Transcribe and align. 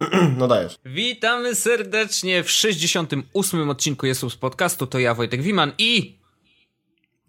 No 0.38 0.48
dajesz. 0.48 0.76
Witamy 0.84 1.54
serdecznie 1.54 2.42
w 2.44 2.50
68. 2.50 3.70
odcinku 3.70 4.06
Jesus 4.06 4.36
Podcastu. 4.36 4.86
To 4.86 4.98
ja, 4.98 5.14
Wojtek 5.14 5.42
Wiman 5.42 5.72
i... 5.78 6.18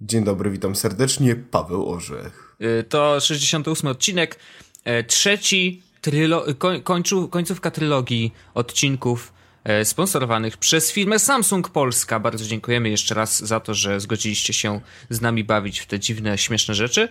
Dzień 0.02 0.24
dobry, 0.24 0.50
witam 0.50 0.76
serdecznie, 0.76 1.36
Paweł 1.36 1.90
Orzech. 1.90 2.56
Y, 2.62 2.84
to 2.90 3.20
68 3.20 3.90
odcinek, 3.90 4.40
e, 4.84 5.04
trzeci 5.04 5.82
trylo- 6.02 6.54
kończu- 6.84 7.30
końcówka 7.30 7.72
trylogii 7.72 8.34
odcinków 8.54 9.34
e, 9.64 9.86
sponsorowanych 9.86 10.58
przez 10.58 10.92
firmę 10.92 11.20
Samsung 11.20 11.70
Polska. 11.70 12.20
Bardzo 12.20 12.46
dziękujemy 12.46 12.90
jeszcze 12.90 13.16
raz 13.16 13.40
za 13.40 13.60
to, 13.60 13.74
że 13.74 14.00
zgodziliście 14.00 14.54
się 14.54 14.82
z 15.10 15.22
nami 15.22 15.44
bawić 15.44 15.80
w 15.80 15.86
te 15.86 16.00
dziwne, 16.00 16.38
śmieszne 16.38 16.74
rzeczy. 16.76 17.10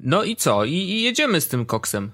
No 0.00 0.24
i 0.24 0.36
co? 0.36 0.64
I 0.64 1.02
jedziemy 1.02 1.40
z 1.40 1.48
tym 1.48 1.66
koksem. 1.66 2.10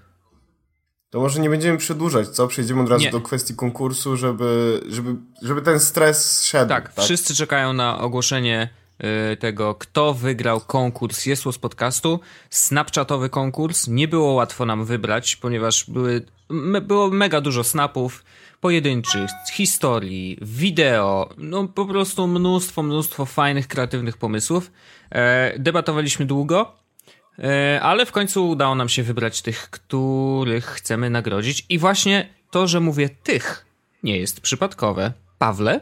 To 1.10 1.20
może 1.20 1.41
nie 1.41 1.51
będziemy 1.51 1.78
przedłużać, 1.78 2.28
co? 2.28 2.48
Przejdziemy 2.48 2.83
od 2.83 2.88
razu 2.88 3.05
Nie. 3.05 3.10
do 3.10 3.20
kwestii 3.20 3.55
konkursu, 3.55 4.16
żeby, 4.16 4.80
żeby, 4.88 5.15
żeby 5.42 5.62
ten 5.62 5.80
stres 5.80 6.45
szedł. 6.45 6.69
Tak, 6.69 6.92
wszyscy 6.98 7.34
czekają 7.34 7.73
na 7.73 7.98
ogłoszenie 7.98 8.69
y, 9.32 9.37
tego, 9.37 9.74
kto 9.74 10.15
wygrał 10.15 10.60
konkurs 10.60 11.27
Jesłos 11.27 11.59
Podcastu. 11.59 12.20
Snapchatowy 12.51 13.29
konkurs. 13.30 13.88
Nie 13.88 14.09
było 14.09 14.32
łatwo 14.32 14.66
nam 14.66 14.84
wybrać, 14.84 15.37
ponieważ 15.37 15.84
były, 15.91 16.27
me, 16.48 16.80
było 16.80 17.10
mega 17.10 17.41
dużo 17.41 17.65
snapów 17.65 18.24
pojedynczych, 18.60 19.30
historii, 19.52 20.38
wideo, 20.43 21.29
no 21.38 21.68
po 21.68 21.87
prostu 21.87 22.27
mnóstwo, 22.27 22.82
mnóstwo 22.82 23.27
fajnych, 23.27 23.68
kreatywnych 23.68 24.16
pomysłów. 24.16 24.70
E, 25.10 25.59
debatowaliśmy 25.59 26.27
długo, 26.27 26.85
ale 27.82 28.06
w 28.06 28.12
końcu 28.12 28.48
udało 28.48 28.74
nam 28.74 28.88
się 28.88 29.02
wybrać 29.02 29.42
tych, 29.42 29.70
których 29.70 30.65
chcemy 30.65 31.10
nagrodzić. 31.10 31.66
I 31.68 31.79
właśnie 31.79 32.29
to, 32.51 32.66
że 32.66 32.80
mówię 32.80 33.09
tych, 33.09 33.66
nie 34.02 34.18
jest 34.18 34.40
przypadkowe. 34.40 35.12
Pawle? 35.38 35.80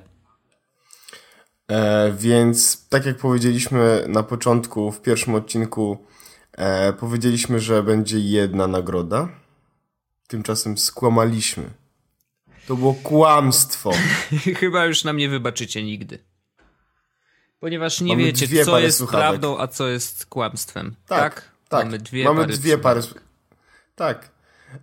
E, 1.69 2.12
więc 2.12 2.88
tak 2.88 3.06
jak 3.06 3.16
powiedzieliśmy 3.16 4.05
na 4.08 4.22
początku, 4.22 4.92
w 4.92 5.02
pierwszym 5.02 5.34
odcinku, 5.34 6.06
e, 6.52 6.92
powiedzieliśmy, 6.92 7.60
że 7.60 7.82
będzie 7.82 8.19
jedna 8.19 8.66
nagroda. 8.66 9.28
Tymczasem 10.28 10.78
skłamaliśmy. 10.78 11.70
To 12.66 12.77
było 12.77 12.94
kłamstwo. 12.94 13.92
Chyba 14.60 14.86
już 14.86 15.05
nam 15.05 15.16
nie 15.16 15.28
wybaczycie 15.28 15.82
nigdy. 15.82 16.19
Ponieważ 17.64 18.00
nie 18.00 18.12
Mamy 18.12 18.24
wiecie, 18.24 18.64
co 18.64 18.78
jest 18.78 18.98
słuchawek. 18.98 19.26
prawdą, 19.28 19.58
a 19.58 19.68
co 19.68 19.88
jest 19.88 20.26
kłamstwem. 20.26 20.94
Tak, 21.06 21.50
tak. 21.68 21.84
Mamy 21.84 21.98
dwie 21.98 22.24
Mamy 22.24 22.40
pary. 22.40 22.52
dwie 22.52 22.78
pary. 22.78 23.00
Tak. 23.94 24.30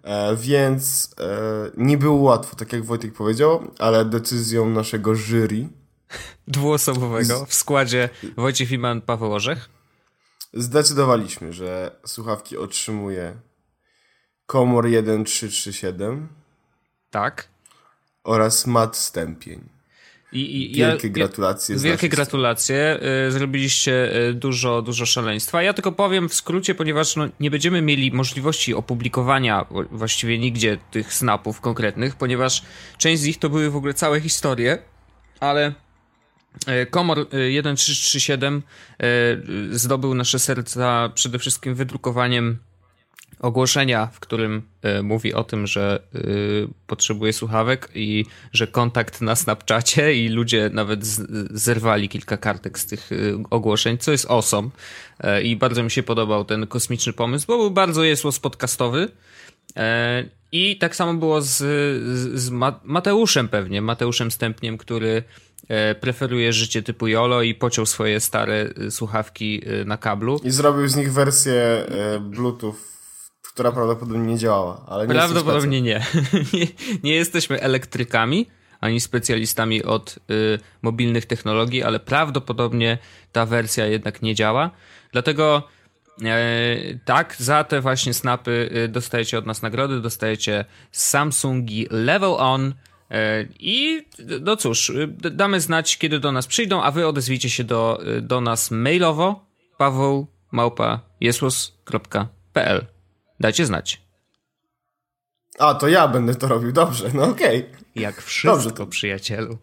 E, 0.03 0.35
więc 0.35 1.15
e, 1.19 1.71
nie 1.77 1.97
było 1.97 2.15
łatwo, 2.21 2.55
tak 2.55 2.73
jak 2.73 2.85
Wojtek 2.85 3.13
powiedział, 3.13 3.71
ale 3.79 4.05
decyzją 4.05 4.69
naszego 4.69 5.15
jury 5.15 5.67
Dwuosobowego 6.47 7.45
w 7.45 7.53
składzie 7.53 8.09
Wojciech 8.37 8.71
Iman, 8.71 9.01
Paweł 9.01 9.33
Orzech. 9.33 9.69
zdecydowaliśmy, 10.53 11.53
że 11.53 11.95
słuchawki 12.05 12.57
otrzymuje 12.57 13.35
Komor 14.45 14.83
1337 14.85 16.27
Tak. 17.11 17.47
oraz 18.23 18.67
Mat 18.67 18.97
Stępień. 18.97 19.80
I, 20.31 20.71
i, 20.71 20.75
Wielkie 20.75 21.07
ja, 21.07 21.13
gratulacje. 21.13 21.77
Wielkie 21.77 22.09
gratulacje. 22.09 22.99
Y, 23.27 23.31
Zrobiliście 23.31 24.27
y, 24.29 24.33
dużo, 24.33 24.81
dużo 24.81 25.05
szaleństwa. 25.05 25.61
Ja 25.61 25.73
tylko 25.73 25.91
powiem 25.91 26.29
w 26.29 26.33
skrócie, 26.33 26.75
ponieważ 26.75 27.15
no, 27.15 27.27
nie 27.39 27.51
będziemy 27.51 27.81
mieli 27.81 28.11
możliwości 28.11 28.73
opublikowania 28.73 29.65
właściwie 29.91 30.39
nigdzie 30.39 30.77
tych 30.91 31.13
snapów 31.13 31.61
konkretnych, 31.61 32.15
ponieważ 32.15 32.63
część 32.97 33.21
z 33.21 33.25
nich 33.25 33.39
to 33.39 33.49
były 33.49 33.69
w 33.69 33.75
ogóle 33.75 33.93
całe 33.93 34.21
historie, 34.21 34.77
ale 35.39 35.73
y, 36.67 36.87
Commor 36.91 37.19
y, 37.19 37.25
1337 37.25 38.63
y, 39.03 39.79
zdobył 39.79 40.15
nasze 40.15 40.39
serca 40.39 41.09
przede 41.15 41.39
wszystkim 41.39 41.75
wydrukowaniem 41.75 42.57
ogłoszenia, 43.39 44.07
w 44.13 44.19
którym 44.19 44.61
e, 44.81 45.01
mówi 45.01 45.33
o 45.33 45.43
tym, 45.43 45.67
że 45.67 46.03
e, 46.15 46.19
potrzebuje 46.87 47.33
słuchawek 47.33 47.89
i 47.95 48.25
że 48.53 48.67
kontakt 48.67 49.21
na 49.21 49.35
Snapchacie 49.35 50.13
i 50.13 50.29
ludzie 50.29 50.69
nawet 50.73 51.05
zerwali 51.51 52.09
kilka 52.09 52.37
kartek 52.37 52.79
z 52.79 52.85
tych 52.85 53.11
e, 53.11 53.15
ogłoszeń, 53.49 53.97
co 53.97 54.11
jest 54.11 54.31
awesome. 54.31 54.69
I 55.43 55.55
bardzo 55.55 55.83
mi 55.83 55.91
się 55.91 56.03
podobał 56.03 56.45
ten 56.45 56.67
kosmiczny 56.67 57.13
pomysł, 57.13 57.47
bo 57.47 57.57
był 57.57 57.71
bardzo 57.71 58.03
jesłos 58.03 58.39
podcastowy. 58.39 59.07
I 60.51 60.77
tak 60.77 60.95
samo 60.95 61.13
było 61.13 61.41
z, 61.41 61.57
z, 61.57 62.39
z 62.41 62.49
Ma- 62.49 62.79
Mateuszem 62.83 63.47
pewnie, 63.47 63.81
Mateuszem 63.81 64.31
Stępniem, 64.31 64.77
który 64.77 65.23
preferuje 66.01 66.53
życie 66.53 66.83
typu 66.83 67.07
YOLO 67.07 67.41
i 67.41 67.55
pociął 67.55 67.85
swoje 67.85 68.19
stare 68.19 68.73
słuchawki 68.89 69.61
na 69.85 69.97
kablu. 69.97 70.41
I 70.43 70.51
zrobił 70.51 70.87
z 70.87 70.95
nich 70.95 71.13
wersję 71.13 71.85
Bluetooth, 72.21 72.75
która 73.53 73.71
prawdopodobnie 73.71 74.27
nie 74.27 74.37
działała. 74.37 74.85
Ale 74.87 75.07
nie 75.07 75.13
Prawdopodobnie 75.13 75.81
nie. 75.81 76.05
nie. 76.53 76.67
Nie 77.03 77.15
jesteśmy 77.15 77.61
elektrykami 77.61 78.47
ani 78.81 78.99
specjalistami 78.99 79.83
od 79.83 80.19
y, 80.31 80.59
mobilnych 80.81 81.25
technologii, 81.25 81.83
ale 81.83 81.99
prawdopodobnie 81.99 82.97
ta 83.31 83.45
wersja 83.45 83.85
jednak 83.85 84.21
nie 84.21 84.35
działa. 84.35 84.71
Dlatego 85.11 85.67
e, 86.23 86.35
tak, 87.05 87.35
za 87.39 87.63
te 87.63 87.81
właśnie 87.81 88.13
snapy 88.13 88.69
y, 88.85 88.87
dostajecie 88.87 89.37
od 89.37 89.45
nas 89.45 89.61
nagrody, 89.61 90.01
dostajecie 90.01 90.65
Samsungi 90.91 91.87
Level 91.91 92.33
On. 92.37 92.73
e, 93.11 93.45
I 93.59 94.05
no 94.41 94.55
cóż, 94.55 94.89
y, 94.89 95.07
damy 95.31 95.61
znać, 95.61 95.97
kiedy 95.97 96.19
do 96.19 96.31
nas 96.31 96.47
przyjdą, 96.47 96.83
a 96.83 96.91
wy 96.91 97.07
odezwijcie 97.07 97.49
się 97.49 97.63
do, 97.63 98.01
y, 98.17 98.21
do 98.21 98.41
nas 98.41 98.71
mailowo 98.71 99.45
paweł 99.77 100.27
małpa 100.51 100.99
jesłos.pl. 101.19 102.85
Dajcie 103.41 103.65
znać. 103.65 104.01
A, 105.59 105.73
to 105.73 105.87
ja 105.87 106.07
będę 106.07 106.35
to 106.35 106.47
robił. 106.47 106.71
Dobrze, 106.71 107.11
no 107.13 107.23
okej. 107.23 107.65
Jak 107.95 108.21
wszystko, 108.21 108.51
Dobrze, 108.57 108.71
to- 108.71 108.87
przyjacielu. 108.87 109.57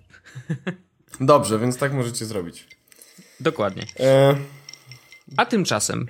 Dobrze, 1.20 1.58
więc 1.58 1.78
tak 1.78 1.92
możecie 1.92 2.26
zrobić. 2.26 2.66
Dokładnie. 3.40 3.86
E, 4.00 4.36
A 5.36 5.46
tymczasem. 5.46 6.06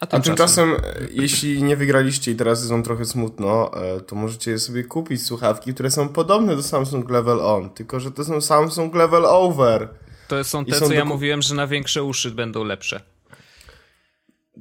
A 0.00 0.04
A 0.04 0.06
tymczasem. 0.06 0.22
tymczasem, 0.36 0.70
e, 0.72 1.06
jeśli 1.10 1.62
nie 1.62 1.76
wygraliście 1.76 2.30
i 2.32 2.36
teraz 2.36 2.58
jest 2.58 2.70
wam 2.70 2.82
trochę 2.82 3.04
smutno, 3.04 3.70
e, 3.82 4.00
to 4.00 4.16
możecie 4.16 4.58
sobie 4.58 4.84
kupić 4.84 5.26
słuchawki, 5.26 5.74
które 5.74 5.90
są 5.90 6.08
podobne 6.08 6.56
do 6.56 6.62
Samsung 6.62 7.10
Level 7.10 7.40
On, 7.40 7.70
tylko 7.70 8.00
że 8.00 8.10
to 8.12 8.24
są 8.24 8.40
Samsung 8.40 8.94
Level 8.94 9.24
Over. 9.26 9.88
To 10.28 10.44
są 10.44 10.64
te, 10.64 10.74
są 10.78 10.86
co 10.88 10.92
ja 10.92 11.00
doku- 11.00 11.08
mówiłem, 11.08 11.42
że 11.42 11.54
na 11.54 11.66
większe 11.66 12.02
uszy 12.02 12.30
będą 12.30 12.64
lepsze. 12.64 13.00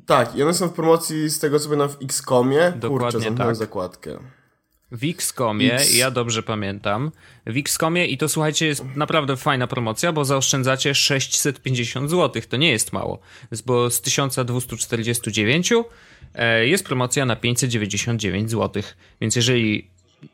Tak, 0.06 0.36
i 0.36 0.44
one 0.44 0.54
są 0.54 0.68
w 0.68 0.74
promocji 0.74 1.30
z 1.30 1.40
tego 1.40 1.60
co 1.60 1.70
pamiętam 1.70 1.90
w 1.90 2.04
Xcomie. 2.04 2.60
Kurczę, 2.60 2.80
Dokładnie 2.80 3.20
zamknąłem 3.20 3.56
tak. 3.56 3.56
zakładkę. 3.56 4.20
W 4.92 5.04
Xcomie, 5.10 5.74
X. 5.74 5.94
ja 5.96 6.12
dobrze 6.12 6.44
pamiętam, 6.44 7.12
w 7.46 7.58
Xcomie 7.58 8.06
i 8.06 8.18
to 8.18 8.30
słuchajcie, 8.30 8.68
jest 8.68 8.84
naprawdę 8.96 9.38
fajna 9.38 9.68
promocja, 9.68 10.14
bo 10.14 10.26
zaoszczędzacie 10.26 10.96
650 10.96 12.10
zł. 12.10 12.42
To 12.50 12.58
nie 12.58 12.72
jest 12.72 12.94
mało, 12.94 13.20
bo 13.66 13.90
z 13.90 14.02
1249 14.02 15.72
e, 16.36 16.68
jest 16.68 16.86
promocja 16.86 17.26
na 17.26 17.36
599 17.36 18.52
zł. 18.52 18.84
Więc 19.22 19.36
jeżeli 19.36 19.88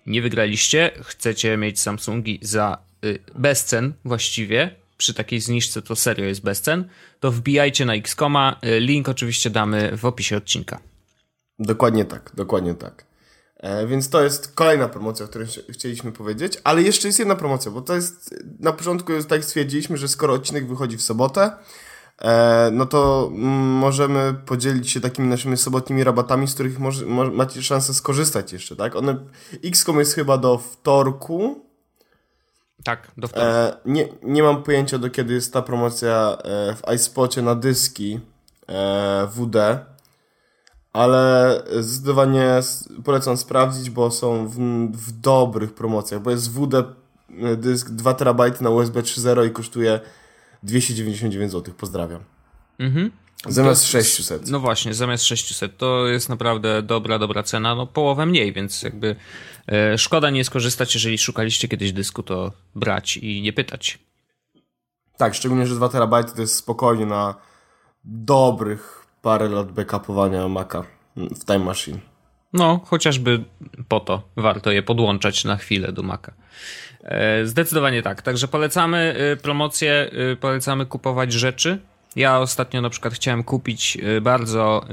nie 0.06 0.22
wygraliście, 0.22 0.92
chcecie 1.04 1.58
mieć 1.58 1.80
Samsungi 1.80 2.40
za 2.42 2.78
y, 3.06 3.20
bezcen 3.36 3.94
właściwie, 4.06 4.76
przy 5.00 5.14
takiej 5.14 5.40
zniżce 5.40 5.82
to 5.82 5.96
serio 5.96 6.26
jest 6.26 6.42
bezcen, 6.42 6.90
to 7.20 7.32
wbijajcie 7.32 7.86
na 7.86 7.96
Xcoma. 7.96 8.60
Y, 8.64 8.80
Link 8.80 9.10
oczywiście 9.10 9.50
damy 9.50 9.98
w 9.98 10.06
opisie 10.06 10.38
odcinka. 10.38 10.80
Dokładnie 11.60 12.06
tak, 12.06 12.32
dokładnie 12.36 12.76
tak. 12.76 13.06
E, 13.58 13.88
więc 13.88 14.10
to 14.10 14.24
jest 14.24 14.56
kolejna 14.56 14.88
promocja, 14.88 15.26
o 15.26 15.28
której 15.28 15.48
chci- 15.48 15.74
chcieliśmy 15.74 16.12
powiedzieć, 16.12 16.58
ale 16.64 16.82
jeszcze 16.82 17.08
jest 17.08 17.20
jedna 17.20 17.36
promocja, 17.36 17.72
bo 17.72 17.82
to 17.82 17.96
jest, 17.96 18.36
na 18.60 18.72
początku 18.72 19.12
jest 19.12 19.30
tak 19.30 19.46
stwierdziliśmy, 19.46 19.98
że 19.98 20.08
skoro 20.08 20.34
odcinek 20.34 20.68
wychodzi 20.68 20.98
w 20.98 21.02
sobotę, 21.02 21.52
e, 22.22 22.70
no 22.74 22.86
to 22.86 23.32
mm, 23.34 23.50
możemy 23.68 24.34
podzielić 24.46 24.92
się 24.92 25.02
takimi 25.02 25.28
naszymi 25.28 25.58
sobotnimi 25.58 26.04
rabatami, 26.04 26.48
z 26.48 26.54
których 26.54 26.80
macie 27.34 27.64
szansę 27.64 27.94
skorzystać 27.94 28.54
jeszcze, 28.54 28.76
tak? 28.76 28.96
One, 28.96 29.26
XCOM 29.64 30.00
jest 30.00 30.16
chyba 30.16 30.38
do 30.38 30.58
wtorku, 30.58 31.69
Tak, 32.84 33.12
do 33.18 33.28
wtorku. 33.28 33.50
E, 33.50 33.78
nie, 33.86 34.08
nie 34.24 34.44
mam 34.44 34.64
pojęcia 34.64 34.98
do 34.98 35.10
kiedy 35.10 35.34
jest 35.34 35.54
ta 35.54 35.62
promocja 35.62 36.38
e, 36.44 36.76
w 36.76 36.94
iSpocie 36.96 37.42
na 37.42 37.56
dyski 37.56 38.20
e, 38.68 39.28
WD, 39.28 39.56
ale 40.94 41.64
zdecydowanie 41.80 42.60
polecam 43.04 43.38
sprawdzić, 43.38 43.90
bo 43.90 44.12
są 44.12 44.48
w, 44.48 44.58
w 44.92 45.12
dobrych 45.12 45.74
promocjach, 45.74 46.22
bo 46.22 46.32
jest 46.32 46.52
WD 46.52 46.84
dysk 47.58 47.90
2 47.90 48.14
TB 48.14 48.62
na 48.62 48.70
USB 48.70 49.02
3.0 49.02 49.48
i 49.48 49.52
kosztuje 49.52 50.00
299 50.64 51.52
zł. 51.52 51.74
Pozdrawiam. 51.78 52.24
Mhm. 52.80 53.12
Zamiast 53.48 53.88
600. 53.88 54.50
No 54.50 54.60
właśnie, 54.60 54.94
zamiast 54.94 55.24
600. 55.24 55.78
To 55.78 56.08
jest 56.08 56.30
naprawdę 56.30 56.82
dobra, 56.82 57.20
dobra 57.20 57.44
cena. 57.44 57.76
No 57.76 57.88
połowę 57.88 58.26
mniej, 58.26 58.54
więc 58.54 58.84
jakby 58.84 59.16
e, 59.68 59.98
szkoda 59.98 60.30
nie 60.30 60.46
skorzystać, 60.46 60.94
jeżeli 60.94 61.18
szukaliście 61.18 61.68
kiedyś 61.68 61.92
dysku, 61.94 62.24
to 62.24 62.52
brać 62.76 63.18
i 63.18 63.42
nie 63.42 63.54
pytać. 63.54 64.00
Tak, 65.18 65.36
szczególnie, 65.36 65.68
że 65.68 65.76
2 65.76 65.90
terabajty 65.90 66.36
to 66.36 66.42
jest 66.42 66.56
spokojnie 66.56 67.06
na 67.06 67.36
dobrych 68.04 69.06
parę 69.22 69.50
lat 69.50 69.72
backupowania 69.72 70.48
Maca 70.48 70.84
w 71.16 71.46
Time 71.46 71.60
Machine. 71.60 72.00
No, 72.54 72.80
chociażby 72.86 73.44
po 73.88 74.00
to 74.00 74.22
warto 74.38 74.72
je 74.72 74.84
podłączać 74.84 75.44
na 75.44 75.58
chwilę 75.58 75.92
do 75.92 76.04
Maca. 76.04 76.34
E, 77.04 77.46
zdecydowanie 77.46 78.02
tak. 78.02 78.22
Także 78.22 78.48
polecamy 78.48 79.16
e, 79.18 79.38
promocję, 79.38 80.12
e, 80.32 80.36
polecamy 80.36 80.86
kupować 80.86 81.34
rzeczy. 81.34 81.80
Ja 82.16 82.40
ostatnio 82.40 82.82
na 82.82 82.90
przykład 82.90 83.14
chciałem 83.14 83.44
kupić 83.44 83.98
bardzo, 84.22 84.86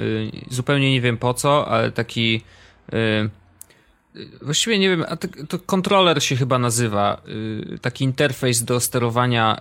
zupełnie 0.51 0.93
nie 0.93 1.01
wiem 1.01 1.19
po 1.19 1.35
co, 1.35 1.69
ale 1.69 1.93
taki 1.93 2.41
Właściwie 4.43 4.79
nie 4.79 4.89
wiem, 4.89 5.05
a 5.09 5.17
to, 5.17 5.29
to 5.49 5.59
kontroler 5.59 6.23
się 6.23 6.37
chyba 6.37 6.59
nazywa. 6.59 7.23
Taki 7.81 8.05
interfejs 8.05 8.65
do 8.65 8.81
sterowania 8.81 9.61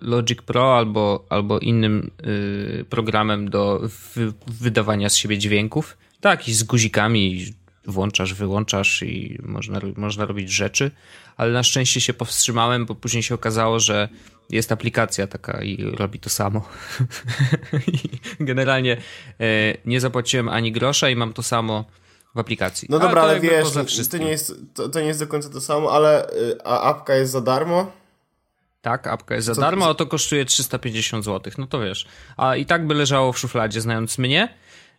Logic 0.00 0.42
Pro 0.42 0.76
albo, 0.76 1.24
albo 1.28 1.58
innym 1.58 2.10
programem 2.90 3.50
do 3.50 3.80
wydawania 4.46 5.08
z 5.08 5.16
siebie 5.16 5.38
dźwięków. 5.38 5.96
Tak, 6.20 6.48
i 6.48 6.54
z 6.54 6.62
guzikami 6.62 7.46
włączasz, 7.86 8.34
wyłączasz 8.34 9.02
i 9.02 9.38
można, 9.42 9.80
można 9.96 10.26
robić 10.26 10.50
rzeczy, 10.50 10.90
ale 11.36 11.52
na 11.52 11.62
szczęście 11.62 12.00
się 12.00 12.14
powstrzymałem, 12.14 12.86
bo 12.86 12.94
później 12.94 13.22
się 13.22 13.34
okazało, 13.34 13.80
że 13.80 14.08
jest 14.50 14.72
aplikacja 14.72 15.26
taka 15.26 15.62
i 15.62 15.82
robi 15.82 16.20
to 16.20 16.30
samo. 16.30 16.68
Generalnie 18.40 18.92
e, 18.92 18.96
nie 19.84 20.00
zapłaciłem 20.00 20.48
ani 20.48 20.72
grosza 20.72 21.08
i 21.08 21.16
mam 21.16 21.32
to 21.32 21.42
samo 21.42 21.84
w 22.34 22.38
aplikacji. 22.38 22.88
No 22.90 22.98
dobra, 22.98 23.22
ale, 23.22 23.30
ale 23.30 23.40
wiesz, 23.40 23.66
to 24.10 24.16
nie, 24.18 24.30
jest, 24.30 24.54
to, 24.74 24.88
to, 24.88 25.00
nie 25.00 25.06
jest 25.06 25.20
do 25.20 25.26
końca 25.26 25.48
to 25.48 25.60
samo, 25.60 25.92
ale 25.92 26.30
y, 26.30 26.58
a 26.64 26.80
apka 26.80 27.14
jest 27.14 27.32
za 27.32 27.40
darmo? 27.40 27.92
Tak, 28.82 29.06
apka 29.06 29.34
jest 29.34 29.46
za 29.46 29.54
Co 29.54 29.60
darmo, 29.60 29.88
a 29.88 29.94
to 29.94 30.06
kosztuje 30.06 30.44
350 30.44 31.24
zł. 31.24 31.52
No 31.58 31.66
to 31.66 31.80
wiesz. 31.80 32.06
A 32.36 32.56
i 32.56 32.66
tak 32.66 32.86
by 32.86 32.94
leżało 32.94 33.32
w 33.32 33.38
szufladzie, 33.38 33.80
znając 33.80 34.18
mnie. 34.18 34.48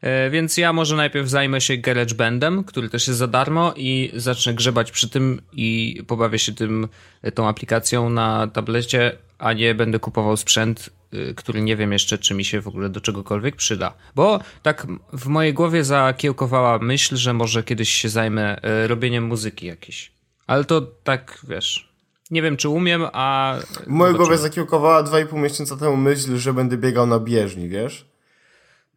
E, 0.02 0.30
więc 0.30 0.58
ja 0.58 0.74
może 0.74 0.96
najpierw 0.96 1.30
zajmę 1.30 1.62
się 1.62 1.78
GarageBandem, 1.78 2.64
który 2.64 2.90
też 2.90 3.08
jest 3.08 3.20
za 3.20 3.28
darmo 3.28 3.74
i 3.76 4.12
zacznę 4.16 4.54
grzebać 4.54 4.92
przy 4.92 5.10
tym 5.10 5.42
i 5.54 6.02
pobawię 6.08 6.40
się 6.40 6.54
tym, 6.54 6.88
tą 7.34 7.48
aplikacją 7.48 8.10
na 8.10 8.48
tablecie, 8.48 9.18
a 9.40 9.54
nie 9.54 9.76
będę 9.76 10.00
kupował 10.00 10.38
sprzęt, 10.38 10.90
e, 11.14 11.34
który 11.34 11.62
nie 11.62 11.76
wiem 11.76 11.92
jeszcze, 11.92 12.18
czy 12.18 12.34
mi 12.34 12.46
się 12.46 12.62
w 12.62 12.68
ogóle 12.68 12.90
do 12.90 13.02
czegokolwiek 13.02 13.56
przyda. 13.56 13.94
Bo 14.16 14.40
tak 14.64 14.88
w 15.14 15.28
mojej 15.28 15.54
głowie 15.54 15.84
zakiełkowała 15.84 16.80
myśl, 16.80 17.16
że 17.16 17.34
może 17.34 17.64
kiedyś 17.64 17.90
się 17.90 18.10
zajmę 18.10 18.58
robieniem 18.88 19.24
muzyki 19.24 19.66
jakiejś. 19.66 20.12
Ale 20.48 20.66
to 20.66 20.82
tak, 20.82 21.40
wiesz, 21.48 21.96
nie 22.32 22.42
wiem, 22.42 22.58
czy 22.58 22.70
umiem, 22.70 23.06
a... 23.14 23.56
W 23.84 23.88
mojej 23.88 24.16
głowie 24.16 24.38
zakiełkowała 24.38 25.04
2,5 25.04 25.38
miesiąca 25.38 25.78
temu 25.78 25.98
myśl, 25.98 26.38
że 26.38 26.54
będę 26.54 26.78
biegał 26.78 27.08
na 27.08 27.20
bieżni, 27.20 27.70
wiesz? 27.70 28.06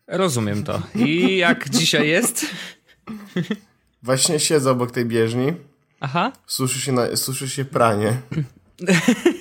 Rozumiem 0.07 0.65
to. 0.65 0.83
I 0.95 1.37
jak 1.37 1.69
dzisiaj 1.79 2.09
jest? 2.09 2.47
Właśnie 4.03 4.41
siedzę 4.41 4.71
obok 4.71 4.91
tej 4.91 5.05
bieżni. 5.05 5.53
Aha. 6.01 6.33
Suszy 6.47 6.81
się, 6.81 6.93
na, 6.93 7.17
suszy 7.17 7.49
się 7.49 7.65
pranie. 7.65 8.17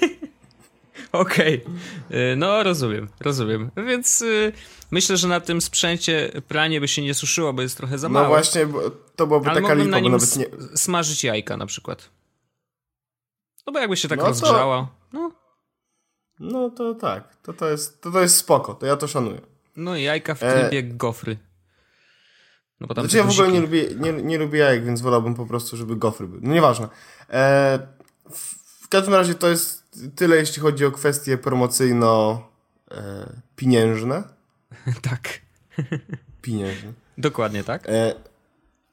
Okej. 1.20 1.64
Okay. 2.08 2.36
No, 2.36 2.64
rozumiem, 2.64 3.08
rozumiem. 3.20 3.72
Więc 3.88 4.22
y, 4.22 4.54
myślę, 4.92 5.18
że 5.18 5.28
na 5.28 5.40
tym 5.40 5.62
sprzęcie 5.62 6.32
pranie 6.48 6.82
by 6.82 6.88
się 6.88 7.02
nie 7.02 7.14
suszyło, 7.14 7.54
bo 7.54 7.62
jest 7.62 7.78
trochę 7.78 7.98
za 7.98 8.10
no 8.10 8.14
mało. 8.14 8.26
No 8.26 8.30
właśnie, 8.30 8.66
bo 8.66 8.82
to 9.16 9.28
byłoby 9.28 9.50
Ale 9.50 9.62
taka 9.62 9.74
lipa, 9.74 9.90
na 9.90 10.00
nim 10.00 10.12
bo 10.12 10.18
nawet 10.18 10.38
nie... 10.38 10.46
smażyć 10.78 11.24
jajka 11.24 11.58
na 11.58 11.66
przykład. 11.66 12.10
No 13.68 13.74
bo 13.74 13.80
jakby 13.80 13.98
się 13.98 14.08
tak 14.08 14.20
no 14.20 14.26
rozgrzało. 14.26 14.88
To... 15.12 15.18
No. 15.18 15.32
no 16.40 16.70
to 16.70 16.96
tak. 16.96 17.38
To, 17.44 17.54
to, 17.54 17.70
jest, 17.70 18.02
to, 18.02 18.12
to 18.12 18.22
jest 18.22 18.38
spoko. 18.38 18.74
To 18.74 18.86
ja 18.86 18.98
to 18.98 19.08
szanuję. 19.08 19.42
No 19.76 19.96
i 19.96 20.04
jajka 20.04 20.36
w 20.36 20.40
trybie 20.40 20.80
e... 20.80 20.84
gofry. 20.84 21.38
No 22.80 22.88
bo 22.88 22.94
tam 22.94 23.04
znaczy 23.04 23.18
ja 23.18 23.24
w 23.24 23.30
ogóle 23.30 23.52
nie 23.52 23.62
lubię, 23.62 23.86
nie, 24.00 24.14
nie 24.14 24.38
lubię 24.38 24.60
jajek, 24.60 24.86
więc 24.86 25.02
wolałbym 25.02 25.36
po 25.36 25.46
prostu, 25.46 25.78
żeby 25.78 25.96
gofry 25.96 26.28
były. 26.28 26.42
No 26.44 26.54
nieważne. 26.54 26.88
E... 27.30 27.80
W 28.82 28.90
każdym 28.90 29.14
razie 29.14 29.36
to 29.36 29.50
jest 29.50 29.87
tyle, 30.16 30.36
jeśli 30.36 30.62
chodzi 30.62 30.86
o 30.86 30.92
kwestie 30.92 31.38
promocyjno-pieniężne. 31.38 34.16
E... 34.16 34.24
tak. 35.10 35.30
Pieniężne. 36.42 36.94
Dokładnie 37.18 37.64
tak. 37.64 37.90
E... 37.90 38.16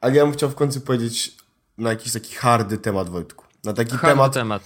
Ale 0.00 0.14
ja 0.14 0.24
bym 0.24 0.32
chciał 0.32 0.50
w 0.50 0.54
końcu 0.54 0.80
powiedzieć 0.80 1.36
na 1.78 1.90
jakiś 1.90 2.12
taki 2.12 2.34
hardy 2.34 2.78
temat, 2.78 3.08
Wojtku. 3.08 3.44
Na 3.64 3.72
taki 3.72 3.90
hardy 3.90 4.08
temat, 4.08 4.32
temat. 4.32 4.62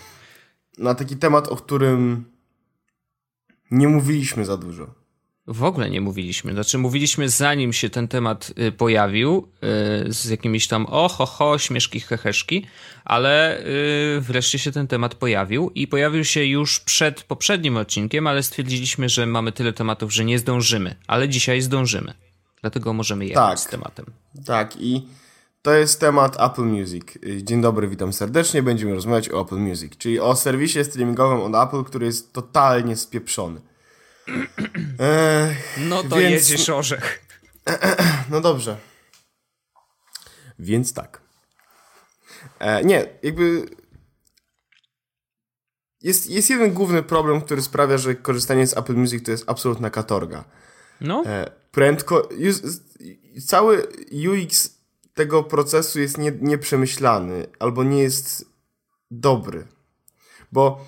Na 0.78 0.94
taki 0.94 1.16
temat, 1.16 1.48
o 1.48 1.56
którym 1.56 2.24
nie 3.70 3.88
mówiliśmy 3.88 4.44
za 4.44 4.56
dużo. 4.56 4.97
W 5.48 5.64
ogóle 5.64 5.90
nie 5.90 6.00
mówiliśmy. 6.00 6.52
Znaczy, 6.52 6.78
mówiliśmy 6.78 7.28
zanim 7.28 7.72
się 7.72 7.90
ten 7.90 8.08
temat 8.08 8.52
y, 8.58 8.72
pojawił, 8.72 9.48
y, 10.08 10.12
z 10.12 10.28
jakimiś 10.30 10.68
tam 10.68 10.86
oho, 10.90 11.26
ho, 11.26 11.58
śmieszki, 11.58 12.00
heheszki, 12.00 12.66
ale 13.04 13.60
y, 13.60 14.20
wreszcie 14.20 14.58
się 14.58 14.72
ten 14.72 14.86
temat 14.86 15.14
pojawił 15.14 15.70
i 15.74 15.86
pojawił 15.86 16.24
się 16.24 16.44
już 16.44 16.80
przed 16.80 17.22
poprzednim 17.22 17.76
odcinkiem, 17.76 18.26
ale 18.26 18.42
stwierdziliśmy, 18.42 19.08
że 19.08 19.26
mamy 19.26 19.52
tyle 19.52 19.72
tematów, 19.72 20.12
że 20.12 20.24
nie 20.24 20.38
zdążymy, 20.38 20.94
ale 21.06 21.28
dzisiaj 21.28 21.60
zdążymy. 21.60 22.14
Dlatego 22.60 22.92
możemy 22.92 23.26
jechać 23.26 23.48
tak, 23.48 23.60
z 23.60 23.66
tematem. 23.66 24.06
Tak, 24.46 24.76
i 24.80 25.08
to 25.62 25.72
jest 25.72 26.00
temat 26.00 26.40
Apple 26.40 26.64
Music. 26.64 27.04
Dzień 27.42 27.62
dobry, 27.62 27.88
witam 27.88 28.12
serdecznie. 28.12 28.62
Będziemy 28.62 28.94
rozmawiać 28.94 29.30
o 29.30 29.40
Apple 29.42 29.56
Music, 29.58 29.96
czyli 29.98 30.20
o 30.20 30.36
serwisie 30.36 30.84
streamingowym 30.84 31.54
od 31.54 31.68
Apple, 31.68 31.84
który 31.84 32.06
jest 32.06 32.32
totalnie 32.32 32.96
spieprzony 32.96 33.67
no 35.78 36.02
to 36.02 36.16
więc... 36.16 36.50
jedziesz 36.50 36.68
orzech. 36.68 37.24
No 38.30 38.40
dobrze. 38.40 38.76
Więc 40.58 40.92
tak. 40.92 41.20
E, 42.58 42.84
nie, 42.84 43.06
jakby 43.22 43.66
jest, 46.02 46.30
jest 46.30 46.50
jeden 46.50 46.72
główny 46.72 47.02
problem, 47.02 47.40
który 47.40 47.62
sprawia, 47.62 47.98
że 47.98 48.14
korzystanie 48.14 48.66
z 48.66 48.76
Apple 48.76 48.94
Music 48.94 49.24
to 49.24 49.30
jest 49.30 49.50
absolutna 49.50 49.90
katorga. 49.90 50.44
No. 51.00 51.22
E, 51.26 51.50
prędko. 51.70 52.28
cały 53.46 53.86
UX 54.28 54.78
tego 55.14 55.42
procesu 55.42 56.00
jest 56.00 56.18
nie, 56.18 56.32
nieprzemyślany 56.40 57.46
albo 57.58 57.84
nie 57.84 58.02
jest 58.02 58.44
dobry. 59.10 59.66
Bo 60.52 60.84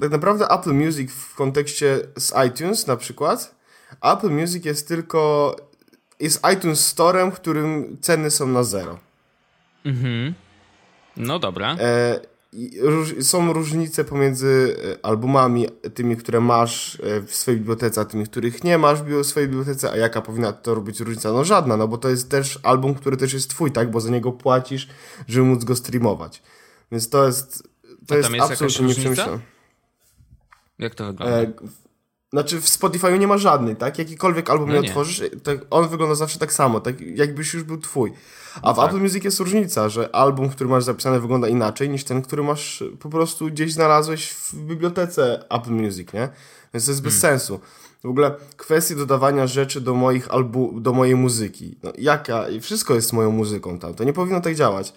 tak 0.00 0.10
naprawdę 0.10 0.48
Apple 0.48 0.72
Music 0.72 1.12
w 1.12 1.34
kontekście 1.34 1.98
z 2.16 2.32
iTunes 2.48 2.86
na 2.86 2.96
przykład, 2.96 3.54
Apple 4.02 4.30
Music 4.30 4.64
jest 4.64 4.88
tylko 4.88 5.56
jest 6.20 6.42
iTunes 6.54 6.86
Storem, 6.86 7.32
w 7.32 7.34
którym 7.34 7.96
ceny 8.00 8.30
są 8.30 8.46
na 8.46 8.64
zero. 8.64 8.98
Mhm. 9.84 10.34
No 11.16 11.38
dobra. 11.38 11.76
E, 11.80 12.20
róż, 12.80 13.14
są 13.20 13.52
różnice 13.52 14.04
pomiędzy 14.04 14.76
e, 15.02 15.06
albumami, 15.06 15.66
tymi, 15.94 16.16
które 16.16 16.40
masz 16.40 17.00
e, 17.00 17.20
w 17.20 17.34
swojej 17.34 17.60
bibliotece, 17.60 18.00
a 18.00 18.04
tymi, 18.04 18.24
których 18.24 18.64
nie 18.64 18.78
masz 18.78 19.02
w 19.02 19.24
swojej 19.26 19.48
bibliotece, 19.48 19.92
a 19.92 19.96
jaka 19.96 20.22
powinna 20.22 20.52
to 20.52 20.74
robić 20.74 21.00
różnica? 21.00 21.32
No 21.32 21.44
żadna, 21.44 21.76
no 21.76 21.88
bo 21.88 21.98
to 21.98 22.08
jest 22.08 22.30
też 22.30 22.58
album, 22.62 22.94
który 22.94 23.16
też 23.16 23.32
jest 23.32 23.50
twój, 23.50 23.72
tak? 23.72 23.90
Bo 23.90 24.00
za 24.00 24.10
niego 24.10 24.32
płacisz, 24.32 24.88
żeby 25.28 25.46
móc 25.46 25.64
go 25.64 25.76
streamować. 25.76 26.42
Więc 26.92 27.08
to 27.08 27.26
jest 27.26 27.69
to 28.10 28.16
jest, 28.16 28.30
jest 28.30 28.52
absolutnie 28.52 28.86
nieprzemyślane. 28.86 29.38
Jak 30.78 30.94
to 30.94 31.06
wygląda? 31.06 31.36
E, 31.36 31.52
znaczy 32.32 32.60
w 32.60 32.64
Spotify'u 32.64 33.18
nie 33.18 33.26
ma 33.26 33.38
żadnej, 33.38 33.76
tak? 33.76 33.98
Jakikolwiek 33.98 34.50
album 34.50 34.68
no 34.68 34.74
nie, 34.74 34.80
nie 34.80 34.88
otworzysz, 34.88 35.22
on 35.70 35.88
wygląda 35.88 36.14
zawsze 36.14 36.38
tak 36.38 36.52
samo, 36.52 36.80
tak 36.80 37.00
jakbyś 37.00 37.54
już 37.54 37.62
był 37.62 37.78
twój. 37.78 38.12
A 38.62 38.68
no 38.68 38.74
w 38.74 38.76
tak. 38.76 38.88
Apple 38.88 39.00
Music 39.00 39.24
jest 39.24 39.40
różnica, 39.40 39.88
że 39.88 40.14
album, 40.14 40.48
który 40.48 40.70
masz 40.70 40.84
zapisany 40.84 41.20
wygląda 41.20 41.48
inaczej 41.48 41.90
niż 41.90 42.04
ten, 42.04 42.22
który 42.22 42.42
masz 42.42 42.84
po 43.00 43.10
prostu 43.10 43.46
gdzieś 43.46 43.72
znalazłeś 43.72 44.30
w 44.30 44.54
bibliotece 44.54 45.44
Apple 45.50 45.70
Music, 45.70 46.12
nie? 46.12 46.28
Więc 46.74 46.84
to 46.84 46.90
jest 46.90 47.02
bez 47.02 47.20
hmm. 47.20 47.38
sensu. 47.38 47.60
W 48.04 48.08
ogóle 48.08 48.34
kwestie 48.56 48.94
dodawania 48.94 49.46
rzeczy 49.46 49.80
do 49.80 49.94
moich 49.94 50.30
albu 50.30 50.80
do 50.80 50.92
mojej 50.92 51.16
muzyki. 51.16 51.76
No, 51.82 51.92
jaka? 51.98 52.44
Wszystko 52.60 52.94
jest 52.94 53.12
moją 53.12 53.30
muzyką 53.30 53.78
tam. 53.78 53.94
To 53.94 54.04
nie 54.04 54.12
powinno 54.12 54.40
tak 54.40 54.54
działać. 54.54 54.92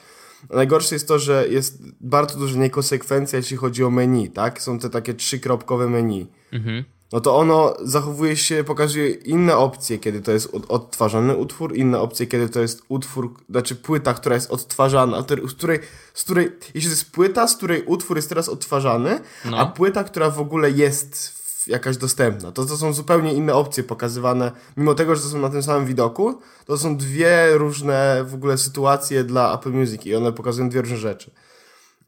Najgorsze 0.49 0.95
jest 0.95 1.07
to, 1.07 1.19
że 1.19 1.47
jest 1.47 1.83
bardzo 2.01 2.39
duża 2.39 2.59
niekonsekwencja, 2.59 3.37
jeśli 3.37 3.57
chodzi 3.57 3.83
o 3.83 3.89
menu, 3.89 4.29
tak? 4.29 4.61
Są 4.61 4.79
te 4.79 4.89
takie 4.89 5.13
trzykropkowe 5.13 5.89
menu. 5.89 6.27
Mhm. 6.51 6.83
No 7.13 7.21
to 7.21 7.37
ono 7.37 7.73
zachowuje 7.83 8.37
się, 8.37 8.63
pokazuje 8.63 9.09
inne 9.09 9.57
opcje, 9.57 9.99
kiedy 9.99 10.21
to 10.21 10.31
jest 10.31 10.49
odtwarzany 10.67 11.35
utwór, 11.35 11.75
inne 11.75 11.99
opcje, 11.99 12.27
kiedy 12.27 12.49
to 12.49 12.61
jest 12.61 12.83
utwór, 12.87 13.33
znaczy 13.49 13.75
płyta, 13.75 14.13
która 14.13 14.35
jest 14.35 14.51
odtwarzana, 14.51 15.21
z 15.21 15.53
której, 15.53 15.79
z 16.13 16.23
której 16.23 16.51
jeśli 16.73 16.89
to 16.89 16.95
jest 16.95 17.11
płyta, 17.11 17.47
z 17.47 17.57
której 17.57 17.83
utwór 17.83 18.17
jest 18.17 18.29
teraz 18.29 18.49
odtwarzany, 18.49 19.19
no. 19.45 19.57
a 19.57 19.65
płyta, 19.65 20.03
która 20.03 20.29
w 20.29 20.39
ogóle 20.39 20.71
jest 20.71 21.29
w 21.42 21.42
jakaś 21.67 21.97
dostępna. 21.97 22.51
To, 22.51 22.65
to 22.65 22.77
są 22.77 22.93
zupełnie 22.93 23.33
inne 23.33 23.53
opcje 23.53 23.83
pokazywane. 23.83 24.51
Mimo 24.77 24.95
tego, 24.95 25.15
że 25.15 25.21
to 25.21 25.27
są 25.27 25.39
na 25.39 25.49
tym 25.49 25.63
samym 25.63 25.85
widoku, 25.85 26.41
to 26.65 26.77
są 26.77 26.97
dwie 26.97 27.53
różne 27.53 28.23
w 28.27 28.33
ogóle 28.33 28.57
sytuacje 28.57 29.23
dla 29.23 29.53
Apple 29.53 29.71
Music 29.71 30.05
i 30.05 30.15
one 30.15 30.33
pokazują 30.33 30.69
dwie 30.69 30.81
różne 30.81 30.97
rzeczy. 30.97 31.31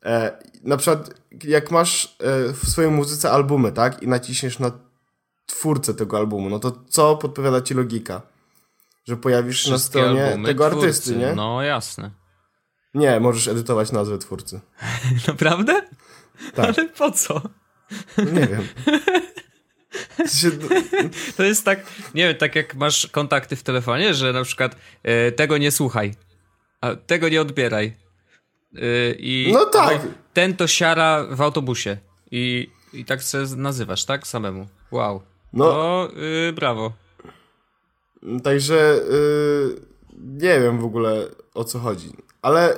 E, 0.06 0.40
na 0.64 0.78
przykład, 0.78 1.10
jak 1.44 1.72
masz 1.72 2.18
e, 2.20 2.54
w 2.54 2.70
swojej 2.70 2.92
muzyce 2.92 3.32
albumy, 3.32 3.72
tak, 3.72 4.04
i 4.04 4.08
naciśniesz 4.08 4.60
na 4.60 4.72
twórcę 5.46 5.94
tego 5.94 6.18
albumu, 6.18 6.50
no 6.50 6.60
to 6.60 6.72
co 6.90 7.18
podpowiada 7.18 7.62
ci 7.62 7.74
logika? 7.74 8.22
Że 9.06 9.18
pojawisz 9.18 9.64
się 9.64 9.72
na 9.72 9.78
stronie 9.78 10.38
tego 10.46 10.70
twórcy. 10.70 10.88
artysty, 10.88 11.16
nie? 11.16 11.34
No 11.36 11.62
jasne. 11.62 12.12
Nie, 12.94 13.20
możesz 13.20 13.48
edytować 13.48 13.92
nazwę 13.92 14.18
twórcy. 14.18 14.62
Naprawdę? 15.28 15.82
Tak. 16.56 16.66
Ale 16.66 16.90
po 16.90 17.12
co? 17.12 17.42
Nie 18.18 18.48
wiem. 18.48 18.68
To 21.38 21.44
jest 21.44 21.66
tak, 21.66 21.80
nie 22.14 22.28
wiem, 22.28 22.38
tak 22.38 22.56
jak 22.56 22.76
masz 22.76 23.08
kontakty 23.08 23.56
w 23.56 23.64
telefonie, 23.64 24.14
że 24.14 24.34
na 24.34 24.44
przykład 24.44 24.76
e, 25.04 25.32
tego 25.32 25.58
nie 25.58 25.72
słuchaj, 25.72 26.14
a 26.82 26.96
tego 26.96 27.30
nie 27.30 27.42
odbieraj. 27.42 27.94
E, 28.76 29.12
I 29.18 29.52
no 29.54 29.66
tak. 29.66 30.02
Ten 30.34 30.56
to 30.56 30.68
siara 30.68 31.26
w 31.30 31.42
autobusie. 31.42 31.98
I, 32.32 32.70
i 32.94 33.06
tak 33.06 33.24
se 33.24 33.44
nazywasz, 33.58 34.06
tak? 34.06 34.28
Samemu. 34.28 34.68
Wow. 34.92 35.22
No. 35.54 35.66
To, 35.66 36.10
yy, 36.16 36.54
brawo. 36.54 36.94
Także 38.44 39.00
yy, 39.12 39.82
nie 40.18 40.60
wiem 40.60 40.80
w 40.80 40.86
ogóle 40.86 41.28
o 41.54 41.64
co 41.64 41.80
chodzi. 41.80 42.10
Ale 42.42 42.78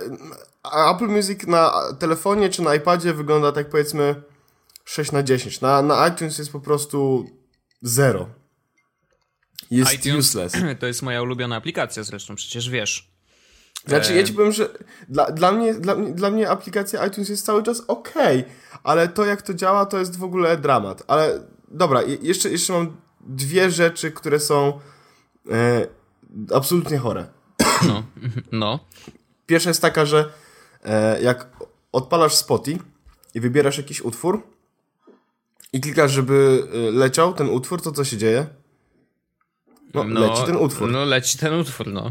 Apple 0.93 1.07
Music 1.07 1.47
na 1.47 1.71
telefonie 1.99 2.49
czy 2.49 2.61
na 2.61 2.75
iPadzie 2.75 3.13
wygląda 3.13 3.51
tak 3.51 3.69
powiedzmy 3.69 4.15
6 4.87 5.11
na 5.11 5.23
10. 5.23 5.61
Na, 5.61 5.81
na 5.81 6.07
iTunes 6.07 6.37
jest 6.37 6.51
po 6.51 6.59
prostu 6.59 7.29
0. 7.81 8.29
Jest 9.71 9.93
iTunes, 9.93 10.25
useless. 10.25 10.53
To 10.79 10.87
jest 10.87 11.01
moja 11.01 11.21
ulubiona 11.21 11.55
aplikacja 11.55 12.03
zresztą, 12.03 12.35
przecież 12.35 12.69
wiesz. 12.69 13.11
Znaczy, 13.87 14.15
ja 14.15 14.23
ci 14.23 14.33
powiem, 14.33 14.51
że 14.51 14.69
dla, 15.09 15.31
dla, 15.31 15.51
mnie, 15.51 15.73
dla, 15.73 15.95
dla 15.95 16.31
mnie 16.31 16.49
aplikacja 16.49 17.05
iTunes 17.05 17.29
jest 17.29 17.45
cały 17.45 17.63
czas 17.63 17.83
ok, 17.87 18.13
ale 18.83 19.07
to 19.07 19.25
jak 19.25 19.41
to 19.41 19.53
działa, 19.53 19.85
to 19.85 19.99
jest 19.99 20.17
w 20.17 20.23
ogóle 20.23 20.57
dramat. 20.57 21.03
Ale 21.07 21.39
dobra, 21.67 22.01
jeszcze, 22.21 22.49
jeszcze 22.49 22.73
mam 22.73 22.97
dwie 23.21 23.71
rzeczy, 23.71 24.11
które 24.11 24.39
są 24.39 24.79
e, 25.51 25.87
absolutnie 26.53 26.97
chore. 26.97 27.27
No, 27.87 28.03
no. 28.51 28.79
Pierwsza 29.45 29.69
jest 29.69 29.81
taka, 29.81 30.05
że 30.05 30.29
e, 30.83 31.21
jak 31.21 31.47
odpalasz 31.91 32.35
Spotify 32.35 32.83
i 33.33 33.39
wybierasz 33.39 33.77
jakiś 33.77 34.01
utwór 34.01 34.56
i 35.73 35.81
klikasz, 35.81 36.11
żeby 36.11 36.67
e, 36.73 36.91
leciał 36.91 37.33
ten 37.33 37.49
utwór, 37.49 37.81
to 37.81 37.91
co 37.91 38.03
się 38.03 38.17
dzieje? 38.17 38.47
No, 39.93 40.03
no 40.03 40.19
leci 40.19 40.43
ten 40.45 40.55
utwór. 40.55 40.91
No, 40.91 41.05
leci 41.05 41.37
ten 41.37 41.53
utwór, 41.53 41.87
no. 41.87 42.05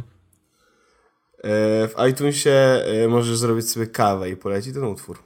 E, 1.39 1.89
w 1.89 1.95
iTunesie 2.11 2.51
e, 2.51 3.09
możesz 3.09 3.39
zrobić 3.39 3.71
sobie 3.71 3.87
kawę 3.87 4.31
i 4.31 4.37
poleci 4.37 4.73
ten 4.73 4.85
utwór. 4.85 5.19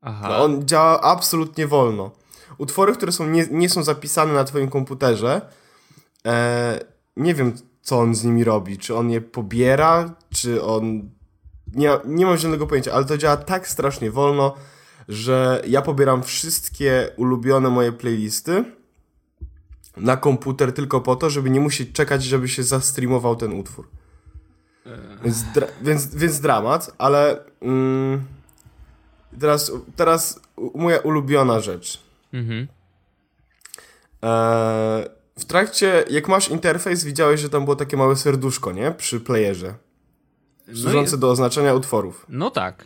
Aha. 0.00 0.28
No, 0.28 0.44
on 0.44 0.66
działa 0.68 1.00
absolutnie 1.00 1.66
wolno. 1.66 2.10
Utwory, 2.58 2.92
które 2.92 3.12
są 3.12 3.26
nie, 3.26 3.46
nie 3.50 3.68
są 3.68 3.82
zapisane 3.82 4.32
na 4.32 4.44
twoim 4.44 4.70
komputerze, 4.70 5.40
e, 6.26 6.80
nie 7.16 7.34
wiem, 7.34 7.52
co 7.82 7.98
on 7.98 8.14
z 8.14 8.24
nimi 8.24 8.44
robi. 8.44 8.78
Czy 8.78 8.96
on 8.96 9.10
je 9.10 9.20
pobiera, 9.20 10.14
czy 10.34 10.62
on... 10.62 11.10
Nie, 11.74 11.90
nie 12.04 12.26
mam 12.26 12.36
żadnego 12.36 12.66
pojęcia, 12.66 12.92
ale 12.92 13.04
to 13.04 13.18
działa 13.18 13.36
tak 13.36 13.68
strasznie 13.68 14.10
wolno, 14.10 14.54
że 15.08 15.62
ja 15.66 15.82
pobieram 15.82 16.22
wszystkie 16.22 17.10
ulubione 17.16 17.70
moje 17.70 17.92
playlisty 17.92 18.64
na 19.96 20.16
komputer 20.16 20.72
tylko 20.72 21.00
po 21.00 21.16
to, 21.16 21.30
żeby 21.30 21.50
nie 21.50 21.60
musieć 21.60 21.92
czekać, 21.92 22.24
żeby 22.24 22.48
się 22.48 22.62
zastreamował 22.62 23.36
ten 23.36 23.52
utwór. 23.52 23.88
Więc, 25.24 25.42
dra 25.42 25.66
więc, 25.82 26.14
więc 26.14 26.40
dramat, 26.40 26.94
ale 26.98 27.44
mm, 27.62 28.24
teraz, 29.40 29.72
teraz 29.96 30.40
moja 30.74 30.98
ulubiona 30.98 31.60
rzecz. 31.60 32.02
Mhm. 32.32 32.68
E, 34.22 35.08
w 35.38 35.44
trakcie, 35.44 36.04
jak 36.10 36.28
masz 36.28 36.48
interfejs, 36.48 37.04
widziałeś, 37.04 37.40
że 37.40 37.48
tam 37.48 37.64
było 37.64 37.76
takie 37.76 37.96
małe 37.96 38.16
serduszko, 38.16 38.72
nie? 38.72 38.90
Przy 38.90 39.20
playerze. 39.20 39.74
Służące 40.66 41.10
no 41.12 41.16
i... 41.16 41.20
do 41.20 41.30
oznaczenia 41.30 41.74
utworów. 41.74 42.26
No 42.28 42.50
tak. 42.50 42.84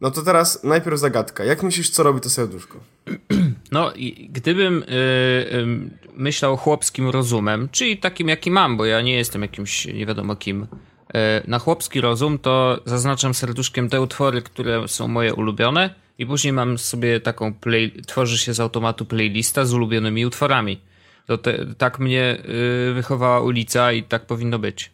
No 0.00 0.10
to 0.10 0.22
teraz 0.22 0.64
najpierw 0.64 0.98
zagadka. 0.98 1.44
Jak 1.44 1.62
myślisz, 1.62 1.90
co 1.90 2.02
robi 2.02 2.20
to 2.20 2.30
serduszko? 2.30 2.80
No, 3.72 3.92
gdybym 4.28 4.84
yy, 4.88 5.90
myślał 6.14 6.56
chłopskim 6.56 7.08
rozumem, 7.08 7.68
czyli 7.72 7.98
takim, 7.98 8.28
jaki 8.28 8.50
mam, 8.50 8.76
bo 8.76 8.84
ja 8.84 9.00
nie 9.00 9.16
jestem 9.16 9.42
jakimś 9.42 9.86
nie 9.86 10.06
wiadomo 10.06 10.36
kim, 10.36 10.60
yy, 10.60 11.20
na 11.46 11.58
chłopski 11.58 12.00
rozum, 12.00 12.38
to 12.38 12.80
zaznaczam 12.84 13.34
serduszkiem 13.34 13.88
te 13.88 14.00
utwory, 14.00 14.42
które 14.42 14.88
są 14.88 15.08
moje 15.08 15.34
ulubione 15.34 15.94
i 16.18 16.26
później 16.26 16.52
mam 16.52 16.78
sobie 16.78 17.20
taką 17.20 17.54
play, 17.54 18.02
tworzy 18.06 18.38
się 18.38 18.54
z 18.54 18.60
automatu 18.60 19.04
playlista 19.06 19.64
z 19.64 19.72
ulubionymi 19.72 20.26
utworami. 20.26 20.80
To 21.26 21.38
te, 21.38 21.74
tak 21.78 21.98
mnie 21.98 22.42
yy, 22.88 22.94
wychowała 22.94 23.40
ulica 23.40 23.92
i 23.92 24.02
tak 24.02 24.26
powinno 24.26 24.58
być. 24.58 24.90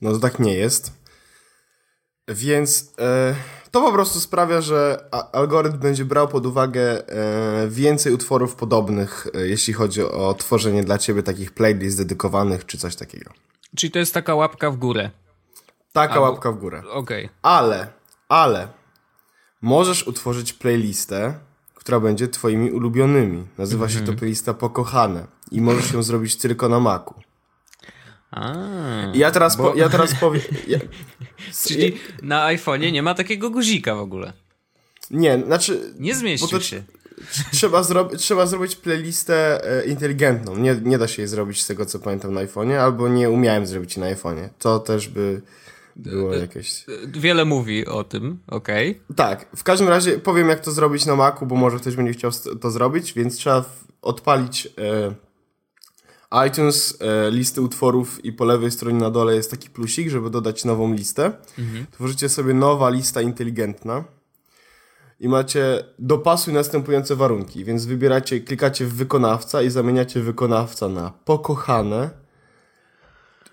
No 0.00 0.12
to 0.12 0.18
tak 0.18 0.38
nie 0.38 0.54
jest. 0.54 1.04
Więc 2.28 2.92
e, 2.98 3.34
to 3.74 3.80
po 3.80 3.92
prostu 3.92 4.20
sprawia, 4.20 4.60
że 4.60 5.04
algorytm 5.32 5.78
będzie 5.78 6.04
brał 6.04 6.28
pod 6.28 6.46
uwagę 6.46 7.08
e, 7.08 7.68
więcej 7.68 8.12
utworów 8.12 8.54
podobnych, 8.54 9.26
e, 9.34 9.46
jeśli 9.46 9.72
chodzi 9.72 10.02
o 10.02 10.34
tworzenie 10.34 10.84
dla 10.84 10.98
ciebie 10.98 11.22
takich 11.22 11.52
playlist 11.52 11.98
dedykowanych 11.98 12.66
czy 12.66 12.78
coś 12.78 12.96
takiego. 12.96 13.30
Czyli 13.76 13.90
to 13.90 13.98
jest 13.98 14.14
taka 14.14 14.34
łapka 14.34 14.70
w 14.70 14.76
górę. 14.76 15.10
Taka 15.92 16.14
Albo... 16.14 16.30
łapka 16.30 16.52
w 16.52 16.58
górę. 16.58 16.82
Okej. 16.90 17.24
Okay. 17.24 17.36
Ale, 17.42 17.88
ale 18.28 18.68
możesz 19.62 20.06
utworzyć 20.06 20.52
playlistę, 20.52 21.34
która 21.74 22.00
będzie 22.00 22.28
twoimi 22.28 22.70
ulubionymi. 22.70 23.46
Nazywa 23.58 23.88
się 23.88 23.94
to 23.94 24.00
mhm. 24.00 24.18
playlista 24.18 24.54
Pokochane 24.54 25.26
i 25.50 25.60
możesz 25.60 25.92
ją 25.92 26.02
zrobić 26.02 26.36
tylko 26.36 26.68
na 26.68 26.80
Macu. 26.80 27.14
A, 28.34 28.54
ja 29.14 29.30
teraz, 29.30 29.56
bo... 29.56 29.70
po, 29.70 29.78
ja 29.78 29.88
teraz 29.88 30.14
powiem. 30.14 30.42
Ja... 30.68 30.78
Czyli 31.66 31.96
na 32.22 32.46
iPhone'ie 32.46 32.92
nie 32.92 33.02
ma 33.02 33.14
takiego 33.14 33.50
guzika 33.50 33.94
w 33.94 33.98
ogóle. 33.98 34.32
Nie, 35.10 35.42
znaczy. 35.46 35.94
Nie 35.98 36.14
zmieścił 36.14 36.60
się. 36.60 36.82
Trzeba, 37.52 37.82
zro... 37.82 38.04
trzeba 38.16 38.46
zrobić 38.46 38.76
playlistę 38.76 39.64
e, 39.64 39.84
inteligentną. 39.86 40.56
Nie, 40.56 40.80
nie 40.82 40.98
da 40.98 41.08
się 41.08 41.22
jej 41.22 41.28
zrobić 41.28 41.62
z 41.62 41.66
tego, 41.66 41.86
co 41.86 41.98
pamiętam 41.98 42.34
na 42.34 42.46
iPhone'ie, 42.46 42.76
albo 42.76 43.08
nie 43.08 43.30
umiałem 43.30 43.66
zrobić 43.66 43.96
na 43.96 44.14
iPhone'ie. 44.14 44.48
To 44.58 44.78
też 44.78 45.08
by 45.08 45.42
było 45.96 46.34
jakieś. 46.34 46.84
Wiele 47.06 47.44
mówi 47.44 47.86
o 47.86 48.04
tym, 48.04 48.38
okej. 48.46 48.90
Okay. 48.90 49.16
Tak, 49.16 49.46
w 49.56 49.62
każdym 49.62 49.88
razie 49.88 50.18
powiem, 50.18 50.48
jak 50.48 50.60
to 50.60 50.72
zrobić 50.72 51.06
na 51.06 51.16
Macu, 51.16 51.46
bo 51.46 51.56
może 51.56 51.78
ktoś 51.78 51.96
będzie 51.96 52.12
chciał 52.12 52.30
to 52.60 52.70
zrobić, 52.70 53.12
więc 53.12 53.36
trzeba 53.36 53.64
odpalić. 54.02 54.66
E, 54.66 55.14
iTunes, 56.48 56.98
e, 57.00 57.30
listy 57.30 57.60
utworów 57.60 58.24
i 58.24 58.32
po 58.32 58.44
lewej 58.44 58.70
stronie 58.70 58.98
na 58.98 59.10
dole 59.10 59.34
jest 59.34 59.50
taki 59.50 59.70
plusik, 59.70 60.08
żeby 60.08 60.30
dodać 60.30 60.64
nową 60.64 60.94
listę. 60.94 61.32
Mhm. 61.58 61.86
Tworzycie 61.90 62.28
sobie 62.28 62.54
nowa 62.54 62.90
lista 62.90 63.22
inteligentna 63.22 64.04
i 65.20 65.28
macie 65.28 65.84
dopasuj 65.98 66.54
następujące 66.54 67.16
warunki, 67.16 67.64
więc 67.64 67.86
wybieracie, 67.86 68.40
klikacie 68.40 68.86
w 68.86 68.94
wykonawca 68.94 69.62
i 69.62 69.70
zamieniacie 69.70 70.20
wykonawca 70.20 70.88
na 70.88 71.12
pokochane. 71.24 72.10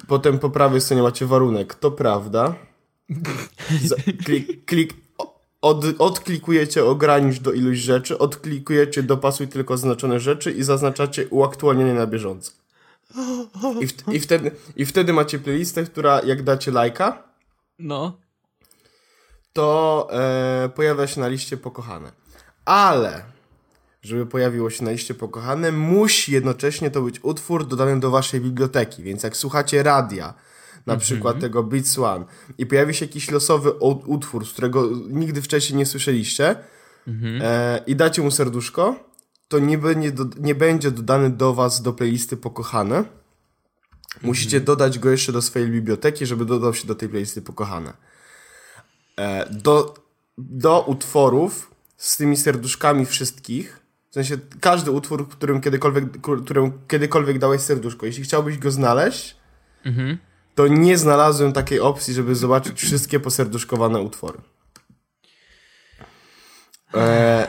Potem 0.07 0.39
po 0.39 0.49
prawej 0.49 0.81
stronie 0.81 1.03
macie 1.03 1.25
warunek, 1.25 1.75
to 1.75 1.91
prawda. 1.91 2.55
klik, 4.25 4.65
klik, 4.65 4.93
od, 5.61 5.85
odklikujecie 5.99 6.85
ogranicz 6.85 7.39
do 7.39 7.51
iluś 7.51 7.77
rzeczy, 7.77 8.17
odklikujecie 8.17 9.03
dopasuj 9.03 9.47
tylko 9.47 9.77
zaznaczone 9.77 10.19
rzeczy 10.19 10.51
i 10.51 10.63
zaznaczacie 10.63 11.27
uaktualnienie 11.27 11.93
na 11.93 12.07
bieżąco. 12.07 12.60
I, 13.81 13.87
w, 13.87 13.93
i, 14.13 14.19
wtedy, 14.19 14.51
I 14.75 14.85
wtedy 14.85 15.13
macie 15.13 15.39
playlistę, 15.39 15.83
która 15.83 16.21
jak 16.21 16.43
dacie 16.43 16.71
lajka, 16.71 17.23
no. 17.79 18.17
to 19.53 20.07
e, 20.11 20.69
pojawia 20.69 21.07
się 21.07 21.21
na 21.21 21.27
liście 21.27 21.57
pokochane. 21.57 22.11
Ale, 22.65 23.23
żeby 24.01 24.25
pojawiło 24.25 24.69
się 24.69 24.83
na 24.83 24.91
liście 24.91 25.13
pokochane, 25.13 25.71
musi 25.71 26.31
jednocześnie 26.33 26.91
to 26.91 27.01
być 27.01 27.19
utwór 27.23 27.67
dodany 27.67 27.99
do 27.99 28.11
waszej 28.11 28.41
biblioteki. 28.41 29.03
Więc 29.03 29.23
jak 29.23 29.37
słuchacie 29.37 29.83
radia, 29.83 30.33
na 30.85 30.93
mm 30.93 30.99
-hmm. 30.99 31.03
przykład 31.03 31.39
tego 31.39 31.63
Beats 31.63 31.99
One, 31.99 32.25
i 32.57 32.65
pojawi 32.65 32.93
się 32.93 33.05
jakiś 33.05 33.31
losowy 33.31 33.71
utwór, 34.05 34.45
z 34.45 34.51
którego 34.51 34.89
nigdy 35.09 35.41
wcześniej 35.41 35.77
nie 35.77 35.85
słyszeliście, 35.85 36.55
mm 37.07 37.21
-hmm. 37.21 37.39
e, 37.43 37.81
i 37.87 37.95
dacie 37.95 38.21
mu 38.21 38.31
serduszko, 38.31 39.10
to 39.51 39.59
nie 39.59 39.77
będzie, 39.77 40.11
do, 40.11 40.25
nie 40.39 40.55
będzie 40.55 40.91
dodany 40.91 41.29
do 41.29 41.53
was 41.53 41.81
do 41.81 41.93
playlisty 41.93 42.37
pokochane. 42.37 43.03
Musicie 44.21 44.57
mhm. 44.57 44.65
dodać 44.65 44.99
go 44.99 45.09
jeszcze 45.09 45.31
do 45.31 45.41
swojej 45.41 45.69
biblioteki, 45.69 46.25
żeby 46.25 46.45
dodał 46.45 46.73
się 46.73 46.87
do 46.87 46.95
tej 46.95 47.09
playlisty 47.09 47.41
pokochane. 47.41 47.93
E, 49.17 49.49
do, 49.49 49.93
do 50.37 50.81
utworów 50.81 51.71
z 51.97 52.17
tymi 52.17 52.37
serduszkami 52.37 53.05
wszystkich 53.05 53.79
W 54.09 54.13
sensie 54.13 54.37
każdy 54.61 54.91
utwór, 54.91 55.29
którym 55.29 55.61
kiedykolwiek, 55.61 56.05
którym 56.45 56.71
kiedykolwiek 56.87 57.39
dałeś 57.39 57.61
serduszko, 57.61 58.05
jeśli 58.05 58.23
chciałbyś 58.23 58.57
go 58.57 58.71
znaleźć, 58.71 59.35
Mhm. 59.85 60.17
to 60.55 60.67
nie 60.67 60.97
znalazłem 60.97 61.53
takiej 61.53 61.79
opcji, 61.79 62.13
żeby 62.13 62.35
zobaczyć 62.35 62.81
wszystkie 62.81 63.19
poserduszkowane 63.19 63.99
utwory. 63.99 64.39
E, 66.93 67.47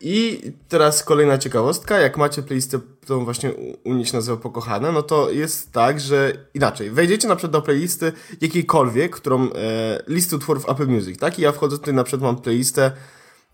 I 0.00 0.42
teraz 0.68 1.02
kolejna 1.02 1.38
ciekawostka. 1.38 1.98
Jak 1.98 2.16
macie 2.16 2.42
playlistę, 2.42 2.80
którą 3.00 3.24
właśnie 3.24 3.52
u 3.84 3.94
nich 3.94 4.12
nazywa 4.12 4.36
Pokochane, 4.36 4.92
no 4.92 5.02
to 5.02 5.30
jest 5.30 5.72
tak, 5.72 6.00
że 6.00 6.32
inaczej. 6.54 6.90
Wejdziecie 6.90 7.28
na 7.28 7.36
przykład 7.36 7.52
do 7.52 7.62
playlisty 7.62 8.12
jakiejkolwiek, 8.40 9.16
którą 9.16 9.52
e, 9.52 10.02
listy 10.06 10.36
utworów 10.36 10.68
Apple 10.70 10.86
Music, 10.86 11.18
tak? 11.18 11.38
I 11.38 11.42
ja 11.42 11.52
wchodzę 11.52 11.78
tutaj 11.78 11.94
na 11.94 12.04
przykład 12.04 12.22
mam 12.22 12.42
playlistę 12.42 12.92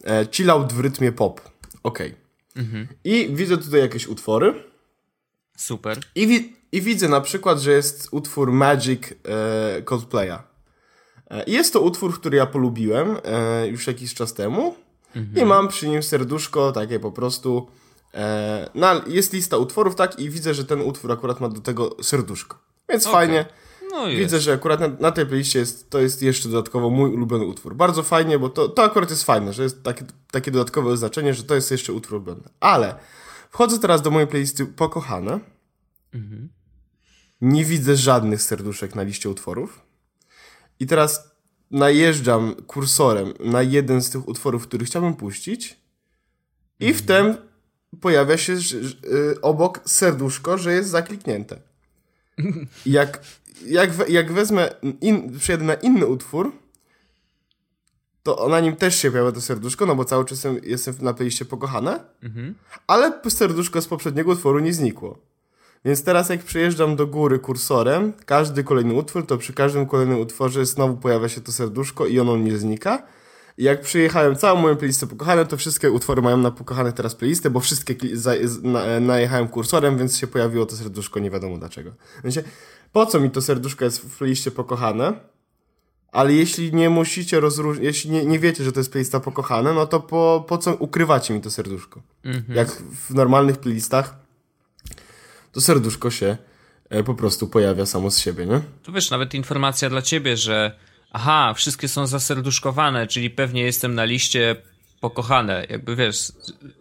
e, 0.04 0.26
Chill 0.32 0.50
Out 0.50 0.72
w 0.72 0.80
rytmie 0.80 1.12
pop. 1.12 1.40
Okej. 1.82 2.14
I 3.04 3.28
widzę 3.32 3.58
tutaj 3.58 3.80
jakieś 3.80 4.06
utwory. 4.06 4.54
Super. 5.56 5.98
I, 6.14 6.26
wi- 6.26 6.52
I 6.72 6.80
widzę 6.82 7.08
na 7.08 7.20
przykład, 7.20 7.58
że 7.60 7.72
jest 7.72 8.08
utwór 8.10 8.52
Magic 8.52 9.02
e, 9.12 9.82
Coldplaya. 9.82 10.38
E, 11.30 11.44
i 11.44 11.52
jest 11.52 11.72
to 11.72 11.80
utwór, 11.80 12.14
który 12.14 12.36
ja 12.36 12.46
polubiłem 12.46 13.16
e, 13.24 13.66
już 13.68 13.86
jakiś 13.86 14.14
czas 14.14 14.34
temu. 14.34 14.74
I 15.36 15.44
mam 15.44 15.68
przy 15.68 15.88
nim 15.88 16.02
serduszko 16.02 16.72
takie 16.72 17.00
po 17.00 17.12
prostu. 17.12 17.68
E, 18.14 18.70
na, 18.74 19.02
jest 19.06 19.32
lista 19.32 19.56
utworów, 19.56 19.94
tak? 19.94 20.18
I 20.18 20.30
widzę, 20.30 20.54
że 20.54 20.64
ten 20.64 20.80
utwór 20.80 21.12
akurat 21.12 21.40
ma 21.40 21.48
do 21.48 21.60
tego 21.60 21.96
serduszko. 22.02 22.58
Więc 22.88 23.06
Okej. 23.06 23.12
fajnie. 23.12 23.46
No 23.90 24.06
Widzę, 24.06 24.40
że 24.40 24.52
akurat 24.52 24.80
na, 24.80 24.88
na 24.88 25.12
tej 25.12 25.26
playliście 25.26 25.58
jest, 25.58 25.90
to 25.90 25.98
jest 25.98 26.22
jeszcze 26.22 26.48
dodatkowo 26.48 26.90
mój 26.90 27.10
ulubiony 27.10 27.44
utwór. 27.44 27.74
Bardzo 27.74 28.02
fajnie, 28.02 28.38
bo 28.38 28.48
to, 28.48 28.68
to 28.68 28.82
akurat 28.82 29.10
jest 29.10 29.24
fajne, 29.24 29.52
że 29.52 29.62
jest 29.62 29.82
takie, 29.82 30.04
takie 30.30 30.50
dodatkowe 30.50 30.90
oznaczenie, 30.90 31.34
że 31.34 31.42
to 31.42 31.54
jest 31.54 31.70
jeszcze 31.70 31.92
utwór 31.92 32.14
ulubiony. 32.14 32.42
Ale 32.60 32.94
wchodzę 33.50 33.78
teraz 33.78 34.02
do 34.02 34.10
mojej 34.10 34.28
playlisty 34.28 34.66
Pokochane. 34.66 35.40
Nie 37.40 37.64
widzę 37.64 37.96
żadnych 37.96 38.42
serduszek 38.42 38.94
na 38.94 39.02
liście 39.02 39.30
utworów. 39.30 39.82
I 40.80 40.86
teraz 40.86 41.33
najeżdżam 41.74 42.54
kursorem 42.54 43.32
na 43.40 43.62
jeden 43.62 44.02
z 44.02 44.10
tych 44.10 44.28
utworów, 44.28 44.66
który 44.66 44.84
chciałbym 44.84 45.14
puścić. 45.14 45.76
I 46.80 46.94
wtem 46.94 47.36
pojawia 48.00 48.36
się 48.38 48.60
że, 48.60 48.84
że, 48.84 48.96
y, 49.32 49.40
obok 49.40 49.80
serduszko, 49.84 50.58
że 50.58 50.72
jest 50.72 50.90
zakliknięte. 50.90 51.56
Jak, 52.86 53.20
jak, 53.66 53.92
we, 53.92 54.08
jak 54.08 54.32
wezmę, 54.32 54.70
in, 55.00 55.38
przyjadę 55.38 55.64
na 55.64 55.74
inny 55.74 56.06
utwór, 56.06 56.52
to 58.22 58.48
na 58.48 58.60
nim 58.60 58.76
też 58.76 58.96
się 58.96 59.10
pojawia 59.10 59.32
to 59.32 59.40
serduszko, 59.40 59.86
no 59.86 59.96
bo 59.96 60.04
cały 60.04 60.24
czas 60.24 60.44
jestem, 60.44 60.60
jestem 60.62 60.94
na 61.00 61.14
playliście 61.14 61.44
pokochane, 61.44 62.04
ale 62.86 63.20
serduszko 63.28 63.82
z 63.82 63.86
poprzedniego 63.86 64.32
utworu 64.32 64.58
nie 64.58 64.74
znikło. 64.74 65.18
Więc 65.84 66.04
teraz 66.04 66.28
jak 66.28 66.42
przejeżdżam 66.42 66.96
do 66.96 67.06
góry 67.06 67.38
kursorem, 67.38 68.12
każdy 68.26 68.64
kolejny 68.64 68.94
utwór, 68.94 69.26
to 69.26 69.38
przy 69.38 69.52
każdym 69.52 69.86
kolejnym 69.86 70.18
utworze 70.18 70.66
znowu 70.66 70.96
pojawia 70.96 71.28
się 71.28 71.40
to 71.40 71.52
serduszko 71.52 72.06
i 72.06 72.20
ono 72.20 72.36
nie 72.36 72.58
znika. 72.58 73.02
I 73.58 73.64
jak 73.64 73.80
przyjechałem 73.80 74.36
całą 74.36 74.60
moją 74.60 74.76
playlistę 74.76 75.06
pokochane, 75.06 75.46
to 75.46 75.56
wszystkie 75.56 75.90
utwory 75.90 76.22
mają 76.22 76.36
na 76.36 76.50
pokochane 76.50 76.92
teraz 76.92 77.14
playlistę, 77.14 77.50
bo 77.50 77.60
wszystkie 77.60 77.94
za, 78.12 78.32
na, 78.62 79.00
najechałem 79.00 79.48
kursorem, 79.48 79.98
więc 79.98 80.18
się 80.18 80.26
pojawiło 80.26 80.66
to 80.66 80.76
serduszko, 80.76 81.20
nie 81.20 81.30
wiadomo 81.30 81.58
dlaczego. 81.58 81.90
W 82.18 82.22
sensie, 82.22 82.42
po 82.92 83.06
co 83.06 83.20
mi 83.20 83.30
to 83.30 83.42
serduszko 83.42 83.84
jest 83.84 83.98
w 83.98 84.18
playliście 84.18 84.50
pokochane? 84.50 85.12
Ale 86.12 86.32
jeśli 86.32 86.74
nie 86.74 86.90
musicie 86.90 87.40
rozróżnić, 87.40 87.84
jeśli 87.84 88.10
nie, 88.10 88.24
nie 88.24 88.38
wiecie, 88.38 88.64
że 88.64 88.72
to 88.72 88.80
jest 88.80 88.92
playlista 88.92 89.20
pokochane, 89.20 89.74
no 89.74 89.86
to 89.86 90.00
po, 90.00 90.44
po 90.48 90.58
co 90.58 90.74
ukrywacie 90.74 91.34
mi 91.34 91.40
to 91.40 91.50
serduszko? 91.50 92.02
Jak 92.54 92.68
w 93.08 93.14
normalnych 93.14 93.56
playlistach, 93.56 94.23
to 95.54 95.60
serduszko 95.60 96.10
się 96.10 96.36
e, 96.90 97.02
po 97.02 97.14
prostu 97.14 97.48
pojawia 97.48 97.86
samo 97.86 98.10
z 98.10 98.18
siebie, 98.18 98.46
nie? 98.46 98.60
Tu 98.82 98.92
wiesz, 98.92 99.10
nawet 99.10 99.34
informacja 99.34 99.90
dla 99.90 100.02
ciebie, 100.02 100.36
że 100.36 100.78
aha, 101.12 101.54
wszystkie 101.56 101.88
są 101.88 102.06
zaserduszkowane, 102.06 103.06
czyli 103.06 103.30
pewnie 103.30 103.62
jestem 103.62 103.94
na 103.94 104.04
liście 104.04 104.56
pokochane. 105.00 105.66
Jakby 105.70 105.96
wiesz, 105.96 106.32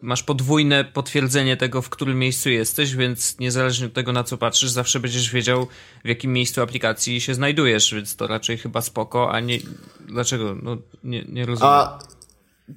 masz 0.01 0.23
podwójne 0.23 0.83
potwierdzenie 0.83 1.57
tego, 1.57 1.81
w 1.81 1.89
którym 1.89 2.19
miejscu 2.19 2.49
jesteś, 2.49 2.95
więc 2.95 3.39
niezależnie 3.39 3.87
od 3.87 3.93
tego, 3.93 4.13
na 4.13 4.23
co 4.23 4.37
patrzysz, 4.37 4.69
zawsze 4.69 4.99
będziesz 4.99 5.31
wiedział, 5.31 5.67
w 6.05 6.07
jakim 6.07 6.33
miejscu 6.33 6.61
aplikacji 6.61 7.21
się 7.21 7.33
znajdujesz, 7.33 7.93
więc 7.93 8.15
to 8.15 8.27
raczej 8.27 8.57
chyba 8.57 8.81
spoko, 8.81 9.31
a 9.31 9.39
nie... 9.39 9.59
Dlaczego? 10.07 10.55
No, 10.63 10.77
nie, 11.03 11.25
nie 11.29 11.45
rozumiem. 11.45 11.73
A 11.73 11.99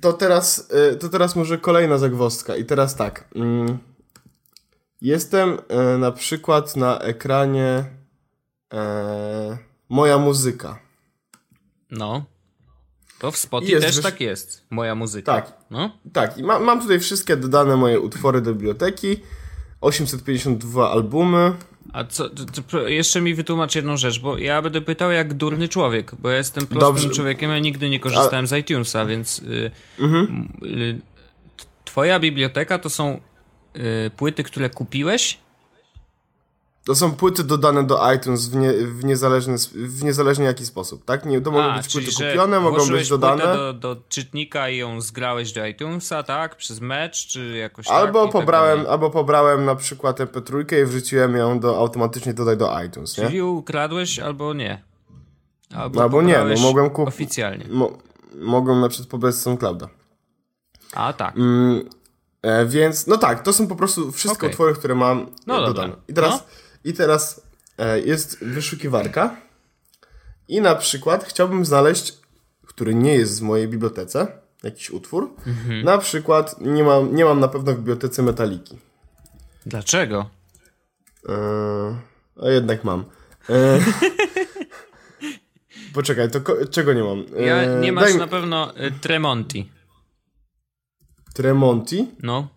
to 0.01 0.13
teraz, 0.13 0.71
y, 0.93 0.97
to 0.97 1.09
teraz 1.09 1.37
może 1.37 1.59
kolejna 1.59 1.99
zagwozdka. 1.99 2.57
I 2.57 2.65
teraz 2.65 2.97
tak. 2.97 3.29
mm, 3.35 3.79
Jestem 5.03 5.59
e, 5.69 5.99
na 5.99 6.13
przykład 6.13 6.77
na 6.77 6.99
ekranie 6.99 7.85
e, 8.75 9.59
moja 9.89 10.19
muzyka. 10.19 10.79
No. 11.91 12.25
To 13.19 13.31
w 13.31 13.37
Spotify 13.37 13.73
Jest 13.73 13.87
też 13.87 13.97
wyż- 13.97 14.03
tak 14.03 14.21
jest. 14.21 14.67
Moja 14.71 14.95
muzyka. 14.95 15.33
Tak. 15.35 15.53
No. 15.71 15.91
Tak, 16.13 16.39
i 16.39 16.43
ma, 16.43 16.59
mam 16.59 16.81
tutaj 16.81 17.01
wszystkie 17.01 17.37
dodane 17.37 17.77
moje 17.77 18.01
utwory 18.01 18.41
do 18.41 18.53
biblioteki. 18.53 19.17
852 19.81 20.91
albumy. 20.91 21.53
A 21.93 22.05
co, 22.05 22.29
to, 22.31 22.45
to, 22.69 22.89
jeszcze 22.89 23.21
mi 23.21 23.35
wytłumacz 23.35 23.75
jedną 23.75 23.97
rzecz, 23.97 24.21
bo 24.21 24.39
ja 24.39 24.63
będę 24.63 24.81
pytał 24.81 25.11
jak 25.13 25.35
durny 25.35 25.69
człowiek, 25.69 26.15
bo 26.15 26.31
ja 26.31 26.37
jestem 26.37 26.67
prostym 26.67 26.81
Dobrze. 26.81 27.11
człowiekiem, 27.11 27.51
ja 27.51 27.59
nigdy 27.59 27.91
nie 27.91 28.01
korzystałem 28.01 28.47
z 28.47 28.53
iTunesa, 28.53 29.07
więc 29.07 29.39
y, 29.39 29.71
Mhm. 29.99 30.49
y, 30.63 31.01
twoja 31.85 32.21
biblioteka 32.21 32.79
to 32.79 32.91
są 32.91 33.21
y, 34.07 34.11
płyty, 34.17 34.45
które 34.45 34.71
kupiłeś? 34.71 35.39
To 36.85 36.95
są 36.95 37.13
płyty 37.13 37.45
dodane 37.45 37.87
do 37.87 38.13
iTunes 38.13 38.49
w, 38.49 38.57
nie, 38.57 38.73
w, 38.73 39.05
niezależny, 39.05 39.57
w 39.75 40.05
niezależnie 40.05 40.45
jaki 40.45 40.67
sposób, 40.67 41.05
tak? 41.05 41.25
Nie, 41.27 41.41
to 41.41 41.51
mogą 41.51 41.65
A, 41.65 41.77
być 41.77 41.87
czyli 41.89 42.07
płyty 42.07 42.31
kupione, 42.31 42.61
mogą 42.61 42.89
być 42.89 43.09
dodane. 43.09 43.43
Do, 43.45 43.73
do 43.73 43.97
czytnika 44.09 44.69
i 44.69 44.77
ją 44.77 45.01
zgrałeś 45.01 45.53
do 45.53 45.67
iTunesa, 45.67 46.23
tak? 46.23 46.57
Przez 46.57 46.81
mecz, 46.81 47.27
czy 47.27 47.57
jakoś 47.57 47.89
Albo 47.89 48.23
tak? 48.23 48.33
pobrałem, 48.33 48.79
Tak 48.81 48.89
albo 48.89 49.11
pobrałem 49.11 49.65
na 49.65 49.75
przykład 49.77 50.19
MP3 50.21 50.83
i 50.83 50.87
wrzuciłem 50.87 51.37
ją 51.37 51.61
do, 51.61 51.79
automatycznie 51.79 52.35
dodaj 52.35 52.57
do 52.57 52.83
iTunes, 52.83 53.19
nie? 53.19 53.25
Czyli 53.27 53.43
ukradłeś 53.43 54.19
albo 54.19 54.55
nie. 54.55 54.83
Albo, 55.75 56.03
Albo 56.03 56.23
nie, 56.23 56.39
no 56.55 56.61
mogłem 56.61 56.91
kup- 56.91 57.09
Oficjalnie. 57.09 57.65
Mo, 57.71 57.99
mogłem 58.41 58.81
na 58.81 58.89
przykład 58.89 59.09
pobrać 59.11 59.35
z 59.35 59.43
SoundClouda. 59.43 59.89
A 60.95 61.13
tak. 61.13 61.37
Mm, 61.37 61.89
e, 62.47 62.67
więc, 62.67 63.07
no 63.07 63.17
tak, 63.19 63.43
to 63.43 63.53
są 63.53 63.67
po 63.69 63.77
prostu 63.77 64.13
wszystkie 64.13 64.39
Okej. 64.39 64.51
utwory, 64.51 64.75
które 64.75 64.95
mam 64.95 65.27
No 65.47 65.55
e, 65.55 65.67
dobra. 65.67 65.67
dodane. 65.67 65.93
I 66.09 66.15
teraz, 66.15 66.33
No. 66.33 66.41
i 66.85 66.93
teraz 66.95 67.41
e, 67.79 68.01
jest 68.01 68.45
wyszukiwarka 68.45 69.37
i 70.49 70.61
na 70.61 70.75
przykład 70.75 71.25
chciałbym 71.25 71.65
znaleźć, 71.65 72.15
który 72.67 72.95
nie 72.95 73.15
jest 73.15 73.39
w 73.41 73.43
mojej 73.43 73.69
bibliotece, 73.69 74.27
jakiś 74.63 74.91
utwór. 74.91 75.31
Mhm. 75.47 75.85
Na 75.85 75.99
przykład 75.99 76.61
nie 76.61 76.85
mam, 76.85 77.15
nie 77.15 77.25
mam 77.25 77.41
na 77.41 77.49
pewno 77.49 77.73
w 77.73 77.77
bibliotece 77.77 78.23
Metaliki. 78.23 78.79
Dlaczego? 79.67 80.31
E, 81.29 81.33
a 82.43 82.49
jednak 82.51 82.85
mam. 82.85 83.05
E, 83.51 83.79
Poczekaj, 85.95 86.31
to 86.31 86.41
czego 86.71 86.93
nie 86.93 87.03
mam? 87.05 87.25
E, 87.39 87.43
Ja 87.43 87.65
nie 87.81 87.93
masz 87.93 88.05
daj 88.05 88.19
na 88.19 88.27
pewno 88.27 88.73
y, 88.81 88.91
Tremonti. 89.01 89.71
Tremonti? 91.37 92.09
No. 92.23 92.49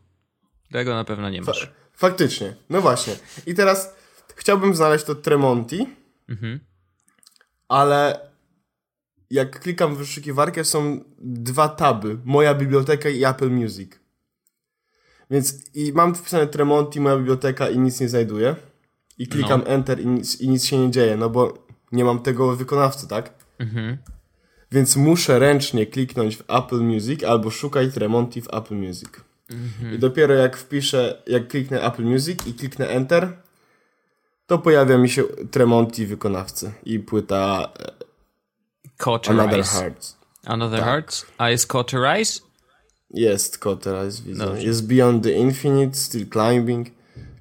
Tego 0.71 0.93
na 0.95 1.03
pewno 1.03 1.29
nie 1.29 1.41
masz. 1.41 1.71
Faktycznie, 1.93 2.55
no 2.69 2.81
właśnie. 2.81 3.13
I 3.45 3.55
teraz 3.55 3.95
chciałbym 4.35 4.75
znaleźć 4.75 5.05
to 5.05 5.15
Tremonti, 5.15 5.87
Mhm. 6.29 6.59
ale 7.67 8.29
jak 9.29 9.59
klikam 9.59 9.95
w 9.95 9.97
wyszukiwarkę 9.97 10.65
są 10.65 11.03
dwa 11.19 11.69
taby. 11.69 12.17
Moja 12.25 12.53
biblioteka 12.55 13.09
i 13.09 13.23
Apple 13.25 13.49
Music. 13.49 13.91
Więc 15.31 15.75
i 15.75 15.93
mam 15.93 16.15
wpisane 16.15 16.47
Tremonti, 16.47 17.01
moja 17.01 17.17
biblioteka 17.17 17.69
i 17.69 17.79
nic 17.79 17.99
nie 17.99 18.09
znajduję. 18.09 18.55
I 19.17 19.27
klikam 19.27 19.61
Enter 19.65 19.99
i 19.99 20.07
nic, 20.07 20.41
i 20.41 20.49
nic 20.49 20.65
się 20.65 20.77
nie 20.77 20.91
dzieje, 20.91 21.17
no 21.17 21.29
bo 21.29 21.67
nie 21.91 22.03
mam 22.05 22.19
tego 22.19 22.55
wykonawcy, 22.55 23.07
tak? 23.07 23.33
Mhm. 23.59 23.97
Więc 24.71 24.95
muszę 24.95 25.39
ręcznie 25.39 25.85
kliknąć 25.85 26.37
w 26.37 26.43
Apple 26.47 26.81
Music 26.81 27.23
albo 27.23 27.49
szukaj 27.49 27.91
Tremonti 27.91 28.41
w 28.41 28.53
Apple 28.53 28.75
Music. 28.75 29.09
I 29.95 29.99
dopiero 29.99 30.33
jak 30.33 30.57
wpiszę, 30.57 31.21
jak 31.27 31.47
kliknę 31.47 31.81
Apple 31.81 32.03
Music 32.03 32.47
i 32.47 32.53
kliknę 32.53 32.87
Enter, 32.87 33.37
to 34.47 34.57
pojawia 34.57 34.97
mi 34.97 35.09
się 35.09 35.23
Tremonti 35.51 36.05
wykonawcy 36.05 36.71
i 36.83 36.99
płyta 36.99 37.69
e, 37.79 37.91
Another 39.05 39.27
Cauterize. 39.27 39.79
Hearts. 39.79 40.17
Another 40.45 40.83
Hearts. 40.83 41.25
A 41.37 41.49
jest 41.49 41.67
Cauterize? 41.67 42.41
Jest 43.11 43.57
Cauterize, 43.57 44.23
widzę. 44.23 44.45
Dobrze. 44.45 44.63
Jest 44.63 44.87
Beyond 44.87 45.23
the 45.23 45.31
Infinite, 45.31 45.97
Still 45.97 46.29
Climbing. 46.29 46.87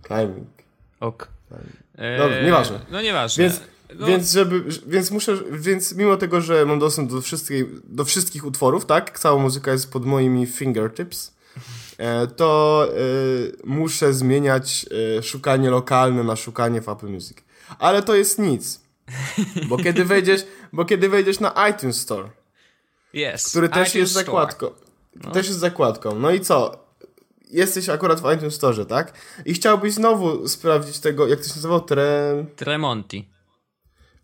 Climbing. 0.07 0.49
Ok. 1.01 1.29
Dobrze, 2.19 2.43
nieważne. 2.45 2.81
No 2.91 3.03
nieważne. 3.03 3.45
Więc, 3.45 3.61
no, 3.95 4.07
więc, 4.07 4.33
żeby, 4.33 4.65
więc 4.87 5.11
muszę, 5.11 5.39
więc 5.51 5.95
mimo 5.95 6.17
tego, 6.17 6.41
że 6.41 6.67
mam 6.67 6.79
dostęp 6.79 7.11
do, 7.11 7.21
wszystkiej, 7.21 7.69
do 7.85 8.05
wszystkich 8.05 8.45
utworów, 8.45 8.87
tak? 8.87 9.19
Cała 9.19 9.43
muzyka 9.43 9.73
jest 9.73 9.93
pod 9.93 10.07
moimi 10.07 10.47
fingertips. 10.47 11.35
e, 11.99 12.27
to 12.27 12.87
e, 12.89 12.93
muszę 13.65 14.15
zmieniać 14.15 14.87
e, 15.19 15.23
szukanie 15.23 15.71
lokalne 15.71 16.25
na 16.25 16.37
szukanie 16.37 16.81
w 16.83 16.89
Apple 16.89 17.07
Music. 17.09 17.39
Ale 17.79 18.03
to 18.03 18.15
jest 18.15 18.39
nic. 18.39 18.81
Bo 19.69 19.77
kiedy 19.77 20.05
wejdziesz, 20.15 20.47
bo 20.73 20.85
kiedy 20.85 21.09
wejdziesz 21.09 21.41
na 21.41 21.69
iTunes 21.71 22.01
Store, 22.01 22.31
Yes. 23.15 23.49
który 23.51 23.69
też 23.69 23.89
iTunes 23.89 23.95
jest 23.95 24.13
Store. 24.13 24.27
zakładką. 24.27 24.67
Też 25.33 25.47
jest 25.49 25.59
zakładką. 25.59 26.19
No 26.19 26.31
i 26.31 26.41
co? 26.41 26.85
Jesteś 27.51 27.89
akurat 27.89 28.21
w 28.21 28.33
iTunes 28.37 28.55
Store, 28.55 28.87
tak? 28.87 29.13
I 29.47 29.55
chciałbyś 29.55 29.93
znowu 29.95 30.49
sprawdzić 30.49 30.99
tego, 30.99 31.27
jak 31.27 31.39
to 31.41 31.49
się 31.49 31.55
nazywało? 31.57 31.81
Tre... 31.81 32.45
Tremonti. 32.57 33.29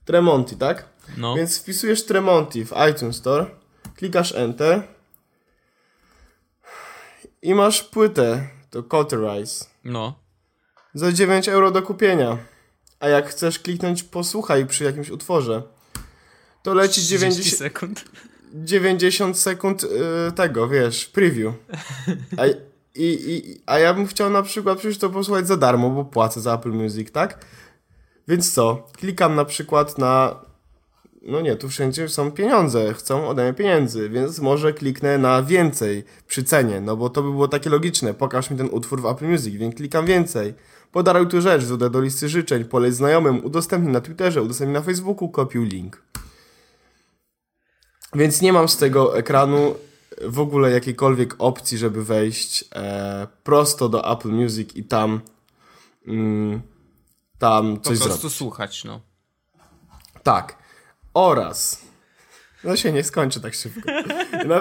Tremonti, 0.05 0.57
tak? 0.57 0.89
No. 1.17 1.35
Więc 1.37 1.59
wpisujesz 1.59 2.05
Tremonti 2.07 2.65
w 2.67 2.73
iTunes 2.91 3.17
Store, 3.17 3.47
klikasz 3.97 4.33
Enter 4.35 4.83
i 7.43 7.55
masz 7.55 7.83
płytę, 7.83 8.49
to 8.71 8.83
Cauterize, 8.83 9.65
No. 9.85 10.15
za 10.95 11.13
9 11.13 11.49
euro 11.49 11.71
do 11.71 11.83
kupienia. 11.83 12.39
A 13.01 13.09
jak 13.09 13.29
chcesz 13.29 13.59
kliknąć 13.59 14.03
posłuchaj 14.03 14.67
przy 14.67 14.85
jakimś 14.85 15.11
utworze, 15.11 15.63
to 16.63 16.75
leci 16.75 17.01
30 17.01 17.19
90, 17.19 17.57
sekund. 17.59 18.05
90 18.55 19.39
sekund 19.39 19.85
y, 19.85 19.89
tego, 20.33 20.69
wiesz, 20.69 21.07
preview. 21.07 21.55
A, 22.39 22.47
i, 22.47 22.55
i, 22.95 23.61
a 23.67 23.79
ja 23.79 23.95
bym 23.95 24.07
chciał 24.07 24.31
na 24.31 24.43
przykład 24.43 24.79
przecież 24.79 24.99
to 24.99 25.11
posłuchać 25.11 25.47
za 25.47 25.57
darmo, 25.57 25.91
bo 25.91 26.05
płacę 26.05 26.41
za 26.41 26.55
Apple 26.55 26.71
Music, 26.73 27.11
tak? 27.13 27.45
Więc 28.29 28.53
co? 28.53 28.87
Klikam 28.93 29.35
na 29.35 29.45
przykład 29.45 29.99
na. 29.99 30.41
No 31.23 31.41
nie, 31.41 31.57
tu 31.57 31.69
wszędzie 31.69 32.09
są 32.09 32.33
pieniądze, 32.33 32.95
chcą 32.95 33.29
ode 33.29 33.43
mnie 33.43 33.55
pieniędzy, 33.55 34.09
więc 34.09 34.39
może 34.39 34.73
kliknę 34.73 35.19
na 35.19 35.43
więcej 35.43 36.05
przy 36.27 36.45
cenie, 36.45 36.81
no 36.81 36.97
bo 36.97 37.11
to 37.11 37.23
by 37.23 37.31
było 37.31 37.49
takie 37.49 37.71
logiczne. 37.71 38.15
Pokaż 38.15 38.51
mi 38.51 38.57
ten 38.57 38.69
utwór 38.73 39.03
w 39.03 39.07
Apple 39.07 39.27
Music, 39.27 39.55
więc 39.55 39.75
klikam 39.75 40.07
więcej. 40.07 40.55
Podaruj 40.93 41.29
tu 41.29 41.41
rzecz, 41.41 41.65
dodaj 41.65 41.91
do 41.91 42.01
listy 42.01 42.29
życzeń, 42.29 42.65
poleć 42.65 42.95
znajomym, 42.95 43.45
udostępnij 43.45 43.93
na 43.93 44.01
Twitterze, 44.01 44.43
udostępnij 44.43 44.75
na 44.75 44.83
Facebooku, 44.83 45.29
kopiuj 45.29 45.69
link. 45.69 46.03
Więc 48.15 48.43
nie 48.43 48.53
mam 48.53 48.69
z 48.69 48.77
tego 48.77 49.19
ekranu 49.19 49.75
w 50.23 50.41
ogóle 50.41 50.71
jakiejkolwiek 50.71 51.35
opcji, 51.39 51.79
żeby 51.79 52.05
wejść 52.05 52.65
e, 52.75 53.27
prosto 53.45 53.89
do 53.89 54.13
Apple 54.13 54.29
Music 54.29 54.77
i 54.77 54.85
tam 54.85 55.21
mm, 56.07 56.63
tam 57.45 57.77
Po 57.77 57.83
coś 57.83 57.99
prostu 57.99 58.19
zrobić. 58.21 58.37
słuchać, 58.37 58.85
no. 58.85 59.01
Tak. 60.23 60.57
Oraz. 61.15 61.81
No 62.65 62.77
się 62.77 62.93
nie 62.93 63.05
skończy 63.05 63.41
tak 63.41 63.55
szybko. 63.55 63.81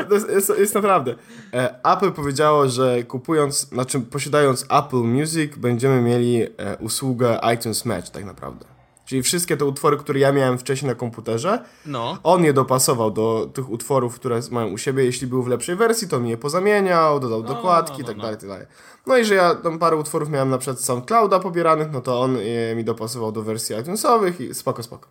To 0.10 0.14
jest, 0.16 0.30
jest, 0.30 0.52
jest 0.58 0.76
naprawdę. 0.76 1.16
E, 1.54 1.84
Apple 1.84 2.12
powiedziało, 2.12 2.70
że 2.70 3.04
kupując, 3.04 3.70
znaczy 3.70 4.00
posiadając 4.00 4.66
Apple 4.70 4.96
Music, 5.04 5.56
będziemy 5.56 6.02
mieli 6.02 6.44
e, 6.44 6.48
usługę 6.80 7.40
iTunes 7.54 7.86
Match 7.86 8.10
tak 8.10 8.26
naprawdę. 8.26 8.66
Czyli 9.06 9.24
wszystkie 9.24 9.58
te 9.58 9.66
utwory, 9.66 9.98
które 9.98 10.20
ja 10.20 10.32
miałem 10.32 10.58
wcześniej 10.58 10.90
na 10.90 10.96
komputerze, 10.96 11.64
No. 11.86 12.18
on 12.24 12.44
je 12.44 12.54
dopasował 12.54 13.12
do 13.12 13.50
tych 13.54 13.70
utworów, 13.70 14.16
które 14.16 14.42
mają 14.52 14.68
u 14.68 14.78
siebie. 14.78 15.06
Jeśli 15.06 15.28
był 15.28 15.44
w 15.44 15.48
lepszej 15.48 15.76
wersji, 15.76 16.08
to 16.08 16.20
mi 16.20 16.30
je 16.30 16.38
pozamieniał, 16.38 17.20
dodał 17.20 17.44
dokładki 17.44 17.98
i 17.98 18.02
no, 18.02 18.08
tak 18.08 18.18
no. 18.18 18.24
dalej, 18.24 18.38
tak 18.38 18.50
dalej. 18.50 18.68
No 19.08 19.18
i 19.18 19.26
że 19.26 19.36
ja 19.36 19.56
tam 19.56 19.80
parę 19.80 19.96
utworów 19.96 20.30
miałem 20.30 20.50
na 20.50 20.58
przykład 20.58 20.80
z 20.80 20.84
SoundClouda 20.86 21.40
pobieranych, 21.40 21.92
no 21.92 22.02
to 22.02 22.22
on 22.22 22.38
je 22.38 22.76
mi 22.76 22.84
dopasował 22.84 23.32
do 23.32 23.42
wersji 23.42 23.76
iTunesowych 23.76 24.42
i 24.42 24.54
spoko, 24.54 24.84
spoko. 24.84 25.08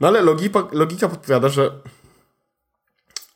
No 0.00 0.08
ale 0.08 0.22
logika, 0.22 0.68
logika 0.72 1.08
podpowiada, 1.08 1.48
że 1.48 1.70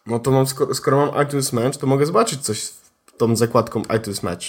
no 0.07 0.19
to 0.19 0.31
mam, 0.31 0.47
skoro, 0.47 0.75
skoro 0.75 1.07
mam 1.07 1.27
iTunes 1.27 1.53
Match, 1.53 1.79
to 1.79 1.87
mogę 1.87 2.07
zobaczyć 2.07 2.41
coś 2.41 2.63
z 2.63 2.81
tą 3.19 3.37
zakładką 3.37 3.83
iTunes 3.97 4.23
Match. 4.23 4.47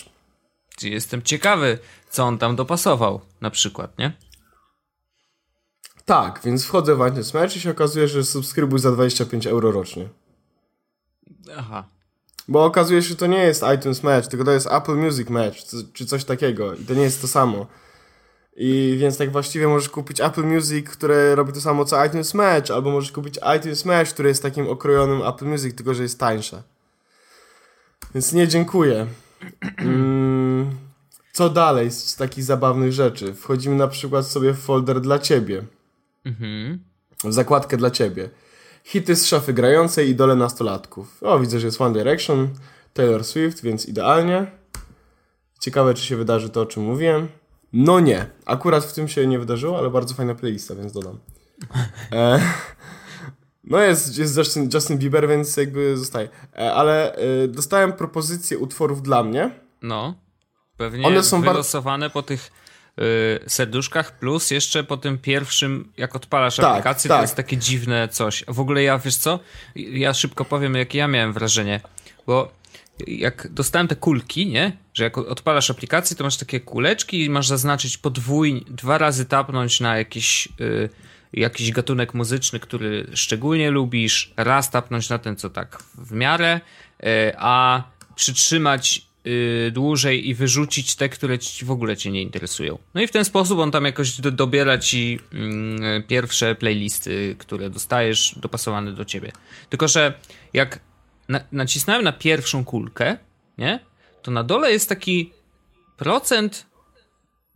Czyli 0.78 0.94
jestem 0.94 1.22
ciekawy, 1.22 1.80
co 2.10 2.24
on 2.24 2.38
tam 2.38 2.56
dopasował, 2.56 3.22
na 3.42 3.50
przykład, 3.50 3.98
nie? 4.00 4.14
Tak, 6.12 6.40
więc 6.44 6.66
wchodzę 6.66 6.96
w 6.96 7.08
iTunes 7.08 7.34
Match 7.34 7.56
i 7.56 7.60
się 7.60 7.72
okazuje, 7.72 8.08
że 8.08 8.24
subskrybuj 8.24 8.80
za 8.80 8.92
25 8.92 9.48
euro 9.48 9.72
rocznie. 9.72 10.10
Aha. 11.58 11.84
Bo 12.48 12.66
okazuje 12.66 13.02
się, 13.02 13.10
że 13.10 13.16
to 13.16 13.28
nie 13.28 13.44
jest 13.44 13.64
iTunes 13.76 14.04
Match, 14.04 14.28
tylko 14.28 14.46
to 14.46 14.52
jest 14.52 14.68
Apple 14.72 14.96
Music 14.96 15.30
Match, 15.30 15.58
czy 15.94 16.06
coś 16.06 16.26
takiego. 16.26 16.76
I 16.76 16.86
to 16.86 16.94
nie 16.94 17.02
jest 17.02 17.22
to 17.22 17.28
samo. 17.28 17.68
I 18.56 18.98
więc 19.00 19.18
tak 19.18 19.32
właściwie 19.32 19.68
możesz 19.68 19.90
kupić 19.90 20.22
Apple 20.22 20.44
Music, 20.44 20.90
które 20.90 21.36
robi 21.36 21.54
to 21.54 21.62
samo 21.62 21.86
co 21.86 22.06
iTunes 22.06 22.34
Match, 22.34 22.72
albo 22.72 22.92
możesz 22.92 23.12
kupić 23.12 23.40
iTunes 23.58 23.86
Match, 23.86 24.12
które 24.12 24.30
jest 24.30 24.44
takim 24.44 24.70
okrojonym 24.70 25.22
Apple 25.22 25.46
Music, 25.46 25.76
tylko 25.76 25.94
że 25.94 26.04
jest 26.04 26.20
tańsze. 26.20 26.64
Więc 28.14 28.34
nie 28.34 28.48
dziękuję. 28.48 29.08
Mm, 29.78 30.78
co 31.34 31.50
dalej 31.50 31.92
z 31.92 32.16
takich 32.16 32.44
zabawnych 32.44 32.94
rzeczy? 32.94 33.34
Wchodzimy 33.34 33.76
na 33.76 33.88
przykład 33.88 34.28
sobie 34.28 34.54
w 34.54 34.60
folder 34.60 35.02
dla 35.02 35.20
ciebie. 35.20 35.64
Mhm. 36.26 36.84
w 37.24 37.34
zakładkę 37.34 37.78
dla 37.78 37.92
ciebie. 37.92 38.30
Hity 38.84 39.16
z 39.16 39.26
szafy 39.26 39.54
grającej, 39.54 40.10
idole 40.10 40.36
nastolatków. 40.36 41.24
O, 41.24 41.40
widzę, 41.40 41.60
że 41.60 41.68
jest 41.68 41.82
One 41.82 42.00
Direction, 42.00 42.50
Taylor 42.94 43.24
Swift, 43.24 43.64
więc 43.64 43.86
idealnie. 43.86 44.52
Ciekawe, 45.60 45.94
czy 45.94 46.06
się 46.06 46.16
wydarzy 46.16 46.50
to, 46.50 46.62
o 46.62 46.66
czym 46.66 46.84
mówiłem. 46.84 47.28
No 47.74 48.00
nie, 48.00 48.26
akurat 48.46 48.86
w 48.86 48.94
tym 48.94 49.08
się 49.08 49.28
nie 49.28 49.40
wydarzyło, 49.40 49.78
ale 49.78 49.90
bardzo 49.90 50.16
fajna 50.16 50.36
playlista, 50.36 50.76
więc 50.76 50.94
dodam. 50.94 51.18
E, 52.12 52.40
no 53.64 53.80
jest, 53.80 54.18
jest 54.18 54.38
Justin, 54.38 54.70
Justin 54.74 54.98
Bieber, 54.98 55.28
więc 55.28 55.58
jakby 55.58 55.98
zostaje. 55.98 56.30
E, 56.58 56.74
ale 56.74 57.16
e, 57.16 57.48
dostałem 57.48 57.94
propozycję 57.94 58.58
utworów 58.58 59.02
dla 59.02 59.24
mnie. 59.24 59.52
No. 59.82 60.16
Pewnie 60.78 61.08
One 61.08 61.24
są 61.24 61.42
wylosowane 61.42 62.10
po 62.10 62.24
tych 62.24 62.52
serduszkach, 63.48 64.20
plus 64.20 64.52
jeszcze 64.52 64.84
po 64.84 64.98
tym 64.98 65.18
pierwszym, 65.18 65.92
jak 65.98 66.16
odpalasz 66.16 66.56
Tak, 66.56 66.66
aplikację, 66.66 67.08
tak. 67.08 67.18
to 67.18 67.22
jest 67.22 67.36
takie 67.36 67.58
dziwne 67.58 68.08
coś. 68.08 68.44
W 68.48 68.60
ogóle 68.60 68.84
ja, 68.84 69.00
wiesz 69.00 69.16
co, 69.16 69.40
ja 69.76 70.14
szybko 70.14 70.46
powiem, 70.46 70.76
jakie 70.76 70.98
ja 70.98 71.08
miałem 71.08 71.34
wrażenie, 71.34 71.82
bo 72.28 72.52
jak 73.08 73.48
dostałem 73.52 73.88
te 73.88 73.96
kulki, 73.96 74.48
nie? 74.48 74.78
Że 74.94 75.04
jak 75.04 75.18
odpalasz 75.18 75.70
aplikację, 75.72 76.18
to 76.18 76.24
masz 76.24 76.38
takie 76.38 76.60
kuleczki 76.60 77.26
i 77.26 77.30
masz 77.30 77.48
zaznaczyć 77.48 77.98
podwójnie, 77.98 78.62
dwa 78.68 78.98
razy 78.98 79.26
tapnąć 79.26 79.80
na 79.80 79.98
jakiś, 79.98 80.48
y, 80.62 80.90
jakiś 81.34 81.72
gatunek 81.72 82.14
muzyczny, 82.14 82.60
który 82.60 83.08
szczególnie 83.14 83.72
lubisz, 83.72 84.34
raz 84.38 84.70
tapnąć 84.70 85.10
na 85.10 85.20
ten, 85.20 85.36
co 85.36 85.50
tak 85.50 85.84
w 85.98 86.12
miarę, 86.12 86.62
y, 87.04 87.08
a 87.38 87.84
przytrzymać 88.16 89.11
y, 89.28 89.72
dłużej 89.74 90.30
i 90.30 90.34
wyrzucić 90.36 90.96
te, 90.96 91.10
które 91.10 91.40
ci 91.40 91.66
w 91.66 91.72
ogóle 91.72 91.98
cię 91.98 92.12
nie 92.12 92.22
interesują. 92.22 92.78
No 92.94 93.02
i 93.02 93.08
w 93.08 93.12
ten 93.12 93.26
sposób 93.26 93.60
on 93.60 93.72
tam 93.72 93.86
jakoś 93.86 94.22
do, 94.22 94.32
dobiera 94.32 94.78
ci 94.78 95.20
mm, 95.34 96.04
pierwsze 96.04 96.56
playlisty, 96.56 97.36
które 97.40 97.70
dostajesz 97.70 98.36
dopasowane 98.38 98.94
do 98.94 99.06
ciebie. 99.06 99.32
Tylko, 99.70 99.88
że 99.88 100.14
jak 100.54 100.80
na, 101.30 101.42
nacisnąłem 101.52 102.04
na 102.04 102.12
pierwszą 102.12 102.66
kulkę, 102.66 103.18
nie? 103.58 103.80
To 104.22 104.32
na 104.32 104.44
dole 104.44 104.72
jest 104.72 104.90
taki 104.90 105.32
procent 105.98 106.66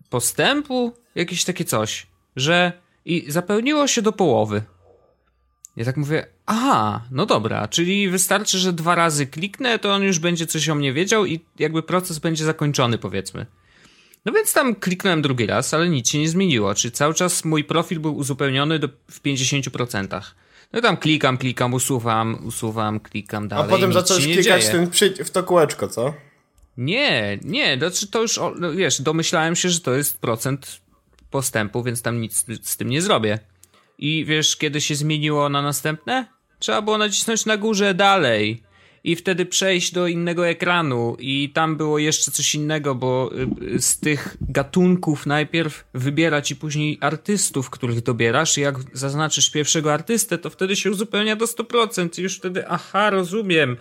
postępu, 0.10 0.94
jakieś 1.16 1.46
takie 1.46 1.66
coś, 1.66 2.08
że 2.36 2.72
i 3.06 3.32
zapełniło 3.32 3.88
się 3.88 4.02
do 4.02 4.12
połowy. 4.12 4.64
Ja 5.76 5.86
tak 5.86 5.98
mówię, 5.98 6.28
aha, 6.46 7.02
no 7.12 7.26
dobra, 7.26 7.68
czyli 7.68 8.10
wystarczy, 8.10 8.58
że 8.58 8.74
dwa 8.74 8.96
razy 8.96 9.28
kliknę, 9.28 9.80
to 9.80 9.94
on 9.94 10.04
już 10.04 10.20
będzie 10.20 10.48
coś 10.48 10.70
o 10.70 10.76
mnie 10.76 10.94
wiedział 10.94 11.26
i 11.26 11.40
jakby 11.60 11.84
proces 11.84 12.20
będzie 12.20 12.46
zakończony, 12.46 12.98
powiedzmy. 12.98 13.46
No 14.26 14.32
więc 14.32 14.54
tam 14.54 14.76
kliknąłem 14.76 15.22
drugi 15.22 15.46
raz, 15.46 15.74
ale 15.74 15.90
nic 15.90 16.10
się 16.10 16.20
nie 16.20 16.30
zmieniło. 16.30 16.76
Czyli 16.76 16.92
cały 16.92 17.14
czas 17.14 17.46
mój 17.46 17.64
profil 17.64 18.00
był 18.00 18.16
uzupełniony 18.18 18.80
do, 18.80 18.90
w 19.12 19.22
50%. 19.22 20.22
No 20.74 20.80
i 20.80 20.82
tam 20.82 20.98
klikam, 20.98 21.38
klikam, 21.38 21.74
usuwam, 21.74 22.46
usuwam, 22.46 23.00
klikam 23.00 23.44
A 23.44 23.48
dalej. 23.48 23.70
potem 23.70 23.90
nic 23.90 23.94
zacząłeś 23.94 24.24
klikać 24.24 24.68
ten 24.68 24.92
w 25.26 25.30
to 25.30 25.44
kółeczko, 25.44 25.88
co? 25.88 26.14
Nie, 26.78 27.40
nie, 27.44 27.78
znaczy 27.78 28.08
to 28.08 28.22
już, 28.22 28.40
no 28.60 28.72
wiesz, 28.72 29.02
domyślałem 29.02 29.56
się, 29.56 29.70
że 29.70 29.80
to 29.80 29.94
jest 29.94 30.18
procent 30.18 30.82
postępu, 31.32 31.84
więc 31.84 32.02
tam 32.02 32.22
nic 32.22 32.46
z 32.62 32.78
tym 32.78 32.90
nie 32.90 33.02
zrobię. 33.02 33.40
I 33.98 34.26
wiesz, 34.26 34.58
kiedy 34.58 34.82
się 34.82 34.96
zmieniło 34.96 35.50
na 35.50 35.62
następne? 35.62 36.26
Trzeba 36.60 36.82
było 36.82 36.98
nacisnąć 36.98 37.46
na 37.46 37.58
górze 37.58 37.94
dalej 37.94 38.64
i 39.04 39.16
wtedy 39.16 39.46
przejść 39.46 39.94
do 39.94 40.08
innego 40.08 40.48
ekranu 40.48 41.16
i 41.20 41.50
tam 41.54 41.78
było 41.78 42.00
jeszcze 42.00 42.32
coś 42.32 42.56
innego, 42.56 42.96
bo 42.96 43.32
y, 43.62 43.82
z 43.82 44.00
tych 44.00 44.38
gatunków 44.42 45.26
najpierw 45.26 45.86
wybiera 45.94 46.42
ci 46.42 46.56
później 46.56 46.98
artystów, 47.02 47.70
których 47.70 48.02
dobierasz 48.02 48.58
i 48.58 48.62
jak 48.62 48.76
zaznaczysz 48.94 49.50
pierwszego 49.50 49.94
artystę, 49.94 50.38
to 50.38 50.50
wtedy 50.50 50.76
się 50.76 50.92
uzupełnia 50.92 51.36
do 51.36 51.46
100% 51.46 52.20
i 52.20 52.22
już 52.22 52.38
wtedy, 52.38 52.68
aha, 52.68 53.10
rozumiem 53.10 53.78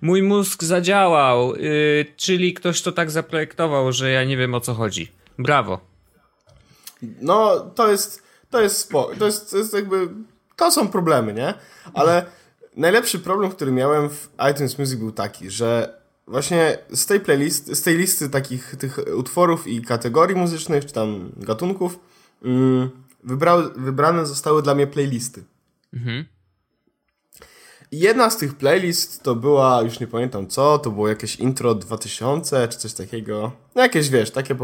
mój 0.00 0.22
mózg 0.22 0.64
zadziałał, 0.64 1.56
yy, 1.56 2.06
czyli 2.16 2.54
ktoś 2.54 2.82
to 2.82 2.92
tak 2.92 3.10
zaprojektował, 3.10 3.92
że 3.92 4.10
ja 4.10 4.24
nie 4.24 4.36
wiem 4.36 4.54
o 4.54 4.60
co 4.60 4.74
chodzi. 4.74 5.08
Brawo. 5.38 5.80
No, 7.20 7.60
to 7.74 7.90
jest, 7.90 8.21
to 8.52 8.60
jest 8.60 8.78
spo, 8.78 9.10
to 9.18 9.26
jest, 9.26 9.50
to 9.50 9.56
jest 9.56 9.74
jakby, 9.74 10.08
to 10.56 10.70
są 10.70 10.88
problemy, 10.88 11.34
nie? 11.34 11.54
Ale 11.94 12.26
najlepszy 12.76 13.18
problem, 13.18 13.50
który 13.50 13.72
miałem 13.72 14.10
w 14.10 14.28
iTunes 14.50 14.78
Music 14.78 14.94
był 14.94 15.12
taki, 15.12 15.50
że 15.50 15.98
właśnie 16.26 16.78
z 16.90 17.06
tej 17.06 17.20
playlisty, 17.20 17.74
z 17.74 17.82
tej 17.82 17.98
listy 17.98 18.28
takich 18.28 18.76
tych 18.76 18.98
utworów 19.16 19.66
i 19.66 19.82
kategorii 19.82 20.36
muzycznych, 20.36 20.86
czy 20.86 20.92
tam 20.92 21.32
gatunków, 21.36 21.98
mm, 22.42 22.90
wybrał, 23.24 23.62
wybrane 23.76 24.26
zostały 24.26 24.62
dla 24.62 24.74
mnie 24.74 24.86
playlisty. 24.86 25.44
Mhm. 25.94 26.24
Jedna 27.92 28.30
z 28.30 28.36
tych 28.36 28.54
playlist 28.54 29.22
to 29.22 29.34
była, 29.34 29.82
już 29.82 30.00
nie 30.00 30.06
pamiętam 30.06 30.46
co, 30.46 30.78
to 30.78 30.90
było 30.90 31.08
jakieś 31.08 31.36
intro 31.36 31.74
2000 31.74 32.68
czy 32.68 32.78
coś 32.78 32.94
takiego. 32.94 33.52
No 33.74 33.82
jakieś, 33.82 34.08
wiesz, 34.08 34.30
takie 34.30 34.56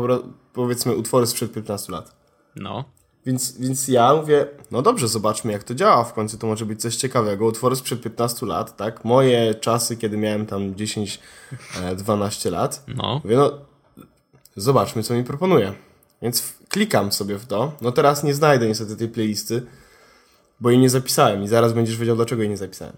powiedzmy 0.52 0.96
utwory 0.96 1.26
sprzed 1.26 1.52
15 1.52 1.92
lat. 1.92 2.16
No. 2.56 2.84
Więc, 3.28 3.58
więc 3.58 3.88
ja 3.88 4.14
mówię, 4.14 4.46
no 4.70 4.82
dobrze, 4.82 5.08
zobaczmy 5.08 5.52
jak 5.52 5.64
to 5.64 5.74
działa, 5.74 6.04
w 6.04 6.12
końcu 6.12 6.38
to 6.38 6.46
może 6.46 6.66
być 6.66 6.80
coś 6.80 6.96
ciekawego. 6.96 7.46
Utwory 7.46 7.76
sprzed 7.76 8.02
15 8.02 8.46
lat, 8.46 8.76
tak? 8.76 9.04
Moje 9.04 9.54
czasy, 9.54 9.96
kiedy 9.96 10.16
miałem 10.16 10.46
tam 10.46 10.74
10-12 10.74 12.46
e, 12.46 12.50
lat. 12.50 12.84
No. 12.96 13.20
Mówię, 13.24 13.36
no 13.36 13.52
zobaczmy 14.56 15.02
co 15.02 15.14
mi 15.14 15.24
proponuje. 15.24 15.72
Więc 16.22 16.52
klikam 16.68 17.12
sobie 17.12 17.38
w 17.38 17.46
to. 17.46 17.72
No 17.80 17.92
teraz 17.92 18.24
nie 18.24 18.34
znajdę 18.34 18.68
niestety 18.68 18.96
tej 18.96 19.08
playlisty, 19.08 19.66
bo 20.60 20.70
jej 20.70 20.78
nie 20.78 20.90
zapisałem 20.90 21.42
i 21.42 21.48
zaraz 21.48 21.72
będziesz 21.72 21.96
wiedział 21.96 22.16
dlaczego 22.16 22.42
jej 22.42 22.50
nie 22.50 22.56
zapisałem. 22.56 22.96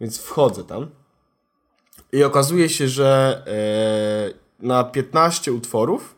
Więc 0.00 0.18
wchodzę 0.18 0.64
tam 0.64 0.90
i 2.12 2.24
okazuje 2.24 2.68
się, 2.68 2.88
że 2.88 3.42
e, 3.46 4.66
na 4.66 4.84
15 4.84 5.52
utworów 5.52 6.14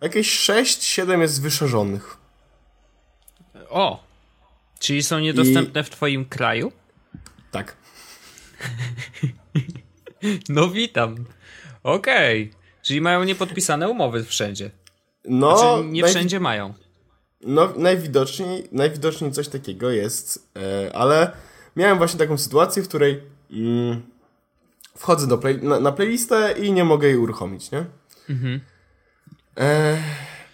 jakieś 0.00 0.48
6-7 0.48 1.20
jest 1.20 1.42
wyszerzonych. 1.42 2.17
O! 3.70 4.04
Czyli 4.78 5.02
są 5.02 5.18
niedostępne 5.18 5.80
I... 5.80 5.84
w 5.84 5.90
twoim 5.90 6.24
kraju? 6.24 6.72
Tak. 7.50 7.76
no 10.48 10.68
witam. 10.68 11.24
Okej. 11.82 12.42
Okay. 12.42 12.58
Czyli 12.82 13.00
mają 13.00 13.24
niepodpisane 13.24 13.88
umowy 13.88 14.24
wszędzie. 14.24 14.70
No, 15.24 15.58
znaczy, 15.58 15.84
nie 15.84 16.02
naj... 16.02 16.10
wszędzie 16.10 16.40
mają. 16.40 16.74
No, 17.40 17.72
najwidoczniej, 17.76 18.68
najwidoczniej 18.72 19.32
coś 19.32 19.48
takiego 19.48 19.90
jest, 19.90 20.48
e, 20.56 20.96
ale 20.96 21.32
miałem 21.76 21.98
właśnie 21.98 22.18
taką 22.18 22.38
sytuację, 22.38 22.82
w 22.82 22.88
której 22.88 23.20
mm, 23.50 24.02
wchodzę 24.96 25.26
do 25.26 25.38
play, 25.38 25.62
na, 25.62 25.80
na, 25.80 25.92
playlistę 25.92 26.54
i 26.58 26.72
nie 26.72 26.84
mogę 26.84 27.08
jej 27.08 27.16
uruchomić, 27.16 27.70
nie? 27.70 27.84
Mhm. 28.30 28.60
E, 29.58 29.98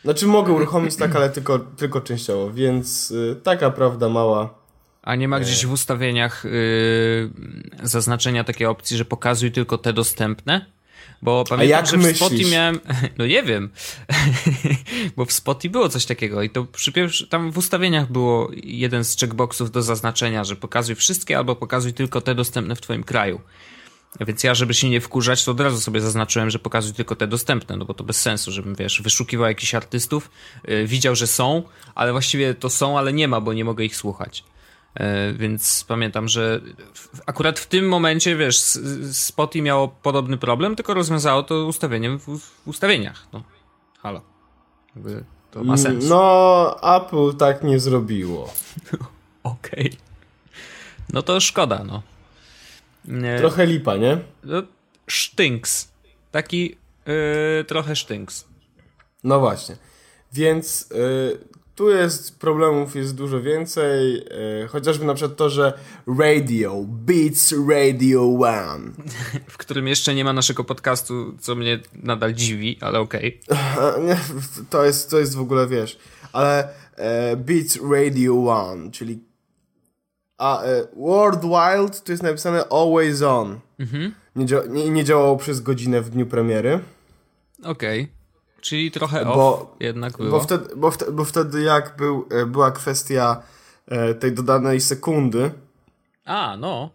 znaczy 0.04 0.26
mogę 0.26 0.52
uruchomić 0.52 0.96
tak, 0.96 1.16
ale 1.16 1.30
tylko, 1.30 1.58
tylko 1.58 2.00
częściowo, 2.00 2.50
więc 2.52 3.10
y, 3.10 3.36
taka 3.42 3.70
prawda 3.70 4.08
mała. 4.08 4.54
A 5.02 5.14
nie 5.14 5.28
ma 5.28 5.40
gdzieś 5.40 5.66
w 5.66 5.72
ustawieniach 5.72 6.44
y, 6.44 7.30
zaznaczenia 7.82 8.44
takiej 8.44 8.66
opcji, 8.66 8.96
że 8.96 9.04
pokazuj 9.04 9.52
tylko 9.52 9.78
te 9.78 9.92
dostępne? 9.92 10.66
Bo 11.22 11.44
pamiętam, 11.48 11.70
jak 11.70 11.86
że 11.86 11.96
myślisz? 11.96 12.14
w 12.14 12.16
Spotify 12.16 12.50
miałem. 12.50 12.80
No 13.18 13.26
nie 13.26 13.42
wiem. 13.42 13.70
Bo 15.16 15.24
w 15.24 15.32
Spotify 15.32 15.72
było 15.72 15.88
coś 15.88 16.06
takiego 16.06 16.42
i 16.42 16.50
to 16.50 16.64
przy 16.64 16.92
pierwszy, 16.92 17.28
tam 17.28 17.50
w 17.50 17.58
ustawieniach 17.58 18.12
było 18.12 18.50
jeden 18.62 19.04
z 19.04 19.16
checkboxów 19.16 19.70
do 19.70 19.82
zaznaczenia, 19.82 20.44
że 20.44 20.56
pokazuj 20.56 20.94
wszystkie 20.94 21.38
albo 21.38 21.56
pokazuj 21.56 21.92
tylko 21.92 22.20
te 22.20 22.34
dostępne 22.34 22.76
w 22.76 22.80
Twoim 22.80 23.04
kraju. 23.04 23.40
Więc 24.20 24.44
ja, 24.44 24.54
żeby 24.54 24.74
się 24.74 24.90
nie 24.90 25.00
wkurzać, 25.00 25.44
to 25.44 25.52
od 25.52 25.60
razu 25.60 25.80
sobie 25.80 26.00
zaznaczyłem, 26.00 26.50
że 26.50 26.58
pokazuj 26.58 26.92
tylko 26.92 27.16
te 27.16 27.26
dostępne, 27.26 27.76
no 27.76 27.84
bo 27.84 27.94
to 27.94 28.04
bez 28.04 28.20
sensu, 28.20 28.52
żebym, 28.52 28.74
wiesz, 28.74 29.02
wyszukiwał 29.02 29.48
jakichś 29.48 29.74
artystów, 29.74 30.30
yy, 30.64 30.86
widział, 30.86 31.14
że 31.14 31.26
są, 31.26 31.62
ale 31.94 32.12
właściwie 32.12 32.54
to 32.54 32.70
są, 32.70 32.98
ale 32.98 33.12
nie 33.12 33.28
ma, 33.28 33.40
bo 33.40 33.52
nie 33.52 33.64
mogę 33.64 33.84
ich 33.84 33.96
słuchać. 33.96 34.44
E, 34.94 35.32
więc 35.32 35.84
pamiętam, 35.88 36.28
że 36.28 36.60
akurat 37.26 37.58
w 37.58 37.66
tym 37.66 37.88
momencie, 37.88 38.36
wiesz, 38.36 38.58
Spotify 39.12 39.62
miało 39.62 39.88
podobny 39.88 40.38
problem, 40.38 40.76
tylko 40.76 40.94
rozwiązało 40.94 41.42
to 41.42 41.66
ustawieniem 41.66 42.18
w, 42.18 42.40
ustawieniach. 42.66 43.26
No, 43.32 43.42
halo. 43.98 44.20
Jakby 44.96 45.24
to 45.50 45.64
ma 45.64 45.76
sens. 45.76 46.08
No, 46.08 46.76
Apple 46.96 47.36
tak 47.38 47.64
nie 47.64 47.80
zrobiło. 47.80 48.52
Okej. 49.42 49.86
Okay. 49.86 49.98
No 51.12 51.22
to 51.22 51.40
szkoda, 51.40 51.84
no. 51.84 52.02
Nie. 53.04 53.38
Trochę 53.38 53.66
lipa, 53.66 53.96
nie? 53.96 54.18
No, 54.44 54.62
sztynks. 55.06 55.92
Taki 56.30 56.76
yy, 57.06 57.64
trochę 57.64 57.96
sztynks. 57.96 58.44
No 59.24 59.40
właśnie. 59.40 59.76
Więc 60.32 60.90
yy, 60.90 61.38
tu 61.74 61.90
jest 61.90 62.38
problemów 62.38 62.96
jest 62.96 63.14
dużo 63.14 63.42
więcej, 63.42 64.26
e, 64.62 64.66
chociażby 64.66 65.04
na 65.04 65.14
przykład 65.14 65.36
to, 65.36 65.50
że 65.50 65.72
radio, 66.18 66.84
Beats 66.86 67.54
Radio 67.68 68.22
One. 68.40 68.90
W 69.48 69.58
którym 69.58 69.88
jeszcze 69.88 70.14
nie 70.14 70.24
ma 70.24 70.32
naszego 70.32 70.64
podcastu, 70.64 71.34
co 71.40 71.54
mnie 71.54 71.80
nadal 71.92 72.34
dziwi, 72.34 72.78
ale 72.80 73.00
okej. 73.00 73.40
Okay. 73.48 74.16
to, 74.70 74.84
jest, 74.84 75.10
to 75.10 75.18
jest 75.18 75.36
w 75.36 75.40
ogóle, 75.40 75.66
wiesz, 75.66 75.98
ale 76.32 76.68
e, 76.96 77.36
Beats 77.36 77.78
Radio 77.90 78.34
One, 78.46 78.90
czyli 78.90 79.18
a 80.44 80.62
e, 80.62 80.86
World 80.96 81.40
Wild 81.42 82.04
to 82.04 82.12
jest 82.12 82.22
napisane 82.22 82.64
Always 82.68 83.22
On. 83.22 83.60
Mhm. 83.78 84.14
Nie, 84.36 84.46
nie, 84.68 84.90
nie 84.90 85.04
działało 85.04 85.36
przez 85.36 85.60
godzinę 85.60 86.00
w 86.00 86.10
dniu 86.10 86.26
premiery. 86.26 86.80
Okej. 87.64 88.02
Okay. 88.02 88.14
Czyli 88.60 88.90
trochę 88.90 89.24
bo, 89.24 89.32
off 89.32 89.68
jednak 89.80 90.16
było. 90.16 90.30
Bo 90.30 90.40
wtedy, 90.40 90.76
bo 90.76 90.90
wtedy, 90.90 91.12
bo 91.12 91.24
wtedy 91.24 91.62
jak 91.62 91.96
był, 91.96 92.28
e, 92.30 92.46
była 92.46 92.70
kwestia 92.70 93.42
e, 93.86 94.14
tej 94.14 94.32
dodanej 94.32 94.80
sekundy. 94.80 95.50
A, 96.24 96.56
no. 96.56 96.90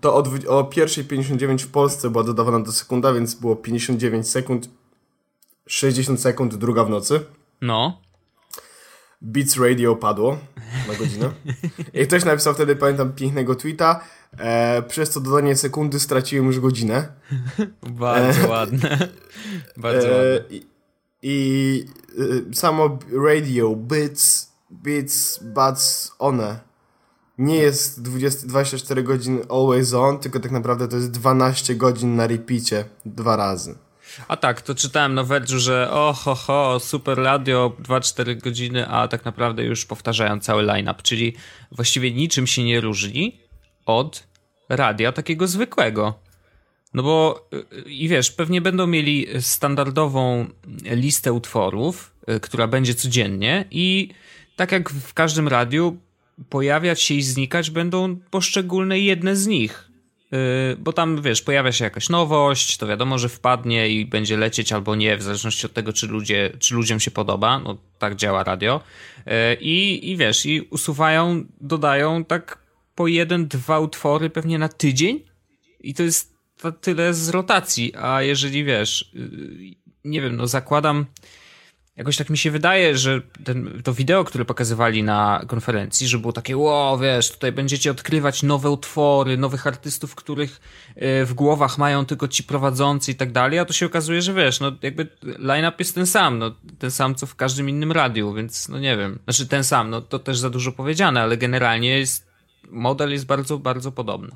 To 0.00 0.14
od, 0.14 0.46
o 0.46 0.64
pierwszej 0.64 1.04
59 1.04 1.62
w 1.62 1.70
Polsce 1.70 2.10
była 2.10 2.24
dodawana 2.24 2.60
do 2.60 2.72
sekunda, 2.72 3.12
więc 3.12 3.34
było 3.34 3.56
59 3.56 4.28
sekund, 4.28 4.68
60 5.66 6.20
sekund, 6.20 6.54
druga 6.54 6.84
w 6.84 6.90
nocy. 6.90 7.20
No. 7.60 8.00
Beats 9.22 9.56
Radio 9.56 9.96
padło 9.96 10.38
na 10.88 10.94
godzinę. 10.94 11.30
I 11.94 12.06
ktoś 12.06 12.24
napisał 12.24 12.54
wtedy, 12.54 12.76
pamiętam, 12.76 13.12
pięknego 13.12 13.54
tweeta. 13.54 14.00
E, 14.38 14.82
przez 14.82 15.10
to 15.10 15.20
dodanie 15.20 15.56
sekundy 15.56 16.00
straciłem 16.00 16.46
już 16.46 16.60
godzinę. 16.60 17.08
Bardzo 17.82 18.40
e, 18.40 18.48
ładne. 18.48 19.08
Bardzo 19.76 20.08
e, 20.08 20.32
ładne. 20.32 20.58
I 21.22 21.84
y, 22.18 22.54
samo 22.54 22.98
radio, 23.26 23.76
bits, 23.76 24.52
bits, 24.70 25.38
buds, 25.42 26.12
one 26.18 26.66
nie 27.38 27.56
jest 27.56 28.02
20, 28.02 28.46
24 28.46 29.02
godzin 29.02 29.40
always 29.48 29.94
on, 29.94 30.18
tylko 30.18 30.40
tak 30.40 30.52
naprawdę 30.52 30.88
to 30.88 30.96
jest 30.96 31.10
12 31.10 31.74
godzin 31.74 32.16
na 32.16 32.26
repeacie 32.26 32.84
dwa 33.04 33.36
razy. 33.36 33.74
A 34.28 34.36
tak, 34.36 34.62
to 34.62 34.74
czytałem 34.74 35.14
na 35.14 35.24
Verge'u, 35.24 35.58
że 35.58 35.90
o 35.90 36.12
ho, 36.12 36.34
ho, 36.34 36.80
super 36.80 37.18
radio, 37.18 37.76
2-4 37.82 38.36
godziny, 38.36 38.88
a 38.88 39.08
tak 39.08 39.24
naprawdę 39.24 39.64
już 39.64 39.84
powtarzają 39.84 40.40
cały 40.40 40.62
line-up, 40.62 41.02
czyli 41.02 41.34
właściwie 41.72 42.12
niczym 42.12 42.46
się 42.46 42.64
nie 42.64 42.80
różni 42.80 43.40
od 43.86 44.26
radia 44.68 45.12
takiego 45.12 45.46
zwykłego. 45.46 46.26
No 46.94 47.02
bo 47.02 47.48
i 47.86 48.08
wiesz, 48.08 48.30
pewnie 48.30 48.60
będą 48.60 48.86
mieli 48.86 49.26
standardową 49.40 50.46
listę 50.84 51.32
utworów, 51.32 52.14
y, 52.30 52.40
która 52.40 52.66
będzie 52.66 52.94
codziennie 52.94 53.64
i 53.70 54.08
tak 54.56 54.72
jak 54.72 54.90
w 54.90 55.14
każdym 55.14 55.48
radiu 55.48 55.96
pojawiać 56.48 57.02
się 57.02 57.14
i 57.14 57.22
znikać 57.22 57.70
będą 57.70 58.16
poszczególne 58.16 59.00
jedne 59.00 59.36
z 59.36 59.46
nich. 59.46 59.85
Y, 60.32 60.76
bo 60.76 60.92
tam, 60.92 61.22
wiesz, 61.22 61.42
pojawia 61.42 61.72
się 61.72 61.84
jakaś 61.84 62.08
nowość, 62.08 62.76
to 62.76 62.86
wiadomo, 62.86 63.18
że 63.18 63.28
wpadnie 63.28 63.88
i 63.88 64.06
będzie 64.06 64.36
lecieć 64.36 64.72
albo 64.72 64.94
nie, 64.94 65.16
w 65.16 65.22
zależności 65.22 65.66
od 65.66 65.72
tego, 65.72 65.92
czy, 65.92 66.06
ludzie, 66.06 66.52
czy 66.58 66.74
ludziom 66.74 67.00
się 67.00 67.10
podoba. 67.10 67.58
No, 67.58 67.76
tak 67.98 68.16
działa 68.16 68.44
radio. 68.44 68.80
Y, 69.18 69.30
I, 69.60 70.10
I 70.10 70.16
wiesz, 70.16 70.46
i 70.46 70.60
usuwają, 70.60 71.44
dodają 71.60 72.24
tak 72.24 72.58
po 72.94 73.06
jeden, 73.06 73.48
dwa 73.48 73.80
utwory 73.80 74.30
pewnie 74.30 74.58
na 74.58 74.68
tydzień. 74.68 75.20
I 75.80 75.94
to 75.94 76.02
jest 76.02 76.36
tyle 76.80 77.14
z 77.14 77.28
rotacji, 77.28 77.94
a 77.96 78.22
jeżeli 78.22 78.64
wiesz, 78.64 79.12
y, 79.14 79.76
nie 80.04 80.20
wiem, 80.20 80.36
no 80.36 80.46
zakładam, 80.46 81.06
jakoś 81.96 82.16
tak 82.16 82.30
mi 82.30 82.38
się 82.38 82.50
wydaje, 82.50 82.98
że 82.98 83.22
ten, 83.44 83.82
to 83.84 83.94
wideo, 83.94 84.24
które 84.24 84.44
pokazywali 84.44 85.02
na 85.02 85.44
konferencji, 85.46 86.08
że 86.08 86.18
było 86.18 86.32
takie, 86.32 86.56
wow, 86.56 86.98
wiesz, 86.98 87.30
tutaj 87.30 87.52
będziecie 87.52 87.90
odkrywać 87.90 88.42
nowe 88.42 88.70
utwory, 88.70 89.36
nowych 89.36 89.66
artystów, 89.66 90.14
których 90.14 90.60
y, 90.96 91.26
w 91.26 91.34
głowach 91.34 91.78
mają 91.78 92.06
tylko 92.06 92.28
ci 92.28 92.44
prowadzący 92.44 93.12
i 93.12 93.14
tak 93.14 93.32
dalej, 93.32 93.58
a 93.58 93.64
to 93.64 93.72
się 93.72 93.86
okazuje, 93.86 94.22
że 94.22 94.34
wiesz, 94.34 94.60
no 94.60 94.72
jakby 94.82 95.08
line-up 95.22 95.76
jest 95.78 95.94
ten 95.94 96.06
sam, 96.06 96.38
no 96.38 96.54
ten 96.78 96.90
sam 96.90 97.14
co 97.14 97.26
w 97.26 97.34
każdym 97.34 97.68
innym 97.68 97.92
radiu, 97.92 98.34
więc 98.34 98.68
no 98.68 98.78
nie 98.78 98.96
wiem, 98.96 99.18
znaczy 99.24 99.46
ten 99.46 99.64
sam, 99.64 99.90
no 99.90 100.00
to 100.00 100.18
też 100.18 100.38
za 100.38 100.50
dużo 100.50 100.72
powiedziane, 100.72 101.22
ale 101.22 101.36
generalnie 101.36 101.98
jest, 101.98 102.26
model 102.70 103.12
jest 103.12 103.26
bardzo, 103.26 103.58
bardzo 103.58 103.92
podobny. 103.92 104.30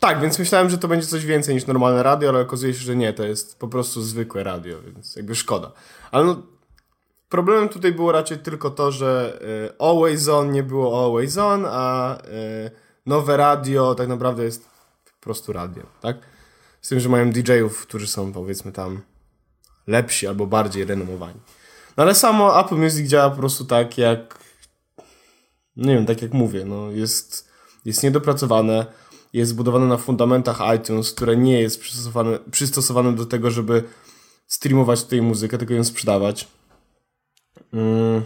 Tak, 0.00 0.20
więc 0.20 0.38
myślałem, 0.38 0.70
że 0.70 0.78
to 0.78 0.88
będzie 0.88 1.06
coś 1.06 1.26
więcej 1.26 1.54
niż 1.54 1.66
normalne 1.66 2.02
radio, 2.02 2.28
ale 2.28 2.40
okazuje 2.40 2.74
się, 2.74 2.80
że 2.80 2.96
nie, 2.96 3.12
to 3.12 3.24
jest 3.24 3.58
po 3.58 3.68
prostu 3.68 4.02
zwykłe 4.02 4.44
radio, 4.44 4.82
więc 4.82 5.16
jakby 5.16 5.34
szkoda. 5.34 5.72
Ale 6.10 6.24
no, 6.24 6.42
problemem 7.28 7.68
tutaj 7.68 7.92
było 7.92 8.12
raczej 8.12 8.38
tylko 8.38 8.70
to, 8.70 8.92
że 8.92 9.40
y, 9.72 9.78
Always 9.78 10.28
On 10.28 10.52
nie 10.52 10.62
było 10.62 11.04
Always 11.04 11.38
On, 11.38 11.66
a 11.68 12.16
y, 12.18 12.70
nowe 13.06 13.36
radio 13.36 13.94
tak 13.94 14.08
naprawdę 14.08 14.44
jest 14.44 14.64
po 15.04 15.20
prostu 15.24 15.52
radio, 15.52 15.82
tak? 16.00 16.16
Z 16.82 16.88
tym, 16.88 17.00
że 17.00 17.08
mają 17.08 17.30
DJ-ów, 17.30 17.82
którzy 17.82 18.06
są 18.06 18.32
powiedzmy 18.32 18.72
tam 18.72 19.00
lepsi 19.86 20.26
albo 20.26 20.46
bardziej 20.46 20.84
renomowani. 20.84 21.40
No 21.96 22.02
ale 22.02 22.14
samo 22.14 22.60
Apple 22.60 22.76
Music 22.76 23.08
działa 23.08 23.30
po 23.30 23.36
prostu 23.36 23.64
tak 23.64 23.98
jak 23.98 24.40
nie 25.76 25.94
wiem, 25.94 26.06
tak 26.06 26.22
jak 26.22 26.32
mówię, 26.32 26.64
no 26.64 26.90
jest, 26.90 27.48
jest 27.84 28.02
niedopracowane, 28.02 28.86
jest 29.32 29.50
zbudowane 29.50 29.86
na 29.86 29.96
fundamentach 29.96 30.58
iTunes, 30.76 31.12
które 31.12 31.36
nie 31.36 31.60
jest 31.60 31.80
przystosowane, 31.80 32.38
przystosowane 32.50 33.12
do 33.12 33.26
tego, 33.26 33.50
żeby 33.50 33.82
streamować 34.46 35.02
tutaj 35.02 35.22
muzykę, 35.22 35.58
tylko 35.58 35.74
ją 35.74 35.84
sprzedawać. 35.84 36.48
Mm. 37.72 38.22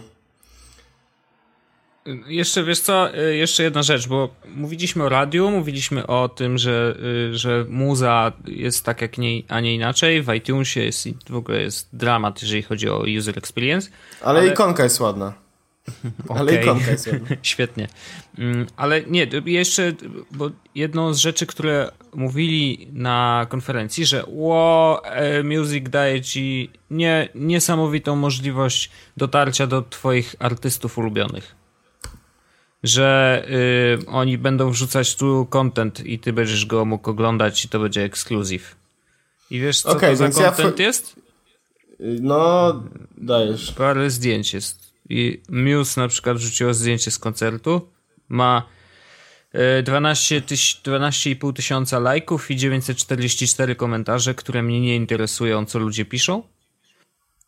Jeszcze 2.27 2.63
wiesz 2.63 2.79
co, 2.79 3.17
y, 3.17 3.35
jeszcze 3.35 3.63
jedna 3.63 3.83
rzecz, 3.83 4.07
bo 4.07 4.29
mówiliśmy 4.55 5.03
o 5.03 5.09
radiu, 5.09 5.51
mówiliśmy 5.51 6.07
o 6.07 6.29
tym, 6.29 6.57
że, 6.57 6.97
y, 7.31 7.37
że 7.37 7.65
muza 7.69 8.31
jest 8.45 8.85
tak 8.85 9.01
jak 9.01 9.17
nie, 9.17 9.41
a 9.47 9.59
nie 9.59 9.75
inaczej. 9.75 10.21
W 10.21 10.33
iTunesie 10.33 10.81
jest 10.81 11.07
w 11.29 11.35
ogóle 11.35 11.61
jest 11.61 11.89
dramat, 11.93 12.41
jeżeli 12.41 12.63
chodzi 12.63 12.89
o 12.89 13.03
user 13.17 13.37
experience. 13.37 13.89
Ale, 14.21 14.39
ale... 14.39 14.51
ikonka 14.51 14.83
jest 14.83 14.99
ładna. 14.99 15.44
Ale 16.39 16.61
ikonka 16.61 16.91
jest 16.91 17.07
ładna. 17.07 17.27
Świetnie. 17.41 17.87
Mm, 18.37 18.67
ale 18.77 19.01
nie, 19.01 19.27
jeszcze, 19.45 19.93
bo 20.31 20.49
jedną 20.75 21.13
z 21.13 21.17
rzeczy, 21.17 21.45
które 21.45 21.91
mówili 22.13 22.87
na 22.93 23.45
konferencji, 23.49 24.05
że 24.05 24.23
wow, 24.27 24.97
e, 25.03 25.43
Music 25.43 25.89
daje 25.89 26.21
ci 26.21 26.69
nie, 26.89 27.29
niesamowitą 27.35 28.15
możliwość 28.15 28.91
dotarcia 29.17 29.67
do 29.67 29.81
twoich 29.81 30.35
artystów 30.39 30.97
ulubionych 30.97 31.55
że 32.85 33.43
y, 34.03 34.07
oni 34.07 34.37
będą 34.37 34.71
wrzucać 34.71 35.15
tu 35.15 35.45
content 35.45 36.05
i 36.05 36.19
ty 36.19 36.33
będziesz 36.33 36.65
go 36.65 36.85
mógł 36.85 37.09
oglądać 37.09 37.65
i 37.65 37.69
to 37.69 37.79
będzie 37.79 38.03
ekskluzyw. 38.03 38.75
I 39.51 39.59
wiesz, 39.59 39.81
co 39.81 39.89
okay, 39.89 40.09
to 40.09 40.15
za 40.15 40.29
content 40.29 40.79
ja 40.79 40.85
jest? 40.85 41.15
No, 41.99 42.73
dajesz. 43.17 43.71
Parę 43.71 44.09
zdjęć 44.09 44.53
jest. 44.53 44.84
I 45.09 45.41
Muse 45.49 46.01
na 46.01 46.07
przykład 46.07 46.37
wrzuciło 46.37 46.73
zdjęcie 46.73 47.11
z 47.11 47.19
koncertu. 47.19 47.89
Ma 48.29 48.65
12, 49.83 50.41
12,5 50.41 51.53
tysiąca 51.53 51.99
lajków 51.99 52.51
i 52.51 52.55
944 52.55 53.75
komentarze, 53.75 54.33
które 54.33 54.63
mnie 54.63 54.81
nie 54.81 54.95
interesują, 54.95 55.65
co 55.65 55.79
ludzie 55.79 56.05
piszą. 56.05 56.43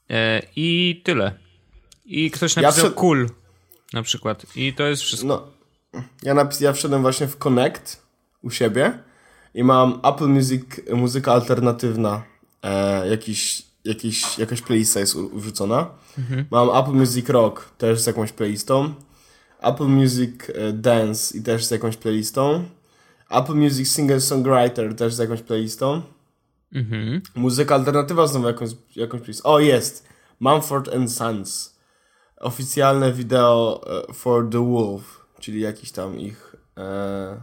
E, 0.10 0.42
I 0.56 1.02
tyle. 1.04 1.34
I 2.06 2.32
ktoś 2.32 2.56
napisał 2.56 2.86
ja 2.86 2.92
cool 2.92 3.30
na 3.94 4.04
przykład. 4.04 4.46
I 4.56 4.74
to 4.74 4.84
jest 4.88 5.02
wszystko. 5.02 5.28
No, 5.28 5.48
ja, 6.24 6.34
napis, 6.34 6.60
ja 6.60 6.74
wszedłem 6.74 7.02
właśnie 7.02 7.28
w 7.28 7.38
Connect 7.38 8.04
u 8.42 8.52
siebie 8.52 9.00
i 9.54 9.64
mam 9.64 10.00
Apple 10.04 10.28
Music, 10.28 10.64
muzyka 10.94 11.34
alternatywna, 11.34 12.24
e, 12.64 13.10
jakiś, 13.10 13.62
jakiś, 13.88 14.38
jakaś 14.38 14.62
playlista 14.62 15.00
jest 15.00 15.18
wrzucona. 15.18 15.90
Mhm. 16.18 16.46
Mam 16.52 16.70
Apple 16.70 16.92
Music 16.92 17.30
Rock 17.30 17.70
też 17.78 18.02
z 18.02 18.08
jakąś 18.08 18.32
playlistą. 18.32 18.94
Apple 19.62 19.88
Music 19.88 20.32
e, 20.54 20.74
Dance 20.74 21.38
i 21.38 21.42
też 21.42 21.66
z 21.66 21.72
jakąś 21.72 21.98
playlistą. 21.98 22.64
Apple 23.30 23.56
Music 23.56 23.96
Singer 23.96 24.22
Songwriter 24.22 24.96
też 24.96 25.14
z 25.14 25.18
jakąś 25.18 25.42
playlistą. 25.42 26.02
Mhm. 26.74 27.22
Muzyka 27.36 27.76
alternatywa 27.76 28.28
znowu 28.28 28.48
jakąś, 28.48 28.70
jakąś 28.96 29.22
playlistą. 29.22 29.50
O, 29.50 29.60
jest! 29.60 30.08
Mumford 30.40 30.94
and 30.96 31.12
Sons 31.12 31.78
oficjalne 32.40 33.14
wideo 33.14 33.82
e, 34.10 34.14
For 34.14 34.50
the 34.50 34.72
Wolf, 34.72 35.26
czyli 35.40 35.62
jakiś 35.62 35.92
tam 35.92 36.20
ich 36.20 36.56
e, 36.78 37.42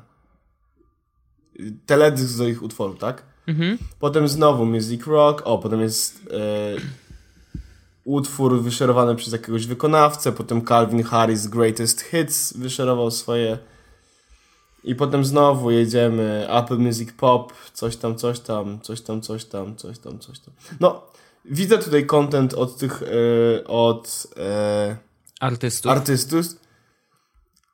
teledysk 1.87 2.39
do 2.39 2.49
ich 2.49 2.63
utworu, 2.63 2.95
tak? 2.95 3.23
Mhm. 3.47 3.79
Potem 3.99 4.29
znowu 4.29 4.65
Music 4.65 5.07
Rock, 5.07 5.43
o, 5.45 5.59
potem 5.59 5.81
jest 5.81 6.21
e, 6.31 6.81
utwór 8.05 8.63
wyszerowany 8.63 9.17
przez 9.17 9.33
jakiegoś 9.33 9.67
wykonawcę, 9.67 10.33
potem 10.33 10.65
Calvin 10.65 11.03
Harris 11.03 11.47
Greatest 11.47 12.01
Hits 12.01 12.57
wyszerował 12.57 13.11
swoje 13.11 13.59
i 14.85 14.95
potem 14.95 15.25
znowu 15.25 15.71
jedziemy 15.71 16.47
Apple 16.51 16.79
Music 16.79 17.13
Pop, 17.13 17.53
coś 17.73 17.97
tam, 17.97 18.17
coś 18.17 18.41
tam, 18.41 18.81
coś 18.81 19.01
tam, 19.01 19.21
coś 19.21 19.45
tam, 19.45 19.77
coś 19.77 19.99
tam, 19.99 20.19
coś 20.19 20.39
tam. 20.39 20.55
No, 20.81 21.03
widzę 21.45 21.79
tutaj 21.79 22.07
content 22.07 22.55
od 22.55 22.79
tych, 22.79 23.01
yy, 23.01 23.65
od 23.67 24.27
yy, 24.37 24.97
artystów. 25.41 25.93
artystów, 25.93 26.47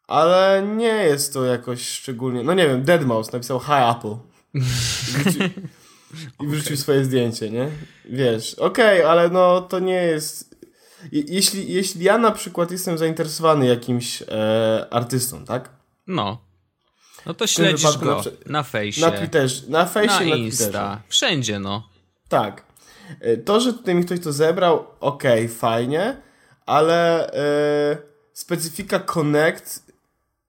ale 0.07 0.63
nie 0.77 1.05
jest 1.05 1.33
to 1.33 1.45
jakoś 1.45 1.89
szczególnie, 1.89 2.43
no 2.43 2.55
nie 2.55 2.69
wiem, 2.69 2.85
Deadmau5 2.85 3.33
napisał 3.33 3.61
Hi 3.61 3.97
Apple 3.97 4.30
i 6.41 6.47
wrzucił 6.47 6.67
okay. 6.67 6.77
swoje 6.77 7.05
zdjęcie, 7.05 7.51
nie? 7.51 7.69
Wiesz, 8.05 8.55
okej, 8.55 8.99
okay, 8.99 9.11
ale 9.11 9.29
no 9.29 9.61
to 9.61 9.79
nie 9.79 10.03
jest... 10.03 10.51
Jeśli, 11.13 11.73
jeśli 11.73 12.05
ja 12.05 12.19
na 12.19 12.31
przykład 12.31 12.71
jestem 12.71 12.99
zainteresowany 12.99 13.67
jakimś 13.67 14.23
e, 14.23 14.87
artystą, 14.91 15.45
tak? 15.45 15.71
No. 16.07 16.39
No 17.27 17.35
to 17.35 17.47
śledzisz 17.47 17.99
go 17.99 18.17
na, 18.17 18.23
na 18.47 18.63
fejsie. 18.63 19.01
Na 19.01 19.11
Twitterze. 19.11 19.63
Na 19.69 19.87
fejsie, 19.87 20.25
na, 20.25 20.31
na 20.31 20.37
Insta. 20.37 21.03
Wszędzie, 21.09 21.59
no. 21.59 21.89
Tak. 22.29 22.65
E, 23.21 23.37
to, 23.37 23.61
że 23.61 23.73
tutaj 23.73 23.95
mi 23.95 24.05
ktoś 24.05 24.21
to 24.21 24.33
zebrał, 24.33 24.87
okej, 25.01 25.45
okay, 25.45 25.57
fajnie, 25.57 26.17
ale 26.67 27.31
e, 27.33 27.99
specyfika 28.33 29.01
Connect 29.01 29.90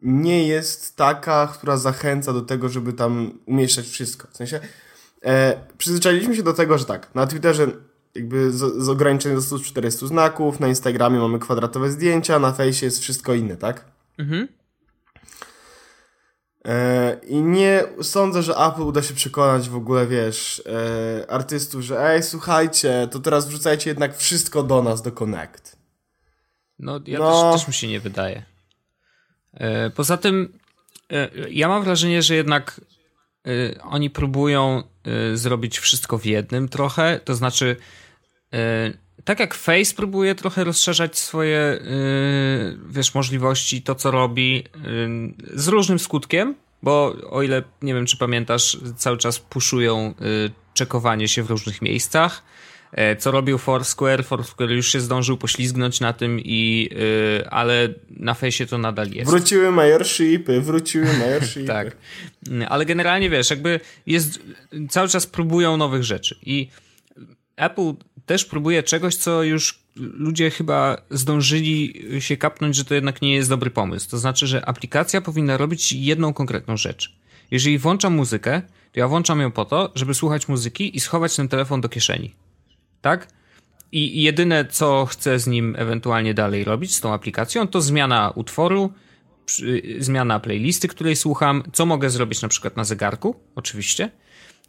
nie 0.01 0.47
jest 0.47 0.95
taka, 0.95 1.47
która 1.47 1.77
zachęca 1.77 2.33
do 2.33 2.41
tego, 2.41 2.69
żeby 2.69 2.93
tam 2.93 3.39
umieszczać 3.45 3.87
wszystko. 3.87 4.27
W 4.31 4.37
sensie 4.37 4.59
e, 5.25 5.61
przyzwyczailiśmy 5.77 6.35
się 6.35 6.43
do 6.43 6.53
tego, 6.53 6.77
że 6.77 6.85
tak, 6.85 7.15
na 7.15 7.27
Twitterze 7.27 7.67
jakby 8.15 8.51
z, 8.51 8.83
z 8.83 8.89
ograniczeniem 8.89 9.37
do 9.37 9.41
140 9.41 10.07
znaków, 10.07 10.59
na 10.59 10.67
Instagramie 10.67 11.19
mamy 11.19 11.39
kwadratowe 11.39 11.91
zdjęcia, 11.91 12.39
na 12.39 12.51
fejsie 12.51 12.85
jest 12.85 12.99
wszystko 12.99 13.33
inne, 13.33 13.57
tak? 13.57 13.85
Mhm. 14.17 14.47
E, 16.65 17.19
I 17.27 17.41
nie 17.41 17.83
sądzę, 18.01 18.43
że 18.43 18.55
Apple 18.55 18.81
uda 18.81 19.01
się 19.01 19.13
przekonać 19.13 19.69
w 19.69 19.75
ogóle, 19.75 20.07
wiesz, 20.07 20.63
e, 20.65 21.31
artystów, 21.31 21.81
że 21.81 22.09
ej, 22.09 22.23
słuchajcie, 22.23 23.07
to 23.11 23.19
teraz 23.19 23.47
wrzucajcie 23.47 23.89
jednak 23.89 24.17
wszystko 24.17 24.63
do 24.63 24.83
nas, 24.83 25.01
do 25.01 25.11
Connect. 25.11 25.77
No, 26.79 26.99
ja 27.05 27.19
no. 27.19 27.51
Też, 27.51 27.61
też 27.61 27.67
mi 27.67 27.73
się 27.73 27.87
nie 27.87 27.99
wydaje. 27.99 28.50
E, 29.53 29.89
poza 29.89 30.17
tym, 30.17 30.59
ja 31.49 31.67
mam 31.67 31.83
wrażenie, 31.83 32.21
że 32.21 32.35
jednak 32.35 32.81
oni 33.83 34.09
próbują 34.09 34.83
zrobić 35.33 35.79
wszystko 35.79 36.17
w 36.17 36.25
jednym 36.25 36.69
trochę, 36.69 37.19
to 37.25 37.35
znaczy 37.35 37.75
tak 39.23 39.39
jak 39.39 39.53
Face 39.53 39.95
próbuje 39.95 40.35
trochę 40.35 40.63
rozszerzać 40.63 41.17
swoje, 41.17 41.79
wiesz, 42.89 43.15
możliwości, 43.15 43.81
to 43.81 43.95
co 43.95 44.11
robi, 44.11 44.63
z 45.53 45.67
różnym 45.67 45.99
skutkiem, 45.99 46.55
bo 46.83 47.15
o 47.29 47.41
ile, 47.41 47.63
nie 47.81 47.93
wiem 47.93 48.05
czy 48.05 48.17
pamiętasz, 48.17 48.77
cały 48.97 49.17
czas 49.17 49.39
puszują 49.39 50.13
czekowanie 50.73 51.27
się 51.27 51.43
w 51.43 51.49
różnych 51.49 51.81
miejscach. 51.81 52.43
E, 52.91 53.15
co 53.15 53.31
robił 53.31 53.57
Foursquare? 53.57 54.25
Foursquare 54.25 54.71
już 54.71 54.91
się 54.91 54.99
zdążył 54.99 55.37
poślizgnąć 55.37 55.99
na 55.99 56.13
tym 56.13 56.39
i, 56.39 56.89
yy, 56.91 57.49
ale 57.49 57.93
na 58.09 58.33
fejsie 58.33 58.65
to 58.65 58.77
nadal 58.77 59.09
jest. 59.09 59.31
Wróciły 59.31 59.71
majorshipy, 59.71 60.61
wróciły 60.61 61.13
majorshipy. 61.19 61.67
tak. 61.75 61.97
Ale 62.69 62.85
generalnie 62.85 63.29
wiesz, 63.29 63.49
jakby 63.49 63.79
jest, 64.05 64.39
cały 64.89 65.07
czas 65.07 65.27
próbują 65.27 65.77
nowych 65.77 66.03
rzeczy 66.03 66.35
i 66.45 66.67
Apple 67.55 67.93
też 68.25 68.45
próbuje 68.45 68.83
czegoś, 68.83 69.15
co 69.15 69.43
już 69.43 69.79
ludzie 69.95 70.49
chyba 70.49 70.97
zdążyli 71.09 72.05
się 72.19 72.37
kapnąć, 72.37 72.75
że 72.75 72.85
to 72.85 72.95
jednak 72.95 73.21
nie 73.21 73.35
jest 73.35 73.49
dobry 73.49 73.69
pomysł. 73.69 74.09
To 74.09 74.17
znaczy, 74.17 74.47
że 74.47 74.65
aplikacja 74.65 75.21
powinna 75.21 75.57
robić 75.57 75.93
jedną 75.93 76.33
konkretną 76.33 76.77
rzecz. 76.77 77.15
Jeżeli 77.51 77.77
włączam 77.77 78.13
muzykę, 78.13 78.61
to 78.91 78.99
ja 78.99 79.07
włączam 79.07 79.39
ją 79.39 79.51
po 79.51 79.65
to, 79.65 79.91
żeby 79.95 80.13
słuchać 80.13 80.47
muzyki 80.47 80.97
i 80.97 80.99
schować 80.99 81.35
ten 81.35 81.47
telefon 81.47 81.81
do 81.81 81.89
kieszeni. 81.89 82.33
Tak? 83.01 83.27
I 83.91 84.23
jedyne, 84.23 84.65
co 84.65 85.05
chcę 85.05 85.39
z 85.39 85.47
nim 85.47 85.75
ewentualnie 85.77 86.33
dalej 86.33 86.63
robić, 86.63 86.95
z 86.95 87.01
tą 87.01 87.13
aplikacją, 87.13 87.67
to 87.67 87.81
zmiana 87.81 88.29
utworu, 88.35 88.93
zmiana 89.99 90.39
playlisty, 90.39 90.87
której 90.87 91.15
słucham, 91.15 91.63
co 91.73 91.85
mogę 91.85 92.09
zrobić 92.09 92.41
na 92.41 92.47
przykład 92.47 92.77
na 92.77 92.83
zegarku, 92.83 93.35
oczywiście. 93.55 94.09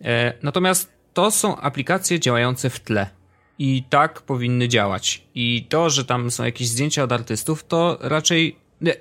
E, 0.05 0.33
natomiast 0.43 0.93
to 1.15 1.31
są 1.31 1.57
aplikacje 1.57 2.21
działające 2.21 2.71
w 2.71 2.81
tle 2.81 3.11
i 3.59 3.83
tak 3.91 4.23
powinny 4.23 4.69
działać. 4.69 5.23
I 5.35 5.67
to, 5.69 5.91
że 5.91 6.05
tam 6.05 6.31
są 6.31 6.45
jakieś 6.45 6.69
zdjęcia 6.69 7.03
od 7.03 7.13
artystów, 7.13 7.65
to 7.65 7.99
raczej. 8.01 8.57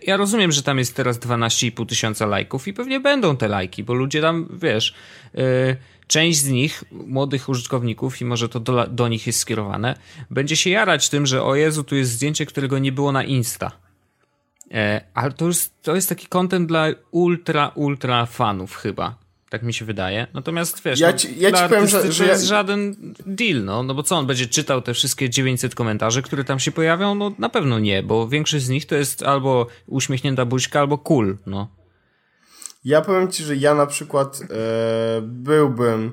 Ja 0.08 0.18
rozumiem, 0.18 0.52
że 0.52 0.64
tam 0.64 0.78
jest 0.78 0.96
teraz 0.96 1.20
12,5 1.20 1.86
tysiąca 1.86 2.26
lajków 2.26 2.68
i 2.68 2.74
pewnie 2.74 3.00
będą 3.00 3.38
te 3.38 3.48
lajki, 3.48 3.84
bo 3.84 3.94
ludzie 3.94 4.22
tam, 4.22 4.48
wiesz, 4.62 4.94
yy, 5.34 5.42
część 6.12 6.40
z 6.40 6.48
nich, 6.50 6.84
młodych 6.92 7.50
użytkowników, 7.50 8.22
i 8.22 8.26
może 8.26 8.50
to 8.50 8.60
do, 8.60 8.88
do 8.88 9.08
nich 9.08 9.28
jest 9.28 9.40
skierowane, 9.40 9.96
będzie 10.30 10.56
się 10.56 10.70
jarać 10.70 11.10
tym, 11.10 11.26
że 11.26 11.44
o 11.44 11.56
Jezu, 11.56 11.84
tu 11.84 11.96
jest 11.96 12.12
zdjęcie, 12.12 12.46
którego 12.46 12.80
nie 12.80 12.92
było 12.92 13.12
na 13.12 13.24
Insta. 13.24 13.72
E, 14.74 15.02
ale 15.14 15.32
to 15.32 15.48
jest, 15.48 15.82
to 15.82 15.96
jest 15.96 16.10
taki 16.10 16.28
content 16.28 16.68
dla 16.68 16.88
ultra, 17.12 17.72
ultra 17.76 18.26
fanów 18.26 18.76
chyba. 18.76 19.16
Tak 19.50 19.64
mi 19.64 19.74
się 19.74 19.86
wydaje. 19.86 20.28
Natomiast 20.34 20.84
wiesz, 20.84 21.00
Ja 21.00 21.12
no, 21.12 21.18
ci- 21.18 21.40
ja 21.40 21.52
ci 21.52 21.64
powiem, 21.70 21.88
że- 21.88 22.02
to 22.04 22.12
że 22.12 22.26
ja- 22.26 22.32
jest 22.32 22.46
żaden 22.46 22.96
deal, 23.26 23.64
no. 23.64 23.84
No 23.84 23.94
bo 23.96 24.04
co, 24.04 24.16
on 24.18 24.28
będzie 24.28 24.48
czytał 24.48 24.82
te 24.82 24.94
wszystkie 24.94 25.30
900 25.30 25.76
komentarzy, 25.76 26.22
które 26.22 26.44
tam 26.44 26.60
się 26.60 26.72
pojawią? 26.72 27.16
No 27.16 27.32
na 27.38 27.50
pewno 27.50 27.80
nie, 27.80 28.04
bo 28.04 28.28
większość 28.28 28.66
z 28.66 28.70
nich 28.70 28.86
to 28.86 28.96
jest 28.96 29.24
albo 29.24 29.68
uśmiechnięta 29.88 30.46
buźka, 30.46 30.80
albo 30.80 30.98
cool, 30.98 31.38
no. 31.46 31.68
Ja 32.86 33.02
powiem 33.02 33.32
ci, 33.32 33.44
że 33.44 33.56
ja 33.56 33.76
na 33.76 33.86
przykład 33.86 34.40
e, 34.42 34.46
byłbym, 35.22 36.12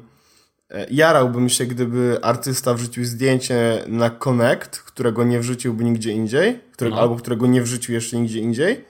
e, 0.71 0.87
jarałbym 0.91 1.49
się, 1.49 1.67
gdyby 1.67 2.19
artysta 2.23 2.75
wrzucił 2.75 3.05
zdjęcie 3.05 3.85
na 3.87 4.11
Connect, 4.11 4.79
którego 4.79 5.25
nie 5.25 5.41
wrzuciłby 5.41 5.85
nigdzie 5.85 6.13
indziej, 6.13 6.61
którego, 6.73 6.97
No. 6.97 7.03
albo 7.03 7.17
którego 7.17 7.47
nie 7.47 7.63
wrzucił 7.63 7.95
jeszcze 7.95 8.17
nigdzie 8.17 8.39
indziej. 8.39 8.85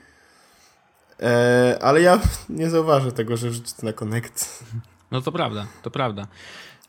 E, 1.23 1.79
ale 1.83 2.03
ja 2.03 2.21
nie 2.49 2.71
zauważę 2.71 3.13
tego, 3.13 3.37
że 3.37 3.51
wrzuci 3.51 3.73
to 3.81 3.87
na 3.87 3.93
Connect, 3.93 4.65
No 5.11 5.21
to 5.21 5.33
prawda, 5.33 5.67
to 5.83 5.91
prawda. 5.91 6.27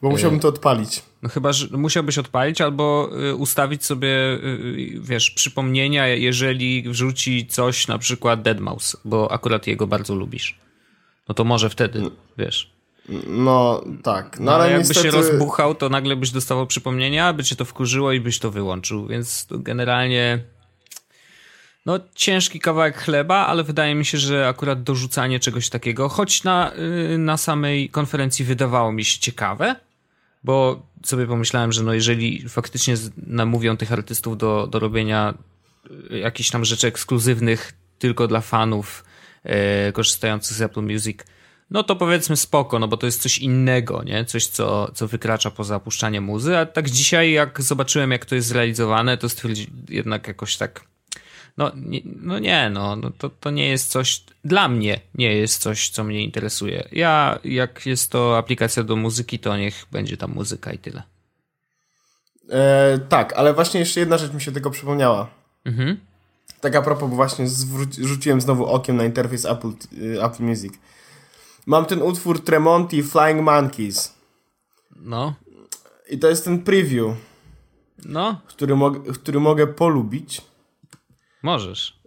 bo 0.01 0.09
musiałbym 0.09 0.39
to 0.39 0.47
odpalić. 0.47 1.03
No 1.21 1.29
chyba, 1.29 1.53
że 1.53 1.67
musiałbyś 1.77 2.17
odpalić 2.17 2.61
albo 2.61 3.09
y, 3.29 3.35
ustawić 3.35 3.85
sobie, 3.85 4.07
y, 4.33 4.99
wiesz, 5.01 5.31
przypomnienia, 5.31 6.07
jeżeli 6.07 6.89
wrzuci 6.89 7.47
coś, 7.47 7.87
na 7.87 7.97
przykład 7.97 8.41
Deadmau5, 8.43 8.97
bo 9.05 9.31
akurat 9.31 9.67
jego 9.67 9.87
bardzo 9.87 10.15
lubisz. 10.15 10.59
No 11.29 11.35
to 11.35 11.43
może 11.43 11.69
wtedy, 11.69 12.01
wiesz. 12.37 12.71
No 13.27 13.83
tak, 14.03 14.39
no, 14.39 14.45
No, 14.45 14.55
ale 14.55 14.71
jakby 14.71 14.87
niestety... 14.87 15.01
się 15.01 15.11
rozbuchał, 15.11 15.75
to 15.75 15.89
nagle 15.89 16.15
byś 16.15 16.31
dostawał 16.31 16.67
przypomnienia, 16.67 17.33
by 17.33 17.43
cię 17.43 17.55
to 17.55 17.65
wkurzyło 17.65 18.11
i 18.11 18.19
byś 18.19 18.39
to 18.39 18.51
wyłączył, 18.51 19.07
więc 19.07 19.45
to 19.45 19.59
generalnie 19.59 20.39
no 21.85 21.99
ciężki 22.15 22.59
kawałek 22.59 22.97
chleba, 22.97 23.35
ale 23.35 23.63
wydaje 23.63 23.95
mi 23.95 24.05
się, 24.05 24.17
że 24.17 24.47
akurat 24.47 24.83
dorzucanie 24.83 25.39
czegoś 25.39 25.69
takiego, 25.69 26.09
choć 26.09 26.43
na, 26.43 26.71
y, 27.13 27.17
na 27.17 27.37
samej 27.37 27.89
konferencji 27.89 28.45
wydawało 28.45 28.91
mi 28.91 29.05
się 29.05 29.19
ciekawe, 29.19 29.75
bo 30.43 30.81
sobie 31.03 31.27
pomyślałem, 31.27 31.71
że 31.71 31.83
no 31.83 31.93
jeżeli 31.93 32.49
faktycznie 32.49 32.95
namówią 33.27 33.77
tych 33.77 33.91
artystów 33.91 34.37
do, 34.37 34.67
do 34.67 34.79
robienia 34.79 35.33
y, 36.11 36.19
jakichś 36.19 36.49
tam 36.49 36.65
rzeczy 36.65 36.87
ekskluzywnych 36.87 37.73
tylko 37.99 38.27
dla 38.27 38.41
fanów 38.41 39.03
korzystających 39.93 40.57
z 40.57 40.61
Apple 40.61 40.81
Music, 40.81 41.19
no 41.71 41.83
to 41.83 41.95
powiedzmy 41.95 42.37
spoko, 42.37 42.79
no 42.79 42.87
bo 42.87 42.97
to 42.97 43.05
jest 43.05 43.21
coś 43.21 43.37
innego, 43.37 44.03
nie? 44.03 44.25
Coś, 44.25 44.47
co, 44.47 44.91
co 44.93 45.07
wykracza 45.07 45.51
poza 45.51 45.75
opuszczanie 45.75 46.21
muzy, 46.21 46.57
a 46.57 46.65
tak 46.65 46.89
dzisiaj 46.89 47.31
jak 47.31 47.61
zobaczyłem, 47.61 48.11
jak 48.11 48.25
to 48.25 48.35
jest 48.35 48.47
zrealizowane, 48.47 49.17
to 49.17 49.29
stwierdzi 49.29 49.67
jednak 49.89 50.27
jakoś 50.27 50.57
tak 50.57 50.83
no 51.59 51.71
nie, 51.75 52.01
no, 52.05 52.39
nie 52.39 52.69
no, 52.69 52.95
no 52.95 53.11
to, 53.17 53.29
to 53.29 53.51
nie 53.51 53.69
jest 53.69 53.91
coś, 53.91 54.23
dla 54.45 54.67
mnie 54.67 54.99
nie 55.15 55.35
jest 55.35 55.61
coś, 55.61 55.89
co 55.89 56.03
mnie 56.03 56.23
interesuje. 56.23 56.87
Ja, 56.91 57.39
jak 57.43 57.85
jest 57.85 58.11
to 58.11 58.37
aplikacja 58.37 58.83
do 58.83 58.95
muzyki, 58.95 59.39
to 59.39 59.57
niech 59.57 59.85
będzie 59.91 60.17
tam 60.17 60.31
muzyka 60.31 60.71
i 60.71 60.77
tyle. 60.77 61.03
E, 62.49 62.99
tak, 63.09 63.33
ale 63.33 63.53
właśnie 63.53 63.79
jeszcze 63.79 63.99
jedna 63.99 64.17
rzecz 64.17 64.33
mi 64.33 64.41
się 64.41 64.51
tego 64.51 64.71
przypomniała. 64.71 65.29
Mhm. 65.65 65.97
Tak 66.61 66.75
a 66.75 66.81
propos, 66.81 67.09
bo 67.09 67.15
właśnie 67.15 67.45
rzuciłem 68.01 68.41
znowu 68.41 68.65
okiem 68.65 68.97
na 68.97 69.05
interfejs 69.05 69.45
Apple, 69.45 69.71
y, 70.01 70.23
Apple 70.23 70.43
Music. 70.43 70.73
Mam 71.65 71.85
ten 71.85 72.01
utwór 72.01 72.43
Tremonti 72.43 73.03
Flying 73.03 73.41
Monkeys. 73.41 74.13
No, 74.95 75.33
I 76.09 76.19
to 76.19 76.27
jest 76.29 76.43
ten 76.43 76.61
preview, 76.63 77.15
no, 78.05 78.41
który, 78.47 78.75
mog- 78.75 79.13
który 79.13 79.39
mogę 79.39 79.67
polubić, 79.67 80.41
możesz. 81.43 81.99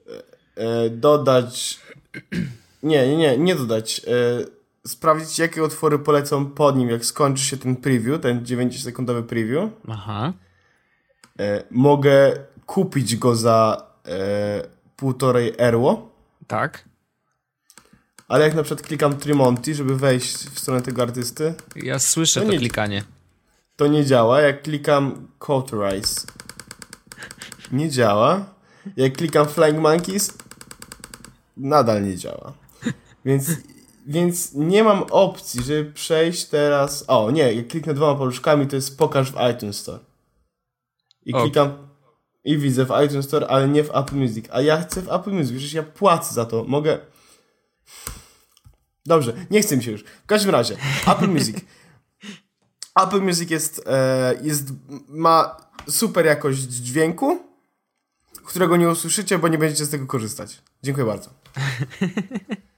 e, 0.56 0.90
dodać... 0.90 1.80
Nie, 2.82 3.08
nie, 3.08 3.16
nie, 3.16 3.38
nie 3.38 3.54
dodać. 3.54 4.00
E, 4.06 4.08
sprawdzić, 4.88 5.38
jakie 5.38 5.64
utwory 5.64 5.98
polecą 5.98 6.46
pod 6.46 6.76
nim, 6.76 6.90
jak 6.90 7.04
skończy 7.04 7.44
się 7.44 7.56
ten 7.56 7.76
preview, 7.76 8.20
ten 8.20 8.44
9-sekundowy 8.44 9.22
preview. 9.22 9.70
Aha. 9.88 10.32
E, 11.40 11.64
mogę 11.70 12.36
kupić 12.66 13.16
go 13.16 13.36
za 13.36 13.86
e, 14.08 14.62
półtorej 14.96 15.54
erło. 15.58 16.10
Tak. 16.46 16.84
Ale 18.28 18.44
jak 18.44 18.54
na 18.54 18.62
przykład 18.62 18.86
klikam 18.86 19.16
Tremonti, 19.16 19.74
żeby 19.74 19.96
wejść 19.96 20.36
w 20.36 20.58
stronę 20.58 20.82
tego 20.82 21.02
artysty, 21.02 21.54
Ja 21.76 21.98
słyszę 21.98 22.40
To 22.40 22.46
to 22.46 22.52
nie- 22.52 22.58
klikanie. 22.58 23.04
to 23.76 23.86
nie 23.86 24.04
działa. 24.06 24.40
Jak 24.40 24.62
klikam 24.62 25.28
Cauterize, 25.46 26.20
nie 27.72 27.90
działa. 27.90 28.44
Jak 28.96 29.12
klikam 29.16 29.48
Flying 29.48 29.78
Monkeys, 29.78 30.32
nadal 31.56 32.04
nie 32.04 32.16
działa. 32.16 32.52
Więc, 33.24 33.50
więc 34.06 34.52
nie 34.54 34.84
mam 34.84 35.02
opcji, 35.10 35.62
żeby 35.62 35.92
przejść 35.92 36.44
teraz... 36.44 37.04
O, 37.08 37.30
nie, 37.30 37.52
jak 37.52 37.68
kliknę 37.68 37.94
dwoma 37.94 38.18
paluszkami, 38.18 38.66
to 38.66 38.76
jest 38.76 38.98
pokaż 38.98 39.32
w 39.32 39.36
iTunes 39.56 39.76
Store. 39.78 39.98
I 41.24 41.34
Ok. 41.34 41.42
klikam 41.42 41.88
i 42.44 42.58
widzę 42.58 42.84
w 42.84 42.90
iTunes 43.04 43.26
Store, 43.26 43.46
ale 43.46 43.68
nie 43.68 43.84
w 43.84 43.96
Apple 43.96 44.16
Music. 44.16 44.46
A 44.50 44.60
ja 44.60 44.82
chcę 44.82 45.02
w 45.02 45.12
Apple 45.12 45.30
Music, 45.30 45.52
przecież 45.52 45.72
ja 45.72 45.82
płacę 45.82 46.34
za 46.34 46.44
to. 46.44 46.64
Mogę... 46.64 46.98
Dobrze, 49.06 49.32
nie 49.50 49.62
chcę 49.62 49.76
mi 49.76 49.82
się 49.82 49.90
już. 49.90 50.04
W 50.04 50.26
każdym 50.26 50.50
razie, 50.50 50.76
Apple 51.06 51.28
Music. 51.28 51.56
Apple 53.02 53.20
Music 53.20 53.50
jest, 53.50 53.82
e, 53.86 54.34
jest, 54.42 54.68
ma 55.08 55.56
super 55.88 56.26
jakość 56.26 56.58
dźwięku, 56.58 57.40
którego 58.44 58.76
nie 58.76 58.88
usłyszycie, 58.88 59.38
bo 59.38 59.48
nie 59.48 59.58
będziecie 59.58 59.84
z 59.84 59.90
tego 59.90 60.06
korzystać. 60.06 60.62
Dziękuję 60.82 61.06
bardzo. 61.06 61.30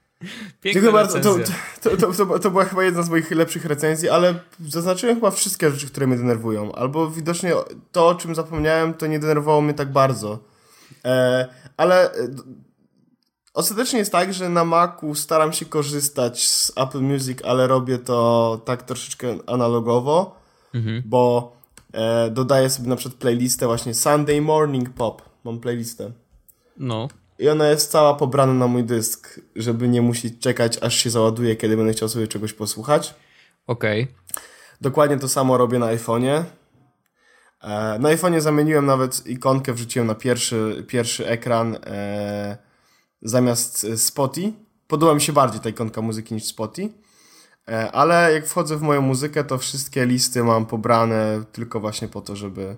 Dziękuję 0.65 0.93
bardzo. 0.93 1.21
To, 1.21 1.37
to, 1.97 2.13
to, 2.13 2.39
to, 2.39 2.51
była 2.51 2.65
chyba 2.65 2.85
jedna 2.85 3.03
z 3.03 3.11
moich 3.11 3.31
lepszych 3.31 3.65
recenzji, 3.65 4.09
ale 4.09 4.35
zaznaczyłem 4.69 5.17
chyba 5.17 5.31
wszystkie 5.31 5.71
rzeczy, 5.71 5.87
które 5.87 6.07
mnie 6.07 6.17
denerwują. 6.17 6.73
Albo 6.73 7.11
widocznie 7.11 7.53
to, 7.93 8.09
o 8.09 8.15
czym 8.15 8.35
zapomniałem, 8.35 8.95
to 8.95 9.07
nie 9.07 9.19
denerwowało 9.19 9.61
mnie 9.61 9.75
tak 9.75 9.93
bardzo. 9.93 10.39
E, 11.05 11.49
ale 11.77 12.13
e, 12.15 12.29
ostatecznie 13.55 13.99
jest 13.99 14.13
tak, 14.13 14.35
że 14.35 14.49
na 14.49 14.65
Macu 14.65 15.15
staram 15.15 15.53
się 15.53 15.65
korzystać 15.67 16.49
z 16.49 16.73
Apple 16.77 17.01
Music, 17.01 17.39
ale 17.45 17.67
robię 17.67 17.99
to 17.99 18.61
tak 18.65 18.83
troszeczkę 18.83 19.37
analogowo, 19.47 20.45
Mhm. 20.75 21.03
bo 21.07 21.53
e, 21.93 22.31
dodaję 22.31 22.71
sobie 22.71 22.89
na 22.89 22.97
przykład 22.97 23.21
playlistę 23.21 23.67
właśnie 23.67 23.95
Sunday 23.95 24.41
Morning 24.41 24.91
Pop. 24.91 25.23
Mam 25.45 25.61
playlistę. 25.61 26.11
No. 26.77 27.09
I 27.39 27.49
ona 27.49 27.69
jest 27.69 27.91
cała 27.91 28.15
pobrana 28.15 28.55
na 28.55 28.67
mój 28.67 28.85
dysk, 28.85 29.41
żeby 29.57 29.89
nie 29.89 30.03
musieć 30.03 30.39
czekać, 30.41 30.79
aż 30.83 30.95
się 30.97 31.11
załaduje, 31.11 31.57
kiedy 31.57 31.77
będę 31.77 31.93
chciał 31.93 32.09
sobie 32.09 32.29
czegoś 32.29 32.53
posłuchać. 32.53 33.15
Okej. 33.67 34.09
Dokładnie 34.81 35.19
to 35.19 35.29
samo 35.29 35.59
robię 35.59 35.79
na 35.79 35.87
iPhone'ie. 35.87 36.43
E, 37.63 37.99
Na 37.99 38.09
iPhone'ie 38.09 38.41
zamieniłem 38.41 38.87
nawet 38.87 39.27
ikonkę, 39.27 39.73
wrzuciłem 39.73 40.09
na 40.09 40.15
pierwszy, 40.15 40.85
pierwszy 40.89 41.27
ekran 41.27 41.77
e, 41.87 42.57
zamiast 43.23 43.85
e, 43.85 43.97
Spotify. 43.99 44.53
Podoba 44.89 45.15
mi 45.15 45.21
się 45.21 45.33
bardziej 45.33 45.61
ta 45.61 45.69
ikonka 45.69 46.01
muzyki 46.03 46.35
niż 46.35 46.45
Spotify. 46.45 46.93
E, 47.69 47.93
ale 47.93 48.33
jak 48.33 48.47
wchodzę 48.47 48.77
w 48.77 48.83
moją 48.83 49.01
muzykę, 49.01 49.45
to 49.45 49.59
wszystkie 49.59 50.07
listy 50.07 50.45
mam 50.45 50.67
pobrane 50.67 51.45
tylko 51.53 51.81
właśnie 51.81 52.09
po 52.09 52.21
to, 52.21 52.37
żeby, 52.37 52.77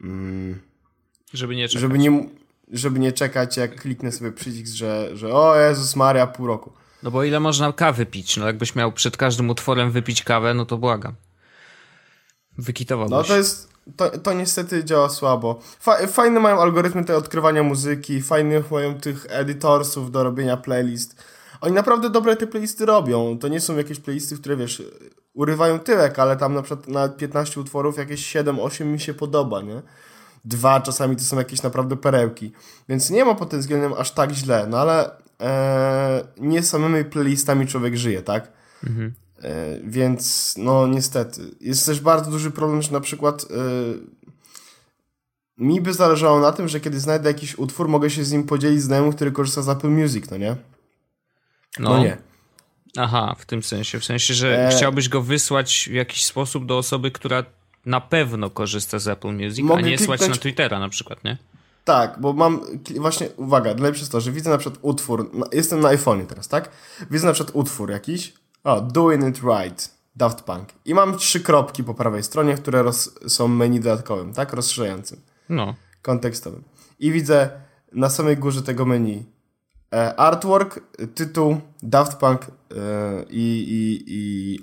mm, 0.00 0.60
Żeby 1.32 1.56
nie 1.56 1.68
czekać. 1.68 1.80
żeby 1.80 1.98
nie, 1.98 2.28
żeby 2.72 2.98
nie 2.98 3.12
czekać, 3.12 3.56
jak 3.56 3.80
kliknę 3.80 4.12
sobie 4.12 4.32
przycisk, 4.32 4.74
że, 4.74 5.16
że 5.16 5.34
o 5.34 5.56
Jezus 5.56 5.96
Maria, 5.96 6.26
pół 6.26 6.46
roku. 6.46 6.72
No 7.02 7.10
bo 7.10 7.24
ile 7.24 7.40
można 7.40 7.72
kawy 7.72 8.06
pić? 8.06 8.36
No 8.36 8.46
jakbyś 8.46 8.74
miał 8.74 8.92
przed 8.92 9.16
każdym 9.16 9.50
utworem 9.50 9.90
wypić 9.90 10.22
kawę, 10.22 10.54
no 10.54 10.66
to 10.66 10.78
błagam. 10.78 11.14
Wykitowałbyś. 12.58 13.12
No 13.12 13.24
to 13.24 13.36
jest, 13.36 13.68
to, 13.96 14.18
to 14.18 14.32
niestety 14.32 14.84
działa 14.84 15.08
słabo. 15.08 15.60
Fa 15.80 16.06
fajne 16.06 16.40
mają 16.40 16.60
algorytmy 16.60 17.04
te 17.04 17.16
odkrywania 17.16 17.62
muzyki, 17.62 18.22
fajnych 18.22 18.70
mają 18.70 18.94
tych 18.94 19.26
edytorsów 19.28 20.10
do 20.10 20.24
robienia 20.24 20.56
playlist. 20.56 21.24
Oni 21.60 21.74
naprawdę 21.74 22.10
dobre 22.10 22.36
te 22.36 22.46
playlisty 22.46 22.86
robią. 22.86 23.38
To 23.38 23.48
nie 23.48 23.60
są 23.60 23.76
jakieś 23.76 24.00
playlisty, 24.00 24.36
które 24.38 24.56
wiesz, 24.56 24.82
urywają 25.34 25.78
tyłek, 25.78 26.18
ale 26.18 26.36
tam 26.36 26.54
na 26.54 26.62
przykład 26.62 26.88
na 26.88 27.08
15 27.08 27.60
utworów 27.60 27.98
jakieś 27.98 28.36
7-8 28.36 28.84
mi 28.84 29.00
się 29.00 29.14
podoba, 29.14 29.62
nie? 29.62 29.82
Dwa 30.44 30.80
czasami 30.80 31.16
to 31.16 31.22
są 31.22 31.38
jakieś 31.38 31.62
naprawdę 31.62 31.96
perełki. 31.96 32.52
Więc 32.88 33.10
nie 33.10 33.24
ma 33.24 33.34
pod 33.34 33.50
tym 33.50 33.60
względem 33.60 33.92
aż 33.92 34.10
tak 34.10 34.32
źle, 34.32 34.66
no 34.70 34.78
ale 34.78 35.10
e, 35.40 36.24
nie 36.36 36.62
samymi 36.62 37.04
playlistami 37.04 37.66
człowiek 37.66 37.96
żyje, 37.96 38.22
tak? 38.22 38.52
E, 39.42 39.78
Więc 39.84 40.54
no 40.58 40.86
niestety. 40.86 41.42
Jest 41.60 41.86
też 41.86 42.00
bardzo 42.00 42.30
duży 42.30 42.50
problem, 42.50 42.82
że 42.82 42.92
na 42.92 43.00
przykład 43.00 43.42
e, 43.42 43.46
mi 45.58 45.80
by 45.80 45.94
zależało 45.94 46.40
na 46.40 46.52
tym, 46.52 46.68
że 46.68 46.80
kiedy 46.80 47.00
znajdę 47.00 47.28
jakiś 47.30 47.58
utwór, 47.58 47.88
mogę 47.88 48.10
się 48.10 48.24
z 48.24 48.32
nim 48.32 48.44
podzielić 48.44 48.80
z 48.80 48.84
znajomym, 48.84 49.12
który 49.12 49.32
korzysta 49.32 49.62
z 49.62 49.68
Apple 49.68 49.88
Music, 49.88 50.30
no 50.30 50.36
nie? 50.36 50.56
No, 51.78 51.98
nie. 51.98 52.16
Aha, 52.96 53.36
w 53.38 53.46
tym 53.46 53.62
sensie. 53.62 54.00
W 54.00 54.04
sensie, 54.04 54.34
że 54.34 54.66
E- 54.68 54.70
chciałbyś 54.76 55.08
go 55.08 55.22
wysłać 55.22 55.88
w 55.90 55.92
jakiś 55.92 56.24
sposób 56.24 56.66
do 56.66 56.78
osoby, 56.78 57.10
która 57.10 57.44
na 57.86 58.00
pewno 58.00 58.50
korzysta 58.50 58.98
z 58.98 59.08
Apple 59.08 59.32
Music, 59.32 59.64
Mogę 59.64 59.82
a 59.84 59.86
nie 59.86 59.98
słać 59.98 60.20
kliknąć- 60.20 60.30
na 60.38 60.42
Twittera 60.42 60.78
na 60.78 60.88
przykład, 60.88 61.24
nie? 61.24 61.38
Tak, 61.84 62.20
bo 62.20 62.32
mam, 62.32 62.60
właśnie, 62.96 63.28
uwaga, 63.36 63.74
najlepsze 63.74 64.00
jest 64.00 64.12
to, 64.12 64.20
że 64.20 64.32
widzę 64.32 64.50
na 64.50 64.58
przykład 64.58 64.78
utwór, 64.82 65.30
jestem 65.52 65.80
na 65.80 65.88
iPhone'ie 65.88 66.26
teraz, 66.26 66.48
tak? 66.48 66.70
Widzę 67.10 67.26
na 67.26 67.32
przykład 67.32 67.56
utwór 67.56 67.90
jakiś, 67.90 68.32
O, 68.64 68.80
Doing 68.80 69.28
It 69.36 69.42
Right, 69.44 69.94
Daft 70.16 70.40
Punk. 70.42 70.68
I 70.84 70.94
mam 70.94 71.18
trzy 71.18 71.40
kropki 71.40 71.84
po 71.84 71.94
prawej 71.94 72.22
stronie, 72.22 72.54
które 72.54 72.82
roz, 72.82 73.10
są 73.28 73.48
menu 73.48 73.80
dodatkowym, 73.80 74.34
tak? 74.34 74.52
Rozszerzającym. 74.52 75.20
No. 75.48 75.74
Kontekstowym. 76.02 76.62
I 76.98 77.12
widzę 77.12 77.50
na 77.92 78.10
samej 78.10 78.36
górze 78.36 78.62
tego 78.62 78.86
menu 78.86 79.24
e, 79.94 80.16
artwork, 80.16 80.80
tytuł, 81.14 81.60
Daft 81.82 82.18
Punk 82.18 82.42
e, 82.42 82.50
i, 83.30 83.64
i, 83.68 84.04
i 84.06 84.58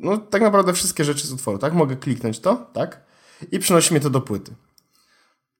no 0.00 0.18
tak 0.18 0.42
naprawdę 0.42 0.72
wszystkie 0.72 1.04
rzeczy 1.04 1.26
z 1.26 1.32
utworu, 1.32 1.58
tak? 1.58 1.74
Mogę 1.74 1.96
kliknąć 1.96 2.40
to, 2.40 2.56
tak? 2.72 3.00
I 3.52 3.58
przynosi 3.58 3.94
mnie 3.94 4.00
to 4.00 4.10
do 4.10 4.20
płyty. 4.20 4.54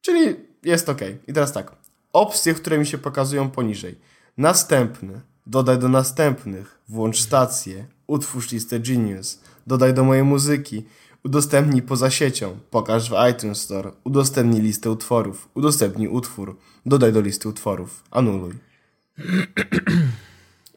Czyli 0.01 0.37
jest 0.63 0.89
ok. 0.89 1.01
I 1.29 1.33
teraz 1.33 1.53
tak. 1.53 1.77
Opcje, 2.13 2.55
które 2.55 2.79
mi 2.79 2.87
się 2.87 2.99
pokazują 2.99 3.51
poniżej. 3.51 3.99
Następny. 4.37 5.21
Dodaj 5.47 5.79
do 5.79 5.89
następnych. 5.89 6.79
Włącz 6.89 7.21
stację. 7.21 7.87
Utwórz 8.07 8.53
listę 8.53 8.81
Genius. 8.81 9.41
Dodaj 9.67 9.95
do 9.95 10.05
mojej 10.05 10.25
muzyki. 10.25 10.85
Udostępnij 11.25 11.83
poza 11.83 12.11
siecią. 12.11 12.59
Pokaż 12.71 13.11
w 13.11 13.15
iTunes 13.31 13.61
Store. 13.61 13.93
Udostępnij 14.05 14.63
listę 14.63 14.91
utworów. 14.91 15.49
Udostępnij 15.55 16.09
utwór. 16.09 16.57
Dodaj 16.87 17.13
do 17.13 17.21
listy 17.21 17.49
utworów. 17.49 18.05
Anuluj. 18.11 18.55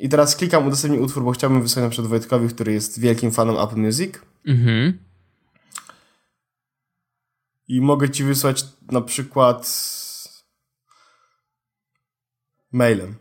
I 0.01 0.09
teraz 0.09 0.35
klikam 0.35 0.67
udostępnij 0.67 1.01
utwór, 1.01 1.23
bo 1.23 1.31
chciałbym 1.31 1.61
wysłać 1.61 1.83
na 1.83 1.89
przykład 1.89 2.09
Wojtkowi, 2.09 2.47
który 2.47 2.73
jest 2.73 2.99
wielkim 2.99 3.31
fanem 3.31 3.57
Apple 3.57 3.77
Music. 3.77 4.13
Mhm. 4.47 4.99
I 7.67 7.81
mogę 7.81 8.09
ci 8.09 8.23
wysłać 8.23 8.65
na 8.91 9.01
przykład 9.01 9.67
mailem. 12.71 13.15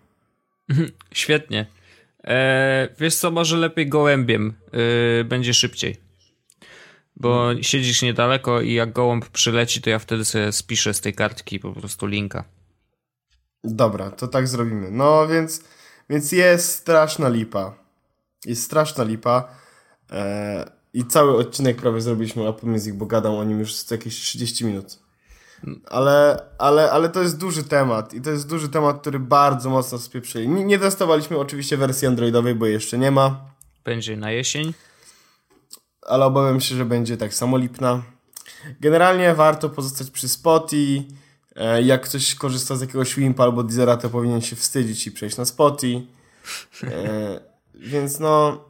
Świetnie. 1.12 1.66
Eee, 2.24 2.88
wiesz 2.98 3.14
co, 3.14 3.30
może 3.30 3.56
lepiej 3.56 3.88
gołębiem. 3.88 4.54
Eee, 4.72 5.24
będzie 5.24 5.54
szybciej. 5.54 5.96
Bo 7.16 7.44
hmm. 7.44 7.62
siedzisz 7.62 8.02
niedaleko 8.02 8.60
i 8.60 8.72
jak 8.72 8.92
gołąb 8.92 9.28
przyleci, 9.28 9.82
to 9.82 9.90
ja 9.90 9.98
wtedy 9.98 10.24
sobie 10.24 10.52
spiszę 10.52 10.94
z 10.94 11.00
tej 11.00 11.14
kartki 11.14 11.60
po 11.60 11.72
prostu 11.72 12.06
linka. 12.06 12.44
Dobra, 13.64 14.10
to 14.10 14.28
tak 14.28 14.48
zrobimy. 14.48 14.90
No 14.90 15.28
więc, 15.28 15.64
więc 16.10 16.32
jest 16.32 16.74
straszna 16.74 17.28
lipa. 17.28 17.74
Jest 18.44 18.62
straszna 18.62 19.04
lipa. 19.04 19.48
Eee, 20.10 20.64
I 20.94 21.04
cały 21.04 21.36
odcinek 21.36 21.76
prawie 21.76 22.00
zrobiliśmy 22.00 22.48
Apple 22.48 22.66
Music, 22.66 22.94
bo 22.94 23.06
gadam 23.06 23.34
o 23.34 23.44
nim 23.44 23.58
już 23.58 23.90
jakieś 23.90 24.20
30 24.20 24.64
minut. 24.64 24.98
Ale, 25.86 26.42
ale, 26.58 26.90
ale 26.92 27.08
to 27.08 27.22
jest 27.22 27.38
duży 27.38 27.64
temat 27.64 28.14
i 28.14 28.20
to 28.20 28.30
jest 28.30 28.48
duży 28.48 28.68
temat, 28.68 29.00
który 29.00 29.18
bardzo 29.18 29.70
mocno 29.70 29.98
spieprzyli. 29.98 30.48
Nie, 30.48 30.64
nie 30.64 30.78
testowaliśmy 30.78 31.38
oczywiście 31.38 31.76
wersji 31.76 32.08
androidowej, 32.08 32.54
bo 32.54 32.66
jeszcze 32.66 32.98
nie 32.98 33.10
ma. 33.10 33.44
Będzie 33.84 34.16
na 34.16 34.30
jesień. 34.30 34.74
Ale 36.06 36.24
obawiam 36.24 36.60
się, 36.60 36.74
że 36.74 36.84
będzie 36.84 37.16
tak 37.16 37.34
samo 37.34 37.56
lipna. 37.56 38.02
Generalnie 38.80 39.34
warto 39.34 39.68
pozostać 39.68 40.10
przy 40.10 40.28
Spotify. 40.28 41.04
E, 41.56 41.82
jak 41.82 42.02
ktoś 42.02 42.34
korzysta 42.34 42.76
z 42.76 42.80
jakiegoś 42.80 43.14
Wimpa 43.14 43.44
albo 43.44 43.62
Deezera, 43.62 43.96
to 43.96 44.10
powinien 44.10 44.40
się 44.40 44.56
wstydzić 44.56 45.06
i 45.06 45.12
przejść 45.12 45.36
na 45.36 45.44
Spotify. 45.44 46.06
E, 46.84 47.40
więc 47.74 48.20
no... 48.20 48.64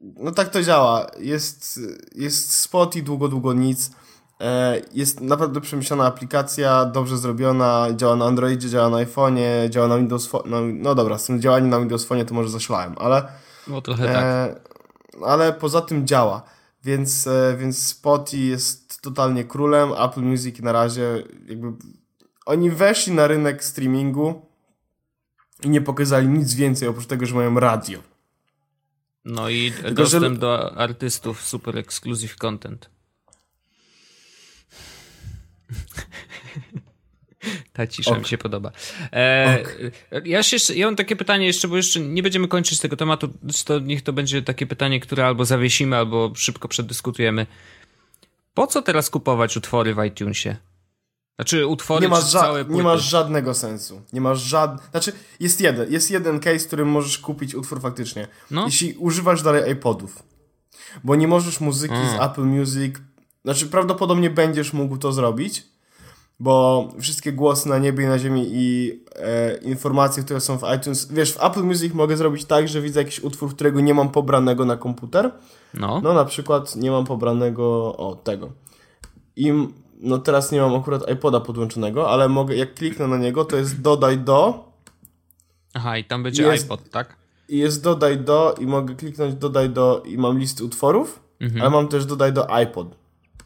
No 0.00 0.30
tak 0.30 0.48
to 0.48 0.62
działa. 0.62 1.06
Jest, 1.18 1.80
jest 2.14 2.56
Spotify, 2.60 3.04
długo, 3.04 3.28
długo 3.28 3.52
nic. 3.52 3.90
E, 4.40 4.80
jest 4.92 5.20
naprawdę 5.20 5.60
przemyślana 5.60 6.06
aplikacja, 6.06 6.84
dobrze 6.84 7.18
zrobiona, 7.18 7.88
działa 7.96 8.16
na 8.16 8.24
Androidzie, 8.24 8.70
działa 8.70 8.90
na 8.90 8.96
iPhone'ie, 8.96 9.68
działa 9.68 9.88
na 9.88 9.98
Windows 9.98 10.26
Phone. 10.26 10.42
No, 10.46 10.60
no 10.60 10.94
dobra, 10.94 11.18
z 11.18 11.24
tym 11.24 11.40
działaniem 11.40 11.70
na 11.70 11.78
Windows 11.78 12.04
Phone 12.04 12.24
to 12.24 12.34
może 12.34 12.50
zaszlałem, 12.50 12.94
ale. 12.98 13.28
No 13.68 13.80
trochę 13.82 14.04
tak. 14.06 14.16
E, 14.16 14.54
ale 15.24 15.52
poza 15.52 15.80
tym 15.80 16.06
działa. 16.06 16.42
Więc, 16.84 17.28
więc 17.58 17.86
Spotify 17.86 18.42
jest 18.42 18.85
totalnie 19.10 19.44
królem. 19.44 19.92
Apple 19.92 20.20
Music 20.20 20.60
na 20.60 20.72
razie 20.72 21.22
jakby. 21.48 21.72
Oni 22.46 22.70
weszli 22.70 23.12
na 23.12 23.26
rynek 23.26 23.64
streamingu 23.64 24.46
i 25.64 25.68
nie 25.68 25.80
pokazali 25.80 26.28
nic 26.28 26.54
więcej 26.54 26.88
oprócz 26.88 27.06
tego, 27.06 27.26
że 27.26 27.34
mają 27.34 27.60
radio. 27.60 27.98
No 29.24 29.48
i 29.48 29.72
Tylko, 29.72 29.90
dostęp 29.90 30.34
że... 30.34 30.40
do 30.40 30.76
artystów, 30.76 31.42
super 31.42 31.78
exclusive 31.78 32.36
content. 32.36 32.90
Ta 37.72 37.86
cisza 37.86 38.10
ok. 38.10 38.18
mi 38.18 38.24
się 38.24 38.38
podoba. 38.38 38.72
E, 39.12 39.62
ja, 40.24 40.42
się, 40.42 40.74
ja 40.74 40.86
mam 40.86 40.96
takie 40.96 41.16
pytanie 41.16 41.46
jeszcze, 41.46 41.68
bo 41.68 41.76
jeszcze 41.76 42.00
nie 42.00 42.22
będziemy 42.22 42.48
kończyć 42.48 42.80
tego 42.80 42.96
tematu, 42.96 43.28
to 43.64 43.78
niech 43.78 44.02
to 44.02 44.12
będzie 44.12 44.42
takie 44.42 44.66
pytanie, 44.66 45.00
które 45.00 45.26
albo 45.26 45.44
zawiesimy, 45.44 45.96
albo 45.96 46.32
szybko 46.34 46.68
przedyskutujemy. 46.68 47.46
Po 48.56 48.66
co 48.66 48.82
teraz 48.82 49.10
kupować 49.10 49.56
utwory 49.56 49.94
w 49.94 50.04
iTunesie? 50.04 50.56
Znaczy 51.36 51.66
utwory 51.66 52.02
nie 52.02 52.08
masz 52.08 52.32
całe 52.32 52.64
Nie 52.64 52.82
masz 52.82 53.02
żadnego 53.02 53.54
sensu. 53.54 54.02
Nie 54.12 54.20
masz 54.20 54.40
żad... 54.40 54.82
Znaczy 54.90 55.12
jest 55.40 55.60
jeden, 55.60 55.92
jest 55.92 56.10
jeden 56.10 56.40
case, 56.40 56.58
w 56.58 56.66
którym 56.66 56.88
możesz 56.88 57.18
kupić 57.18 57.54
utwór 57.54 57.80
faktycznie. 57.80 58.28
No? 58.50 58.64
Jeśli 58.64 58.94
używasz 58.94 59.42
dalej 59.42 59.72
iPodów. 59.72 60.22
Bo 61.04 61.14
nie 61.14 61.28
możesz 61.28 61.60
muzyki 61.60 61.94
z 61.94 62.22
Apple 62.22 62.44
Music 62.44 62.96
znaczy, 63.46 63.66
prawdopodobnie 63.66 64.30
będziesz 64.30 64.72
mógł 64.72 64.96
to 64.96 65.12
zrobić, 65.12 65.66
bo 66.40 66.88
wszystkie 67.00 67.32
głosy 67.32 67.68
na 67.68 67.78
niebie 67.78 68.04
i 68.04 68.06
na 68.06 68.18
ziemi 68.18 68.46
i 68.50 69.00
e, 69.16 69.56
informacje, 69.56 70.22
które 70.22 70.40
są 70.40 70.58
w 70.58 70.62
iTunes. 70.76 71.12
Wiesz, 71.12 71.32
w 71.32 71.44
Apple 71.44 71.62
Music 71.62 71.94
mogę 71.94 72.16
zrobić 72.16 72.44
tak, 72.44 72.68
że 72.68 72.80
widzę 72.80 73.00
jakiś 73.00 73.20
utwór, 73.20 73.54
którego 73.54 73.80
nie 73.80 73.94
mam 73.94 74.08
pobranego 74.08 74.64
na 74.64 74.76
komputer. 74.76 75.32
No. 75.74 76.00
No, 76.00 76.14
na 76.14 76.24
przykład 76.24 76.76
nie 76.76 76.90
mam 76.90 77.04
pobranego 77.04 77.96
o 77.96 78.16
tego. 78.16 78.52
I 79.36 79.52
no 80.00 80.18
teraz 80.18 80.52
nie 80.52 80.60
mam 80.60 80.74
akurat 80.74 81.10
iPoda 81.10 81.40
podłączonego, 81.40 82.10
ale 82.10 82.28
mogę, 82.28 82.56
jak 82.56 82.74
kliknę 82.74 83.06
na 83.06 83.16
niego, 83.16 83.44
to 83.44 83.56
jest 83.56 83.80
dodaj 83.80 84.18
do. 84.18 84.64
Aha, 85.74 85.98
i 85.98 86.04
tam 86.04 86.22
będzie 86.22 86.42
jest, 86.42 86.64
iPod, 86.64 86.90
tak? 86.90 87.16
I 87.48 87.58
jest 87.58 87.82
dodaj 87.82 88.18
do 88.18 88.54
i 88.60 88.66
mogę 88.66 88.94
kliknąć 88.94 89.34
dodaj 89.34 89.70
do 89.70 90.02
i 90.06 90.18
mam 90.18 90.38
listy 90.38 90.64
utworów, 90.64 91.20
mhm. 91.40 91.62
ale 91.62 91.70
mam 91.70 91.88
też 91.88 92.06
dodaj 92.06 92.32
do 92.32 92.50
iPod. 92.50 92.88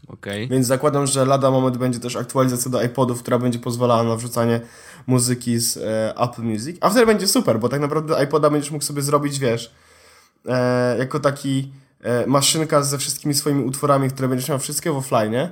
Okay. 0.08 0.48
Więc 0.48 0.66
zakładam, 0.66 1.06
że 1.06 1.24
lada 1.24 1.50
moment 1.50 1.76
będzie 1.76 2.00
też 2.00 2.16
aktualizacja 2.16 2.70
do 2.70 2.82
iPodów, 2.82 3.22
która 3.22 3.38
będzie 3.38 3.58
pozwalała 3.58 4.02
na 4.02 4.16
wrzucanie 4.16 4.60
muzyki 5.06 5.58
z 5.58 5.76
e, 5.76 6.14
Apple 6.18 6.42
Music. 6.42 6.76
A 6.80 6.90
wtedy 6.90 7.06
będzie 7.06 7.28
super, 7.28 7.60
bo 7.60 7.68
tak 7.68 7.80
naprawdę 7.80 8.24
iPoda 8.24 8.50
będziesz 8.50 8.70
mógł 8.70 8.84
sobie 8.84 9.02
zrobić, 9.02 9.38
wiesz, 9.38 9.74
e, 10.46 10.98
jako 10.98 11.20
taki 11.20 11.72
maszynka 12.26 12.82
ze 12.82 12.98
wszystkimi 12.98 13.34
swoimi 13.34 13.64
utworami, 13.64 14.11
które 14.11 14.28
będziesz 14.28 14.48
miał 14.48 14.59
wszystkie 14.59 14.92
w 14.92 14.96
offline, 14.96 15.51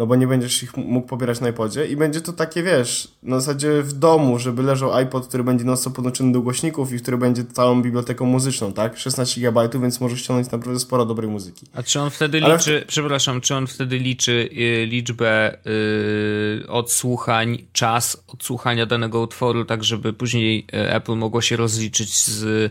no 0.00 0.06
bo 0.06 0.16
nie 0.16 0.26
będziesz 0.26 0.62
ich 0.62 0.76
mógł 0.76 1.06
pobierać 1.06 1.40
na 1.40 1.48
iPodzie 1.48 1.86
i 1.86 1.96
będzie 1.96 2.20
to 2.20 2.32
takie, 2.32 2.62
wiesz, 2.62 3.08
na 3.22 3.40
zasadzie 3.40 3.82
w 3.82 3.92
domu, 3.92 4.38
żeby 4.38 4.62
leżał 4.62 4.94
iPod, 4.94 5.26
który 5.26 5.44
będzie 5.44 5.64
non 5.64 5.76
podłączony 5.94 6.32
do 6.32 6.40
głośników 6.40 6.92
i 6.92 6.98
który 6.98 7.18
będzie 7.18 7.44
całą 7.44 7.82
biblioteką 7.82 8.26
muzyczną, 8.26 8.72
tak? 8.72 8.98
16 8.98 9.40
GB, 9.40 9.68
więc 9.82 10.00
możesz 10.00 10.20
ściągnąć 10.20 10.50
naprawdę 10.50 10.80
sporo 10.80 11.06
dobrej 11.06 11.30
muzyki. 11.30 11.66
A 11.72 11.82
czy 11.82 12.00
on 12.00 12.10
wtedy 12.10 12.40
Ale... 12.44 12.56
liczy, 12.56 12.84
przepraszam, 12.86 13.40
czy 13.40 13.54
on 13.54 13.66
wtedy 13.66 13.98
liczy 13.98 14.48
y, 14.52 14.86
liczbę 14.86 15.58
y, 15.66 16.68
odsłuchań, 16.68 17.58
czas 17.72 18.24
odsłuchania 18.26 18.86
danego 18.86 19.20
utworu, 19.20 19.64
tak 19.64 19.84
żeby 19.84 20.12
później 20.12 20.66
y, 20.74 20.94
Apple 20.94 21.14
mogło 21.14 21.40
się 21.40 21.56
rozliczyć 21.56 22.18
z 22.18 22.42
y, 22.42 22.70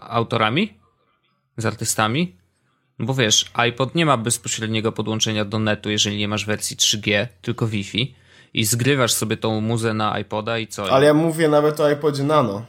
autorami? 0.00 0.83
Z 1.56 1.66
artystami? 1.66 2.36
No 2.98 3.06
bo 3.06 3.14
wiesz, 3.14 3.50
iPod 3.54 3.94
nie 3.94 4.06
ma 4.06 4.16
bezpośredniego 4.16 4.92
podłączenia 4.92 5.44
do 5.44 5.58
netu, 5.58 5.90
jeżeli 5.90 6.18
nie 6.18 6.28
masz 6.28 6.46
wersji 6.46 6.76
3G, 6.76 7.26
tylko 7.42 7.66
Wi-Fi. 7.66 8.14
I 8.54 8.64
zgrywasz 8.64 9.12
sobie 9.12 9.36
tą 9.36 9.60
muzę 9.60 9.94
na 9.94 10.18
iPoda 10.18 10.58
i 10.58 10.66
co? 10.66 10.90
Ale 10.92 11.06
ja 11.06 11.14
mówię 11.14 11.48
nawet 11.48 11.80
o 11.80 11.90
iPodzie 11.90 12.22
Nano. 12.22 12.62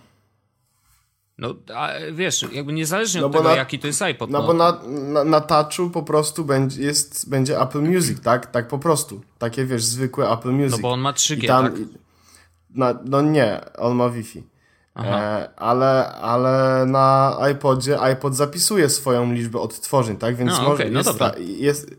No, 1.38 1.56
a 1.76 1.90
wiesz, 2.12 2.46
jakby 2.52 2.74
niezależnie 2.74 3.22
no 3.22 3.28
od 3.28 3.34
tego, 3.34 3.44
na, 3.44 3.56
jaki 3.56 3.80
to 3.80 3.88
jest 3.88 4.02
iPod. 4.02 4.30
No, 4.30 4.40
no 4.40 4.48
bo 4.48 4.54
na, 4.54 4.80
na, 4.88 5.24
na 5.24 5.42
touchu 5.42 5.90
po 5.90 6.04
prostu 6.04 6.46
będzie, 6.46 6.82
jest, 6.82 7.30
będzie 7.30 7.62
Apple 7.62 7.82
Music, 7.82 8.22
tak? 8.22 8.52
Tak 8.52 8.68
po 8.68 8.80
prostu. 8.80 9.22
Takie, 9.38 9.66
wiesz, 9.66 9.84
zwykłe 9.84 10.30
Apple 10.30 10.52
Music. 10.52 10.72
No 10.72 10.78
bo 10.78 10.92
on 10.92 11.00
ma 11.00 11.12
3G, 11.12 11.48
tam, 11.48 11.66
tak? 11.66 11.74
Na, 12.76 13.00
no 13.06 13.22
nie, 13.22 13.62
on 13.78 13.96
ma 13.96 14.10
Wi-Fi. 14.10 14.44
E, 14.96 15.50
ale, 15.56 16.12
ale 16.12 16.86
na 16.86 17.38
iPodzie 17.52 18.00
iPod 18.00 18.36
zapisuje 18.36 18.90
swoją 18.90 19.34
liczbę 19.34 19.60
odtworzeń, 19.60 20.18
tak? 20.18 20.36
Więc 20.36 20.52
no, 20.52 20.62
może, 20.62 20.74
okay, 20.74 20.92
no 20.92 21.00
jest, 21.00 21.20
ta, 21.20 21.32
jest, 21.38 21.96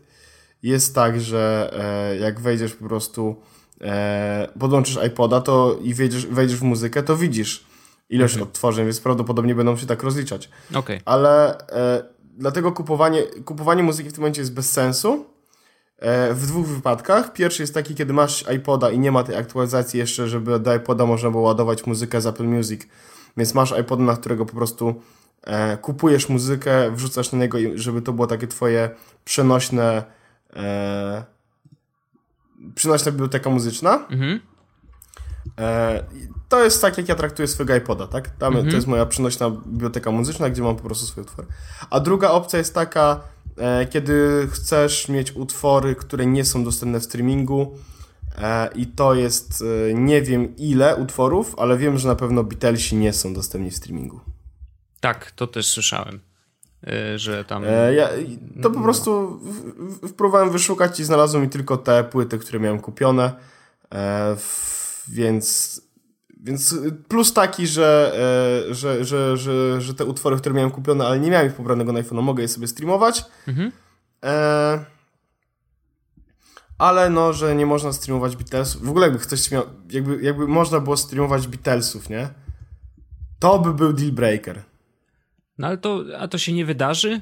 jest 0.63 0.95
tak, 0.95 1.21
że 1.21 1.73
e, 1.73 2.17
jak 2.17 2.39
wejdziesz 2.39 2.73
po 2.73 2.87
prostu, 2.87 3.41
e, 3.81 4.47
podłączysz 4.59 4.99
iPoda 5.07 5.41
to 5.41 5.79
i 5.81 5.93
wejdziesz, 5.93 6.25
wejdziesz 6.25 6.57
w 6.57 6.63
muzykę, 6.63 7.03
to 7.03 7.17
widzisz 7.17 7.65
ilość 8.09 8.33
mhm. 8.33 8.49
odtworzeń, 8.49 8.85
więc 8.85 8.99
prawdopodobnie 8.99 9.55
będą 9.55 9.77
się 9.77 9.85
tak 9.85 10.03
rozliczać. 10.03 10.49
Okay. 10.75 11.01
Ale 11.05 11.57
e, 11.69 12.03
dlatego 12.37 12.71
kupowanie, 12.71 13.23
kupowanie 13.23 13.83
muzyki 13.83 14.09
w 14.09 14.13
tym 14.13 14.21
momencie 14.21 14.41
jest 14.41 14.53
bez 14.53 14.71
sensu, 14.71 15.25
w 16.33 16.43
dwóch 16.47 16.67
wypadkach. 16.67 17.33
Pierwszy 17.33 17.63
jest 17.63 17.73
taki, 17.73 17.95
kiedy 17.95 18.13
masz 18.13 18.45
iPoda 18.55 18.91
i 18.91 18.99
nie 18.99 19.11
ma 19.11 19.23
tej 19.23 19.35
aktualizacji 19.35 19.99
jeszcze, 19.99 20.27
żeby 20.27 20.59
do 20.59 20.75
iPoda 20.75 21.05
można 21.05 21.31
było 21.31 21.43
ładować 21.43 21.85
muzykę 21.85 22.21
z 22.21 22.25
Apple 22.25 22.45
Music, 22.45 22.81
więc 23.37 23.53
masz 23.53 23.73
iPoda, 23.81 24.03
na 24.03 24.15
którego 24.15 24.45
po 24.45 24.53
prostu 24.53 25.01
e, 25.43 25.77
kupujesz 25.77 26.29
muzykę, 26.29 26.91
wrzucasz 26.91 27.31
na 27.31 27.37
niego, 27.37 27.57
żeby 27.75 28.01
to 28.01 28.13
było 28.13 28.27
takie 28.27 28.47
twoje 28.47 28.89
przenośne 29.25 30.03
e, 30.55 31.23
przenośna 32.75 33.11
biblioteka 33.11 33.49
muzyczna. 33.49 34.07
Mhm. 34.09 34.39
E, 35.59 36.03
to 36.49 36.63
jest 36.63 36.81
tak, 36.81 36.97
jak 36.97 37.09
ja 37.09 37.15
traktuję 37.15 37.47
swojego 37.47 37.75
iPoda, 37.75 38.07
tak? 38.07 38.29
Tam, 38.29 38.53
To 38.53 38.75
jest 38.75 38.87
moja 38.87 39.05
przenośna 39.05 39.49
biblioteka 39.49 40.11
muzyczna, 40.11 40.49
gdzie 40.49 40.61
mam 40.61 40.75
po 40.75 40.83
prostu 40.83 41.05
swoje 41.05 41.27
utwory. 41.27 41.47
A 41.89 41.99
druga 41.99 42.29
opcja 42.29 42.59
jest 42.59 42.73
taka, 42.73 43.11
e, 43.13 43.36
kiedy 43.89 44.47
chcesz 44.51 45.09
mieć 45.09 45.35
utwory, 45.35 45.95
które 45.95 46.25
nie 46.25 46.45
są 46.45 46.63
dostępne 46.63 46.99
w 46.99 47.03
streamingu 47.03 47.77
e, 48.37 48.69
i 48.75 48.87
to 48.87 49.15
jest 49.15 49.63
e, 49.89 49.93
nie 49.93 50.21
wiem 50.21 50.55
ile 50.55 50.95
utworów, 50.95 51.55
ale 51.57 51.77
wiem, 51.77 51.97
że 51.97 52.07
na 52.07 52.15
pewno 52.15 52.43
Beatlesi 52.43 52.95
nie 52.95 53.13
są 53.13 53.33
dostępni 53.33 53.71
w 53.71 53.75
streamingu. 53.75 54.19
Tak, 54.99 55.31
to 55.31 55.47
też 55.47 55.67
słyszałem, 55.67 56.19
że 57.15 57.45
tam... 57.45 57.63
E, 57.65 57.93
ja, 57.93 58.09
to 58.61 58.71
po 58.71 58.81
prostu 58.81 59.39
w, 59.39 60.07
w, 60.07 60.13
próbowałem 60.13 60.49
wyszukać 60.49 60.99
i 60.99 61.03
znalazłem 61.03 61.43
mi 61.43 61.49
tylko 61.49 61.77
te 61.77 62.03
płyty, 62.03 62.37
które 62.37 62.59
miałem 62.59 62.79
kupione, 62.79 63.33
e, 63.93 64.35
więc, 65.07 65.81
więc 66.47 66.75
plus 67.07 67.33
taki, 67.33 67.67
że, 67.67 68.13
e, 68.69 68.73
że, 68.73 69.05
że, 69.05 69.37
że, 69.37 69.81
że 69.81 69.93
te 69.93 70.05
utwory, 70.05 70.37
które 70.37 70.55
miałem 70.55 70.71
kupione, 70.71 71.07
ale 71.07 71.19
nie 71.19 71.31
miałem 71.31 71.47
ich 71.47 71.53
pobranego 71.53 71.91
na 71.91 71.99
iPhone, 71.99 72.21
mogę 72.21 72.41
je 72.41 72.47
sobie 72.47 72.67
streamować. 72.67 73.25
Mhm. 73.47 73.71
E, 74.23 74.85
ale 76.77 77.09
no, 77.09 77.33
że 77.33 77.55
nie 77.55 77.65
można 77.65 77.93
streamować 77.93 78.35
Beatlesów. 78.35 78.85
W 78.85 78.89
ogóle 78.89 79.07
jakby 79.07 79.19
ktoś 79.19 79.51
miał, 79.51 79.63
jakby, 79.89 80.21
jakby 80.21 80.47
można 80.47 80.79
było 80.79 80.97
streamować 80.97 81.47
Beatlesów, 81.47 82.09
nie? 82.09 82.29
To 83.39 83.59
by 83.59 83.73
był 83.73 83.93
deal 83.93 84.11
breaker. 84.11 84.63
No 85.57 85.67
ale 85.67 85.77
to, 85.77 86.03
a 86.19 86.27
to 86.27 86.37
się 86.37 86.53
nie 86.53 86.65
wydarzy 86.65 87.21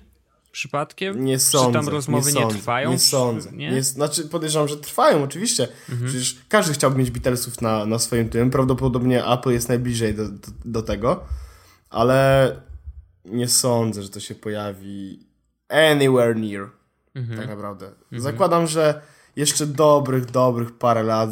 przypadkiem? 0.55 1.25
Nie 1.25 1.39
sądzę. 1.39 1.79
Czy 1.79 1.85
tam 1.85 1.93
rozmowy 1.93 2.33
nie, 2.33 2.45
nie, 2.45 2.51
trwają? 2.51 2.91
Nie 2.91 2.99
sądzę. 2.99 3.51
Nie? 3.51 3.71
Nie, 3.71 3.83
znaczy 3.83 4.23
podejrzewam, 4.23 4.67
że 4.67 4.77
trwają 4.77 5.23
oczywiście. 5.23 5.67
Mhm. 5.89 6.09
Przecież 6.09 6.37
każdy 6.49 6.73
chciałby 6.73 6.97
mieć 6.97 7.11
Beatlesów 7.11 7.61
na, 7.61 7.85
na 7.85 7.99
swoim 7.99 8.29
tym. 8.29 8.51
Prawdopodobnie 8.51 9.25
Apple 9.25 9.49
jest 9.49 9.69
najbliżej 9.69 10.13
do, 10.13 10.29
do, 10.29 10.47
do 10.65 10.81
tego. 10.81 11.23
Ale 11.89 12.51
nie 13.25 13.47
sądzę, 13.47 14.03
że 14.03 14.09
to 14.09 14.19
się 14.19 14.35
pojawi 14.35 15.19
anywhere 15.69 16.35
near. 16.35 16.69
Mhm. 17.15 17.39
Tak 17.39 17.49
naprawdę. 17.49 17.91
Zakładam, 18.11 18.67
że 18.67 19.01
jeszcze 19.35 19.67
dobrych, 19.67 20.25
dobrych 20.25 20.71
parę 20.71 21.03
lat 21.03 21.29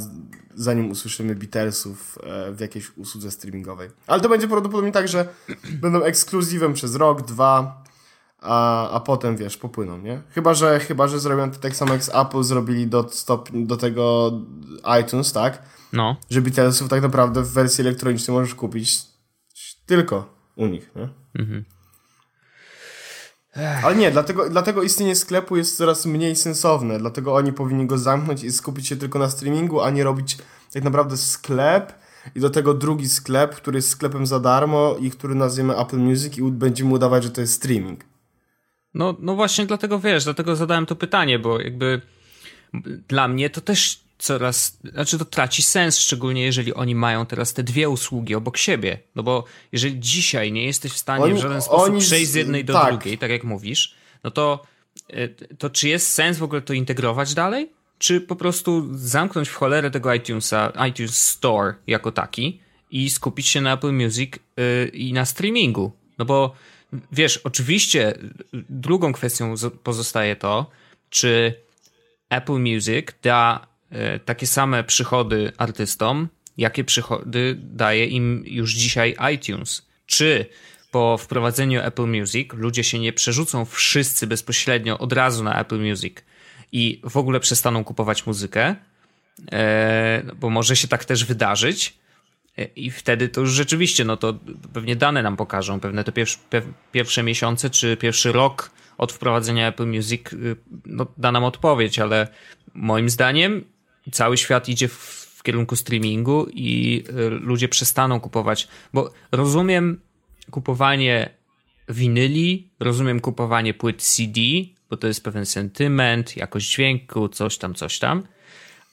zanim 0.56 0.92
usłyszymy 0.92 1.36
Beatlesów 1.36 2.20
e, 2.24 2.52
w 2.52 2.60
jakiejś 2.60 2.98
usłudze 2.98 3.32
streamingowej. 3.32 3.90
Ale 4.08 4.22
to 4.22 4.30
będzie 4.30 4.48
prawdopodobnie 4.48 4.92
tak, 4.92 5.08
że 5.08 5.28
będą 5.82 6.02
ekskluzywem 6.02 6.74
przez 6.74 6.96
rok, 6.96 7.22
dwa, 7.22 7.83
a, 8.44 8.90
a 8.90 9.00
potem, 9.00 9.38
wiesz, 9.38 9.58
popłyną, 9.58 9.98
nie? 9.98 10.22
Chyba, 10.30 10.54
że, 10.54 10.80
chyba, 10.80 11.08
że 11.08 11.20
zrobią 11.20 11.52
to 11.52 11.60
tak 11.60 11.76
samo 11.76 11.94
jak 11.94 12.04
z 12.04 12.10
Apple 12.16 12.44
zrobili 12.44 12.88
do, 12.88 13.10
stopni, 13.10 13.66
do 13.66 13.78
tego 13.78 14.32
iTunes, 15.02 15.34
tak? 15.34 15.62
No, 15.94 16.16
Że 16.30 16.42
Beatlesów 16.42 16.90
tak 16.90 17.02
naprawdę 17.02 17.42
w 17.42 17.52
wersji 17.52 17.82
elektronicznej 17.82 18.38
możesz 18.38 18.56
kupić 18.56 19.02
tylko 19.86 20.26
u 20.56 20.66
nich, 20.68 20.92
nie? 20.96 21.10
Ale 23.84 23.96
nie, 23.96 24.12
dlatego, 24.12 24.50
dlatego 24.50 24.84
istnienie 24.84 25.16
sklepu 25.16 25.58
jest 25.58 25.78
coraz 25.78 26.06
mniej 26.06 26.36
sensowne. 26.36 27.00
Dlatego 27.00 27.36
oni 27.36 27.54
powinni 27.54 27.88
go 27.88 27.98
zamknąć 27.98 28.44
i 28.44 28.52
skupić 28.52 28.88
się 28.88 28.96
tylko 28.96 29.20
na 29.20 29.30
streamingu, 29.30 29.82
a 29.82 29.90
nie 29.90 30.04
robić 30.04 30.38
tak 30.74 30.84
naprawdę 30.84 31.18
sklep 31.18 31.94
i 32.36 32.40
do 32.40 32.50
tego 32.50 32.74
drugi 32.74 33.10
sklep, 33.10 33.56
który 33.56 33.78
jest 33.78 33.90
sklepem 33.90 34.28
za 34.28 34.40
darmo 34.40 34.96
i 35.00 35.12
który 35.12 35.36
nazwiemy 35.36 35.78
Apple 35.78 35.98
Music 35.98 36.38
i 36.38 36.44
będziemy 36.44 36.94
udawać, 36.94 37.24
że 37.24 37.32
to 37.32 37.42
jest 37.42 37.54
streaming. 37.54 38.06
No, 38.94 39.16
no 39.20 39.36
właśnie 39.36 39.66
dlatego 39.66 40.00
wiesz, 40.00 40.24
dlatego 40.24 40.56
zadałem 40.56 40.86
to 40.86 40.96
pytanie, 40.96 41.40
bo 41.40 41.62
jakby 41.62 42.02
dla 43.08 43.28
mnie 43.28 43.50
to 43.50 43.62
też 43.62 44.00
coraz, 44.18 44.78
znaczy 44.84 45.18
to 45.18 45.26
traci 45.26 45.62
sens, 45.62 46.00
szczególnie 46.00 46.44
jeżeli 46.44 46.74
oni 46.74 46.96
mają 46.96 47.26
teraz 47.26 47.54
te 47.54 47.64
dwie 47.64 47.90
usługi 47.90 48.36
obok 48.36 48.58
siebie. 48.58 49.00
No 49.16 49.24
bo 49.24 49.44
jeżeli 49.72 50.00
dzisiaj 50.00 50.52
nie 50.52 50.66
jesteś 50.66 50.92
w 50.92 50.98
stanie 50.98 51.24
Oni- 51.24 51.34
w 51.34 51.38
żaden 51.38 51.62
sposób 51.62 52.00
przejść 52.00 52.32
z 52.32 52.36
jednej 52.36 52.66
do 52.66 52.74
tak. 52.74 52.90
drugiej, 52.90 53.18
tak 53.18 53.32
jak 53.32 53.44
mówisz, 53.44 53.96
no 54.24 54.32
to, 54.32 54.64
y, 55.14 55.36
to 55.58 55.70
czy 55.70 55.90
jest 55.90 56.08
sens 56.12 56.38
w 56.38 56.44
ogóle 56.44 56.62
to 56.62 56.74
integrować 56.74 57.34
dalej? 57.34 57.70
Czy 58.00 58.22
po 58.22 58.36
prostu 58.36 58.88
zamknąć 58.98 59.50
w 59.50 59.56
cholerę 59.56 59.92
tego 59.92 60.14
iTunesa, 60.14 60.74
iTunes 60.90 61.28
Store 61.28 61.74
jako 61.88 62.12
taki 62.12 62.60
i 62.92 63.10
skupić 63.10 63.48
się 63.48 63.62
na 63.62 63.74
Apple 63.74 63.94
Music 63.94 64.34
y, 64.36 64.88
i 64.94 65.14
na 65.14 65.26
streamingu? 65.26 65.92
No 66.18 66.26
bo 66.26 66.56
wiesz, 67.12 67.38
oczywiście 67.38 68.14
drugą 68.54 69.14
kwestią 69.14 69.56
pozostaje 69.84 70.36
to, 70.36 70.72
czy 71.10 71.54
Apple 72.30 72.60
Music 72.60 73.08
da 73.22 73.68
e, 73.90 74.20
takie 74.20 74.48
same 74.48 74.84
przychody 74.84 75.52
artystom, 75.58 76.28
jakie 76.58 76.84
przychody 76.84 77.58
daje 77.60 78.06
im 78.06 78.44
już 78.46 78.74
dzisiaj 78.74 79.16
iTunes. 79.34 79.86
Czy 80.06 80.46
po 80.92 81.18
wprowadzeniu 81.18 81.82
Apple 81.82 82.08
Music 82.08 82.54
ludzie 82.54 82.84
się 82.84 83.00
nie 83.00 83.14
przerzucą 83.14 83.66
wszyscy 83.66 84.28
bezpośrednio 84.28 84.98
od 84.98 85.14
razu 85.14 85.44
na 85.44 85.62
Apple 85.62 85.80
Music 85.90 86.18
i 86.72 87.02
w 87.04 87.18
ogóle 87.18 87.40
przestaną 87.40 87.84
kupować 87.84 88.26
muzykę, 88.26 88.76
e, 89.52 90.24
bo 90.36 90.50
może 90.50 90.76
się 90.76 90.88
tak 90.88 91.06
też 91.06 91.26
wydarzyć. 91.26 91.98
E, 92.58 92.64
I 92.64 92.92
wtedy 92.92 93.30
to 93.30 93.42
już 93.42 93.52
rzeczywiście, 93.52 94.06
no 94.06 94.18
to 94.18 94.40
pewnie 94.74 94.96
dane 94.96 95.24
nam 95.24 95.38
pokażą, 95.38 95.80
pewne 95.80 96.04
te 96.04 96.12
pierwsze, 96.12 96.40
pierwsze 96.92 97.24
miesiące 97.24 97.70
czy 97.70 97.98
pierwszy 97.98 98.32
rok 98.32 98.72
od 98.98 99.12
wprowadzenia 99.12 99.68
Apple 99.68 99.88
Music 99.88 100.34
y, 100.34 100.56
no, 100.86 101.06
da 101.18 101.32
nam 101.32 101.44
odpowiedź, 101.44 102.00
ale 102.00 102.28
moim 102.74 103.10
zdaniem 103.10 103.64
cały 104.12 104.38
świat 104.38 104.70
idzie 104.70 104.88
w, 104.88 105.24
kierunku 105.44 105.76
streamingu 105.76 106.48
i 106.54 107.04
y, 107.10 107.30
ludzie 107.30 107.70
przestaną 107.70 108.20
kupować, 108.20 108.68
bo 108.94 109.14
rozumiem 109.32 110.02
kupowanie 110.52 111.30
winyli, 111.90 112.70
rozumiem 112.80 113.20
kupowanie 113.20 113.74
płyt 113.74 114.02
CD, 114.02 114.42
bo 114.90 114.98
to 114.98 115.08
jest 115.08 115.24
pewien 115.24 115.46
sentyment, 115.46 116.38
jakość 116.38 116.72
dźwięku, 116.72 117.30
coś 117.30 117.58
tam, 117.58 117.76
coś 117.76 118.00
tam, 118.00 118.24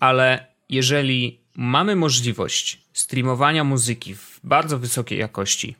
ale 0.00 0.46
jeżeli 0.68 1.40
mamy 1.60 1.96
możliwość 1.96 2.80
streamowania 2.92 3.64
muzyki 3.64 4.14
w 4.14 4.40
bardzo 4.44 4.78
wysokiej 4.78 5.18
jakości, 5.18 5.76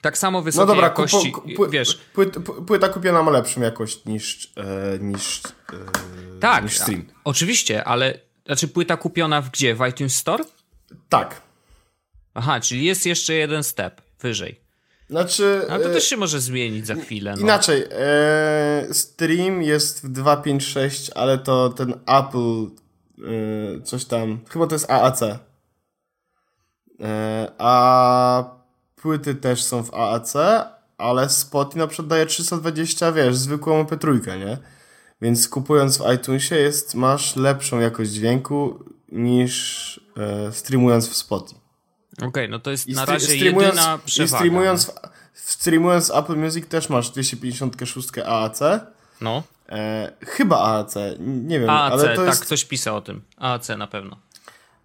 tak 0.00 0.18
samo 0.18 0.38
No 0.38 0.42
wysokiej 0.42 0.66
dobra, 0.66 0.84
jakości, 0.84 1.32
kupo, 1.32 1.48
pły, 1.56 1.70
wiesz, 1.70 1.98
płyt, 2.14 2.36
pły- 2.36 2.64
płyta 2.64 2.88
kupiona 2.88 3.22
ma 3.22 3.30
lepszą 3.30 3.60
jakość 3.60 4.04
niż, 4.04 4.52
e, 4.56 4.98
niż, 4.98 5.42
e, 5.44 5.50
tak, 6.40 6.64
niż 6.64 6.78
stream. 6.78 7.04
oczywiście, 7.24 7.84
ale 7.84 8.20
znaczy 8.46 8.68
płyta 8.68 8.96
kupiona 8.96 9.40
w 9.42 9.50
gdzie? 9.50 9.74
W 9.74 9.86
iTunes 9.88 10.16
Store? 10.16 10.44
Tak. 11.08 11.40
Aha, 12.34 12.60
czyli 12.60 12.84
jest 12.84 13.06
jeszcze 13.06 13.34
jeden 13.34 13.62
step 13.64 14.00
wyżej. 14.20 14.60
Znaczy... 15.10 15.62
A 15.70 15.78
to 15.78 15.90
e, 15.90 15.92
też 15.92 16.04
się 16.04 16.16
może 16.16 16.40
zmienić 16.40 16.86
za 16.86 16.94
chwilę. 16.94 17.34
No. 17.36 17.40
Inaczej, 17.42 17.84
e, 17.90 18.86
stream 18.94 19.62
jest 19.62 20.06
w 20.06 20.08
256, 20.08 21.10
ale 21.14 21.38
to 21.38 21.68
ten 21.68 21.92
Apple 22.06 22.66
e, 23.18 23.82
coś 23.82 24.04
tam, 24.04 24.40
chyba 24.50 24.66
to 24.66 24.74
jest 24.74 24.90
AAC. 24.90 25.22
E, 27.00 27.52
a 27.58 28.44
płyty 28.96 29.34
też 29.34 29.62
są 29.62 29.82
w 29.82 29.94
AAC, 29.94 30.34
ale 30.98 31.28
Spotify 31.28 31.78
na 31.78 31.86
przykład 31.86 32.08
daje 32.08 32.26
320, 32.26 33.12
wiesz, 33.12 33.36
zwykłą 33.36 33.84
MP3, 33.84 34.38
nie? 34.38 34.58
Więc 35.22 35.48
kupując 35.48 35.98
w 35.98 36.12
iTunesie 36.14 36.56
jest, 36.56 36.94
masz 36.94 37.36
lepszą 37.36 37.80
jakość 37.80 38.10
dźwięku 38.10 38.84
niż 39.12 40.00
e, 40.16 40.52
streamując 40.52 41.08
w 41.08 41.16
Spotify. 41.16 41.60
Okej, 42.22 42.48
no 42.48 42.58
to 42.58 42.70
jest 42.70 42.86
I 42.86 42.92
na 42.92 43.04
razie 43.04 43.26
streamując, 43.26 43.76
jedyna 43.76 43.98
i 44.02 44.06
przewaga. 44.06 44.38
streamując, 44.38 44.86
w, 45.32 45.52
streamując 45.52 46.10
Apple 46.10 46.36
Music 46.36 46.68
też 46.68 46.88
masz 46.88 47.10
256 47.10 48.08
AAC. 48.26 48.60
No, 49.20 49.42
E, 49.68 50.12
chyba 50.26 50.58
AAC, 50.58 50.94
nie 51.18 51.60
wiem, 51.60 51.70
AAC, 51.70 51.92
ale 51.92 52.08
to 52.08 52.16
tak, 52.16 52.26
jest. 52.26 52.44
ktoś 52.44 52.64
pisał 52.64 52.96
o 52.96 53.00
tym. 53.00 53.22
AAC 53.36 53.68
na 53.68 53.86
pewno. 53.86 54.16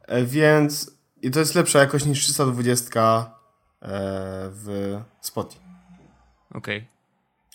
E, 0.08 0.24
więc. 0.24 0.92
I 1.22 1.32
to 1.32 1.40
jest 1.40 1.56
lepsza 1.56 1.80
jakość 1.80 2.06
niż 2.06 2.20
320 2.20 3.02
e, 3.22 3.88
w 4.52 4.98
Spotify. 5.22 5.64
Okej. 6.54 6.78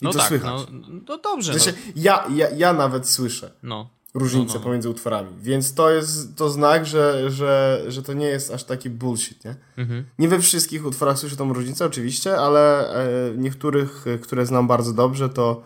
I 0.02 0.04
No 0.04 0.12
to 0.12 0.18
tak, 0.18 0.28
słychać. 0.28 0.52
no, 0.72 0.88
no 1.08 1.18
dobrze. 1.18 1.52
W 1.52 1.62
sensie, 1.62 1.80
ja, 1.96 2.24
ja, 2.34 2.50
ja 2.50 2.72
nawet 2.72 3.08
słyszę 3.08 3.50
No, 3.62 3.90
różnicę 4.14 4.52
No, 4.54 4.58
no. 4.58 4.64
pomiędzy 4.64 4.90
utworami, 4.90 5.30
więc 5.40 5.74
to 5.74 5.90
jest 5.90 6.36
to 6.36 6.50
znak, 6.50 6.86
że, 6.86 7.30
że, 7.30 7.82
że 7.88 8.02
to 8.02 8.12
nie 8.12 8.26
jest 8.26 8.50
aż 8.54 8.64
taki 8.64 8.90
bullshit, 8.90 9.44
nie? 9.44 9.54
Mhm. 9.76 10.04
Nie 10.18 10.28
we 10.28 10.40
wszystkich 10.40 10.86
utworach 10.86 11.18
słyszę 11.18 11.36
tą 11.36 11.52
różnicę, 11.52 11.86
oczywiście, 11.86 12.38
ale 12.38 12.90
e, 12.90 13.06
niektórych, 13.36 14.04
które 14.22 14.46
znam 14.46 14.66
bardzo 14.66 14.92
dobrze, 14.92 15.28
to 15.28 15.62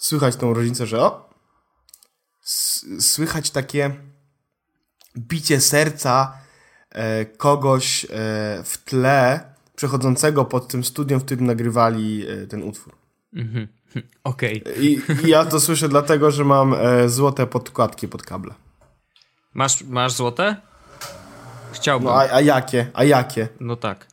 słychać 0.00 0.36
tą 0.36 0.54
różnicę, 0.54 0.86
że 0.86 1.00
o, 1.00 1.30
słychać 3.00 3.50
takie 3.50 3.90
bicie 5.18 5.60
serca 5.60 6.38
e, 6.90 7.24
kogoś 7.24 8.04
e, 8.04 8.08
w 8.64 8.78
tle 8.84 9.40
przechodzącego 9.76 10.44
pod 10.44 10.68
tym 10.68 10.84
studiem, 10.84 11.20
w 11.20 11.24
którym 11.24 11.46
nagrywali 11.46 12.26
e, 12.28 12.46
ten 12.46 12.62
utwór. 12.62 12.96
Mhm. 13.34 13.68
Okej. 14.24 14.64
Okay. 14.64 14.74
I, 14.74 15.00
I, 15.26 15.28
ja 15.28 15.44
to 15.44 15.60
słyszę 15.60 15.88
dlatego, 15.88 16.30
że 16.30 16.44
mam 16.44 16.74
e, 16.74 17.08
złote 17.08 17.46
podkładki 17.46 18.08
pod 18.08 18.22
kable. 18.22 18.54
Masz, 19.54 19.82
masz 19.82 20.12
złote? 20.12 20.56
Chciałbym. 21.72 22.08
No 22.08 22.14
a, 22.14 22.34
a 22.34 22.40
jakie? 22.40 22.90
A 22.94 23.04
jakie? 23.04 23.48
No 23.60 23.76
tak. 23.76 24.06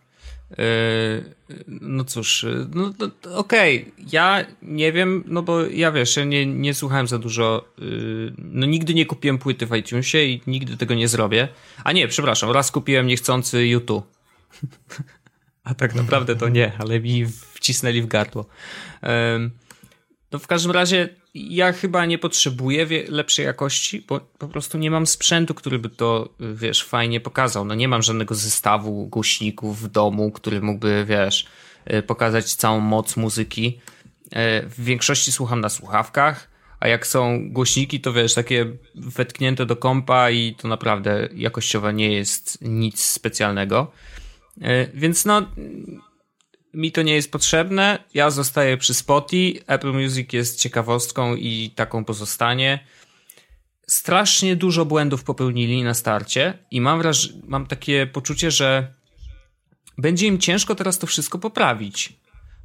Yy, 0.50 1.36
no 1.68 2.04
cóż, 2.04 2.46
no, 2.76 2.94
no 3.00 3.38
okej, 3.38 3.82
okay. 3.82 4.06
ja 4.12 4.46
nie 4.62 4.92
wiem, 4.92 5.24
no 5.28 5.44
bo 5.44 5.66
ja 5.66 5.92
wiesz, 5.92 6.18
ja 6.18 6.24
nie, 6.24 6.46
nie 6.46 6.74
słuchałem 6.74 7.08
za 7.08 7.20
dużo, 7.20 7.74
yy, 7.78 8.34
no 8.38 8.66
nigdy 8.66 8.94
nie 8.94 9.06
kupiłem 9.06 9.38
płyty 9.38 9.66
w 9.66 9.76
iTunesie 9.76 10.18
i 10.18 10.42
nigdy 10.48 10.78
tego 10.78 10.96
nie 10.96 11.08
zrobię. 11.08 11.48
A 11.84 11.92
nie, 11.92 12.08
przepraszam, 12.08 12.52
raz 12.52 12.72
kupiłem 12.72 13.08
niechcący 13.08 13.68
YouTube. 13.68 14.06
A 15.64 15.74
tak 15.74 15.96
naprawdę 15.96 16.36
to 16.36 16.50
nie, 16.50 16.72
ale 16.80 17.00
mi 17.00 17.26
wcisnęli 17.54 18.02
w 18.02 18.08
gardło. 18.08 18.46
Yy, 19.04 19.10
no 20.32 20.40
w 20.40 20.48
każdym 20.48 20.72
razie 20.72 21.10
ja 21.50 21.74
chyba 21.74 22.06
nie 22.06 22.18
potrzebuję 22.18 22.88
lepszej 23.10 23.46
jakości, 23.46 24.04
bo 24.08 24.20
po 24.38 24.48
prostu 24.48 24.78
nie 24.78 24.92
mam 24.92 25.08
sprzętu, 25.08 25.54
który 25.54 25.80
by 25.80 25.90
to, 25.90 26.30
wiesz, 26.40 26.84
fajnie 26.84 27.20
pokazał. 27.20 27.66
No 27.66 27.76
nie 27.76 27.88
mam 27.88 28.02
żadnego 28.02 28.36
zestawu 28.36 29.08
głośników 29.08 29.82
w 29.82 29.88
domu, 29.88 30.32
który 30.32 30.62
mógłby, 30.62 31.06
wiesz, 31.08 31.48
y, 31.94 32.04
pokazać 32.04 32.54
całą 32.54 32.80
moc 32.80 33.18
muzyki. 33.18 33.80
Y, 34.26 34.30
w 34.70 34.84
większości 34.84 35.32
słucham 35.32 35.62
na 35.62 35.70
słuchawkach, 35.70 36.50
a 36.80 36.88
jak 36.88 37.08
są 37.08 37.50
głośniki, 37.50 38.02
to 38.02 38.14
wiesz, 38.14 38.34
takie 38.34 38.66
wetknięte 38.96 39.66
do 39.66 39.76
kompa 39.76 40.30
i 40.30 40.56
to 40.56 40.68
naprawdę 40.68 41.30
jakościowo 41.36 41.92
nie 41.92 42.14
jest 42.14 42.58
nic 42.62 43.04
specjalnego. 43.04 43.92
Y, 44.58 44.92
więc 44.94 45.26
no, 45.26 45.42
mi 46.74 46.92
to 46.92 47.02
nie 47.02 47.16
jest 47.16 47.32
potrzebne. 47.32 48.04
Ja 48.14 48.30
zostaję 48.30 48.78
przy 48.78 48.94
Spotify. 48.94 49.64
Apple 49.68 49.94
Music 49.94 50.34
jest 50.34 50.60
ciekawostką 50.60 51.36
i 51.36 51.72
taką 51.76 52.06
pozostanie. 52.06 52.80
Strasznie 53.88 54.56
dużo 54.56 54.86
błędów 54.86 55.24
popełnili 55.24 55.84
na 55.84 55.94
starcie 55.94 56.58
i 56.72 56.82
mam, 56.82 57.02
wraż- 57.02 57.34
mam 57.48 57.68
takie 57.68 58.08
poczucie, 58.08 58.52
że 58.52 58.94
będzie 59.98 60.28
im 60.28 60.40
ciężko 60.40 60.76
teraz 60.76 61.00
to 61.00 61.08
wszystko 61.08 61.40
poprawić. 61.40 62.14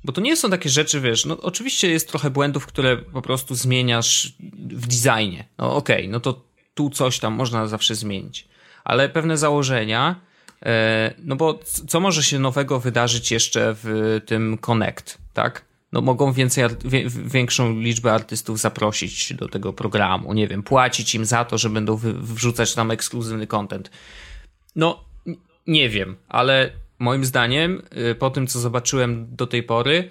Bo 0.05 0.13
to 0.13 0.21
nie 0.21 0.37
są 0.37 0.51
takie 0.51 0.69
rzeczy, 0.69 1.01
wiesz, 1.01 1.25
no 1.25 1.41
oczywiście 1.41 1.89
jest 1.89 2.09
trochę 2.09 2.31
błędów, 2.31 2.67
które 2.67 2.97
po 2.97 3.23
prostu 3.23 3.55
zmieniasz 3.55 4.33
w 4.71 4.87
designie. 4.87 5.49
No 5.59 5.77
okej, 5.77 5.97
okay, 5.97 6.09
no 6.09 6.21
to 6.21 6.45
tu 6.75 6.91
coś 6.91 7.19
tam 7.19 7.33
można 7.33 7.67
zawsze 7.67 7.95
zmienić. 7.95 8.49
Ale 8.85 9.09
pewne 9.09 9.37
założenia, 9.37 10.21
no 11.19 11.37
bo 11.37 11.59
co 11.89 12.01
może 12.01 12.23
się 12.23 12.39
nowego 12.39 12.81
wydarzyć 12.81 13.31
jeszcze 13.31 13.77
w 13.83 14.21
tym 14.27 14.59
Connect, 14.59 15.19
tak? 15.33 15.65
No 15.93 16.01
mogą 16.01 16.33
więcej, 16.33 16.65
większą 17.25 17.81
liczbę 17.81 18.13
artystów 18.13 18.61
zaprosić 18.61 19.35
do 19.35 19.49
tego 19.49 19.73
programu, 19.73 20.33
nie 20.33 20.49
wiem, 20.49 20.63
płacić 20.63 21.15
im 21.15 21.25
za 21.25 21.45
to, 21.45 21.59
że 21.59 21.71
będą 21.71 21.97
wrzucać 22.15 22.75
tam 22.75 22.91
ekskluzywny 22.91 23.47
content. 23.47 23.91
No, 24.77 25.05
nie 25.67 25.89
wiem, 25.89 26.17
ale 26.29 26.71
moim 26.99 27.25
zdaniem, 27.25 27.83
y, 28.11 28.15
po 28.15 28.31
tym 28.31 28.47
co 28.47 28.61
zobaczyłem 28.61 29.37
do 29.37 29.47
tej 29.47 29.63
pory, 29.63 30.11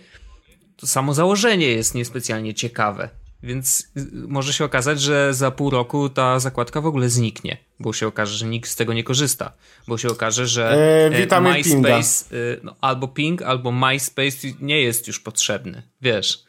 to 0.78 0.88
samo 0.88 1.14
założenie 1.14 1.68
jest 1.68 1.95
niespecjalnie 1.95 2.54
ciekawe. 2.54 3.10
Więc 3.43 3.91
y, 3.97 4.07
może 4.27 4.53
się 4.53 4.65
okazać, 4.65 5.01
że 5.01 5.33
za 5.33 5.51
pół 5.51 5.69
roku 5.69 6.09
ta 6.09 6.39
zakładka 6.39 6.81
w 6.81 6.85
ogóle 6.85 7.09
zniknie, 7.09 7.57
bo 7.79 7.93
się 7.93 8.07
okaże, 8.07 8.37
że 8.37 8.45
nikt 8.45 8.69
z 8.69 8.75
tego 8.75 8.93
nie 8.93 9.03
korzysta, 9.03 9.53
bo 9.87 9.97
się 9.97 10.09
okaże, 10.09 10.47
że 10.47 10.71
eee, 11.11 11.27
MySpace 11.41 12.25
no, 12.63 12.75
albo 12.81 13.07
Ping, 13.07 13.41
albo 13.41 13.71
MySpace 13.71 14.47
nie 14.61 14.81
jest 14.81 15.07
już 15.07 15.19
potrzebny, 15.19 15.83
wiesz, 16.01 16.43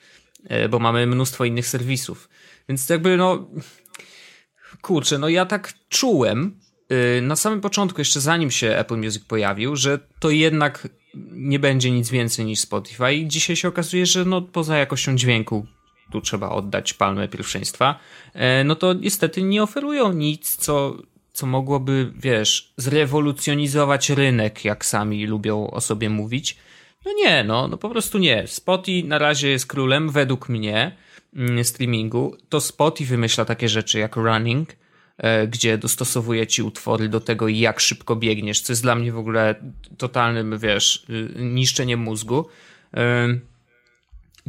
bo 0.71 0.79
mamy 0.79 1.07
mnóstwo 1.07 1.45
innych 1.45 1.67
serwisów. 1.67 2.29
Więc 2.69 2.89
jakby 2.89 3.17
no 3.17 3.51
kurczę, 4.83 5.19
no 5.19 5.29
ja 5.29 5.47
tak 5.47 5.73
czułem 5.89 6.61
na 7.23 7.37
samym 7.37 7.61
początku, 7.61 8.01
jeszcze 8.01 8.21
zanim 8.21 8.51
się 8.51 8.77
Apple 8.77 8.97
Music 8.97 9.25
pojawił, 9.25 9.77
że 9.77 9.99
to 10.19 10.31
jednak 10.31 10.89
nie 11.33 11.59
będzie 11.59 11.91
nic 11.91 12.11
więcej 12.11 12.45
niż 12.45 12.61
Spotify 12.61 13.15
i 13.15 13.29
dzisiaj 13.29 13.57
się 13.57 13.69
okazuje, 13.69 14.07
że 14.07 14.25
no 14.25 14.43
poza 14.43 14.77
jakością 14.77 15.17
dźwięku 15.17 15.67
tu 16.13 16.21
trzeba 16.21 16.49
oddać 16.49 16.95
palmę 16.95 17.29
pierwszeństwa, 17.29 17.99
e, 18.35 18.65
no 18.65 18.75
to 18.77 18.93
niestety 18.93 19.43
nie 19.43 19.63
oferują 19.63 20.13
nic, 20.13 20.57
co, 20.57 20.97
co 21.33 21.47
mogłoby, 21.47 22.13
wiesz, 22.17 22.73
zrewolucjonizować 22.77 24.11
rynek, 24.11 24.65
jak 24.65 24.85
sami 24.85 25.27
lubią 25.27 25.71
o 25.71 25.81
sobie 25.81 26.11
mówić. 26.11 26.57
No 27.05 27.13
nie, 27.13 27.45
no, 27.45 27.69
no 27.69 27.77
po 27.77 27.91
prostu 27.91 28.19
nie. 28.19 28.47
Spotify 28.47 29.09
na 29.09 29.19
razie 29.19 29.49
jest 29.49 29.67
królem, 29.67 30.11
według 30.11 30.49
mnie, 30.49 30.97
mm, 31.37 31.65
streamingu. 31.65 32.37
To 32.49 32.61
Spotify 32.61 33.11
wymyśla 33.11 33.45
takie 33.45 33.69
rzeczy 33.69 33.99
jak 33.99 34.17
running, 34.17 34.69
e, 35.19 35.49
gdzie 35.49 35.79
dostosowuje 35.79 36.47
ci 36.47 36.63
utwory 36.63 37.09
do 37.09 37.21
tego, 37.21 37.49
jak 37.49 37.81
szybko 37.81 38.17
biegniesz, 38.17 38.61
co 38.61 38.73
jest 38.73 38.83
dla 38.83 38.95
mnie 38.95 39.13
w 39.13 39.19
ogóle 39.19 39.55
totalnym, 39.99 40.59
wiesz, 40.59 41.05
y, 41.11 41.43
niszczeniem 41.43 42.01
mózgu 42.01 42.47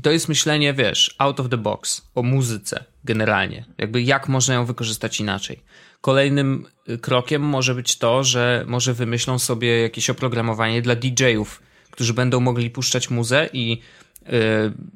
to 0.01 0.11
jest 0.11 0.29
myślenie, 0.29 0.73
wiesz, 0.73 1.15
out 1.17 1.39
of 1.39 1.49
the 1.49 1.57
box, 1.57 2.09
o 2.15 2.23
muzyce 2.23 2.83
generalnie. 3.03 3.65
Jakby 3.77 4.01
jak 4.01 4.29
można 4.29 4.53
ją 4.53 4.65
wykorzystać 4.65 5.19
inaczej. 5.19 5.59
Kolejnym 6.01 6.65
y, 6.89 6.97
krokiem 6.97 7.41
może 7.41 7.75
być 7.75 7.97
to, 7.97 8.23
że 8.23 8.63
może 8.67 8.93
wymyślą 8.93 9.39
sobie 9.39 9.81
jakieś 9.81 10.09
oprogramowanie 10.09 10.81
dla 10.81 10.95
DJ-ów, 10.95 11.61
którzy 11.91 12.13
będą 12.13 12.39
mogli 12.39 12.69
puszczać 12.69 13.09
muzę 13.09 13.49
i 13.53 13.69
yy, 13.69 14.29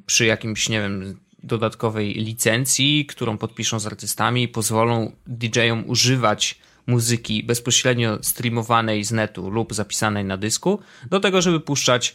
przy 0.06 0.26
jakimś, 0.26 0.68
nie 0.68 0.80
wiem, 0.80 1.18
dodatkowej 1.42 2.14
licencji, 2.14 3.06
którą 3.06 3.38
podpiszą 3.38 3.80
z 3.80 3.86
artystami, 3.86 4.48
pozwolą 4.48 5.12
DJ-om 5.26 5.84
używać 5.86 6.58
muzyki 6.86 7.42
bezpośrednio 7.42 8.18
streamowanej 8.22 9.04
z 9.04 9.12
netu 9.12 9.50
lub 9.50 9.74
zapisanej 9.74 10.24
na 10.24 10.36
dysku, 10.36 10.80
do 11.10 11.20
tego, 11.20 11.42
żeby 11.42 11.60
puszczać 11.60 12.14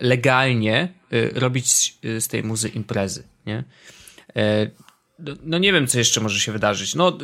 legalnie 0.00 0.88
e, 1.12 1.40
robić 1.40 1.98
e, 2.04 2.20
z 2.20 2.28
tej 2.28 2.44
muzy 2.44 2.68
imprezy, 2.68 3.22
nie? 3.46 3.64
No, 5.18 5.32
no 5.42 5.58
nie 5.58 5.72
wiem, 5.72 5.86
co 5.86 5.98
jeszcze 5.98 6.20
może 6.20 6.40
się 6.40 6.52
wydarzyć. 6.52 6.94
No, 6.94 7.18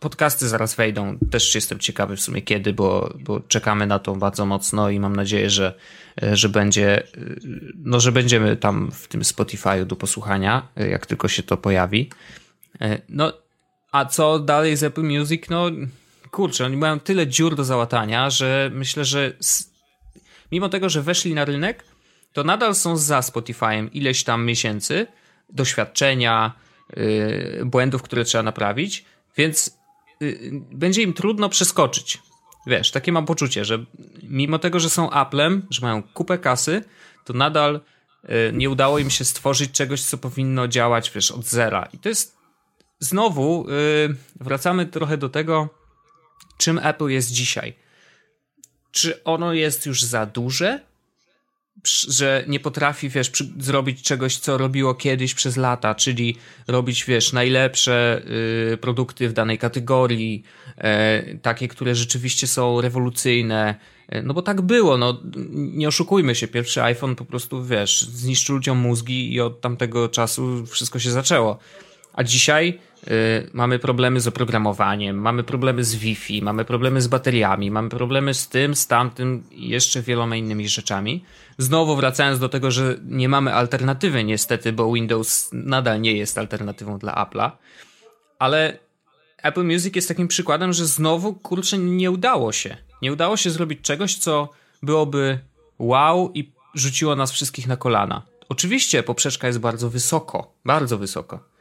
podcasty 0.00 0.48
zaraz 0.48 0.74
wejdą. 0.74 1.18
Też 1.30 1.54
jestem 1.54 1.78
ciekawy 1.78 2.16
w 2.16 2.20
sumie 2.20 2.42
kiedy, 2.42 2.72
bo, 2.72 3.14
bo 3.20 3.40
czekamy 3.40 3.86
na 3.86 3.98
to 3.98 4.16
bardzo 4.16 4.46
mocno 4.46 4.90
i 4.90 5.00
mam 5.00 5.16
nadzieję, 5.16 5.50
że, 5.50 5.74
że 6.32 6.48
będzie, 6.48 7.02
no, 7.74 8.00
że 8.00 8.12
będziemy 8.12 8.56
tam 8.56 8.90
w 8.90 9.08
tym 9.08 9.20
Spotify'u 9.20 9.84
do 9.84 9.96
posłuchania, 9.96 10.68
jak 10.76 11.06
tylko 11.06 11.28
się 11.28 11.42
to 11.42 11.56
pojawi. 11.56 12.10
No, 13.08 13.32
a 13.92 14.04
co 14.04 14.38
dalej 14.38 14.76
z 14.76 14.82
Apple 14.82 15.02
Music? 15.02 15.42
No, 15.50 15.70
kurczę, 16.30 16.64
oni 16.64 16.76
mają 16.76 17.00
tyle 17.00 17.26
dziur 17.26 17.56
do 17.56 17.64
załatania, 17.64 18.30
że 18.30 18.70
myślę, 18.74 19.04
że 19.04 19.32
mimo 20.52 20.68
tego, 20.68 20.88
że 20.88 21.02
weszli 21.02 21.34
na 21.34 21.44
rynek, 21.44 21.84
to 22.32 22.44
nadal 22.44 22.74
są 22.74 22.96
za 22.96 23.20
Spotify'em 23.20 23.88
ileś 23.92 24.24
tam 24.24 24.46
miesięcy 24.46 25.06
doświadczenia, 25.48 26.52
yy, 26.96 27.62
błędów, 27.64 28.02
które 28.02 28.24
trzeba 28.24 28.42
naprawić, 28.42 29.04
więc 29.36 29.78
yy, 30.20 30.50
będzie 30.72 31.02
im 31.02 31.12
trudno 31.12 31.48
przeskoczyć. 31.48 32.22
Wiesz, 32.66 32.90
takie 32.90 33.12
mam 33.12 33.26
poczucie, 33.26 33.64
że 33.64 33.84
mimo 34.22 34.58
tego, 34.58 34.80
że 34.80 34.90
są 34.90 35.10
Applem, 35.10 35.66
że 35.70 35.82
mają 35.82 36.02
kupę 36.02 36.38
kasy, 36.38 36.84
to 37.24 37.32
nadal 37.32 37.80
yy, 38.22 38.30
nie 38.52 38.70
udało 38.70 38.98
im 38.98 39.10
się 39.10 39.24
stworzyć 39.24 39.70
czegoś, 39.70 40.02
co 40.02 40.18
powinno 40.18 40.68
działać, 40.68 41.10
wiesz, 41.10 41.30
od 41.30 41.44
zera. 41.44 41.88
I 41.92 41.98
to 41.98 42.08
jest 42.08 42.44
znowu, 42.98 43.66
y, 43.68 44.14
wracamy 44.40 44.86
trochę 44.86 45.16
do 45.16 45.28
tego, 45.28 45.68
czym 46.58 46.78
Apple 46.78 47.08
jest 47.08 47.30
dzisiaj 47.30 47.74
czy 48.94 49.24
ono 49.24 49.52
jest 49.52 49.86
już 49.86 50.02
za 50.02 50.26
duże? 50.26 50.80
Że 52.08 52.44
nie 52.48 52.60
potrafi, 52.60 53.08
wiesz, 53.08 53.32
zrobić 53.58 54.02
czegoś, 54.02 54.36
co 54.36 54.58
robiło 54.58 54.94
kiedyś 54.94 55.34
przez 55.34 55.56
lata, 55.56 55.94
czyli 55.94 56.36
robić, 56.66 57.04
wiesz, 57.04 57.32
najlepsze 57.32 58.22
y, 58.72 58.76
produkty 58.76 59.28
w 59.28 59.32
danej 59.32 59.58
kategorii, 59.58 60.42
y, 61.32 61.38
takie, 61.38 61.68
które 61.68 61.94
rzeczywiście 61.94 62.46
są 62.46 62.80
rewolucyjne. 62.80 63.74
Y, 64.14 64.22
no 64.22 64.34
bo 64.34 64.42
tak 64.42 64.60
było, 64.60 64.96
no 64.98 65.20
nie 65.52 65.88
oszukujmy 65.88 66.34
się, 66.34 66.48
pierwszy 66.48 66.82
iPhone 66.82 67.16
po 67.16 67.24
prostu, 67.24 67.64
wiesz, 67.64 68.02
zniszczył 68.02 68.54
ludziom 68.54 68.78
mózgi 68.78 69.32
i 69.32 69.40
od 69.40 69.60
tamtego 69.60 70.08
czasu 70.08 70.66
wszystko 70.66 70.98
się 70.98 71.10
zaczęło. 71.10 71.58
A 72.12 72.24
dzisiaj 72.24 72.78
mamy 73.52 73.78
problemy 73.78 74.20
z 74.20 74.26
oprogramowaniem, 74.26 75.16
mamy 75.16 75.44
problemy 75.44 75.84
z 75.84 75.94
Wi-Fi, 75.94 76.42
mamy 76.42 76.64
problemy 76.64 77.00
z 77.00 77.06
bateriami, 77.06 77.70
mamy 77.70 77.88
problemy 77.88 78.34
z 78.34 78.48
tym, 78.48 78.74
z 78.74 78.86
tamtym 78.86 79.44
i 79.50 79.68
jeszcze 79.68 80.02
wieloma 80.02 80.36
innymi 80.36 80.68
rzeczami. 80.68 81.24
Znowu 81.58 81.96
wracając 81.96 82.38
do 82.38 82.48
tego, 82.48 82.70
że 82.70 82.96
nie 83.04 83.28
mamy 83.28 83.54
alternatywy 83.54 84.24
niestety, 84.24 84.72
bo 84.72 84.92
Windows 84.92 85.50
nadal 85.52 86.00
nie 86.00 86.12
jest 86.12 86.38
alternatywą 86.38 86.98
dla 86.98 87.12
Apple'a, 87.24 87.50
ale 88.38 88.78
Apple 89.42 89.64
Music 89.64 89.96
jest 89.96 90.08
takim 90.08 90.28
przykładem, 90.28 90.72
że 90.72 90.86
znowu 90.86 91.34
kurczę 91.34 91.78
nie 91.78 92.10
udało 92.10 92.52
się. 92.52 92.76
Nie 93.02 93.12
udało 93.12 93.36
się 93.36 93.50
zrobić 93.50 93.80
czegoś, 93.80 94.14
co 94.14 94.48
byłoby 94.82 95.38
wow 95.78 96.30
i 96.34 96.52
rzuciło 96.74 97.16
nas 97.16 97.32
wszystkich 97.32 97.66
na 97.66 97.76
kolana. 97.76 98.22
Oczywiście 98.48 99.02
poprzeczka 99.02 99.46
jest 99.46 99.58
bardzo 99.58 99.90
wysoko, 99.90 100.52
bardzo 100.64 100.98
wysoko. 100.98 101.53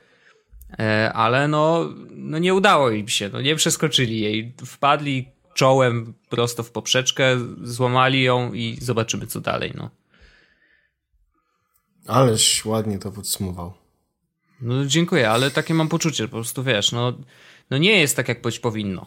E, 0.80 1.14
ale 1.14 1.48
no, 1.48 1.90
no 2.12 2.38
nie 2.38 2.54
udało 2.54 2.90
im 2.90 3.08
się, 3.08 3.30
no 3.34 3.42
nie 3.42 3.56
przeskoczyli 3.56 4.20
jej. 4.20 4.54
Wpadli 4.66 5.30
czołem 5.54 6.14
prosto 6.30 6.64
w 6.64 6.72
poprzeczkę, 6.72 7.38
złamali 7.64 8.24
ją 8.24 8.54
i 8.54 8.78
zobaczymy 8.82 9.28
co 9.28 9.42
dalej, 9.42 9.74
no. 9.76 9.90
Aleś 12.08 12.66
ładnie 12.66 13.00
to 13.00 13.12
podsumował. 13.12 13.74
No 14.62 14.86
dziękuję, 14.86 15.30
ale 15.30 15.52
takie 15.52 15.74
mam 15.74 15.90
poczucie, 15.90 16.24
po 16.28 16.32
prostu 16.32 16.64
wiesz, 16.64 16.92
no, 16.92 17.14
no 17.70 17.78
nie 17.78 18.00
jest 18.00 18.16
tak 18.16 18.28
jak 18.28 18.42
być 18.42 18.60
powinno. 18.60 19.06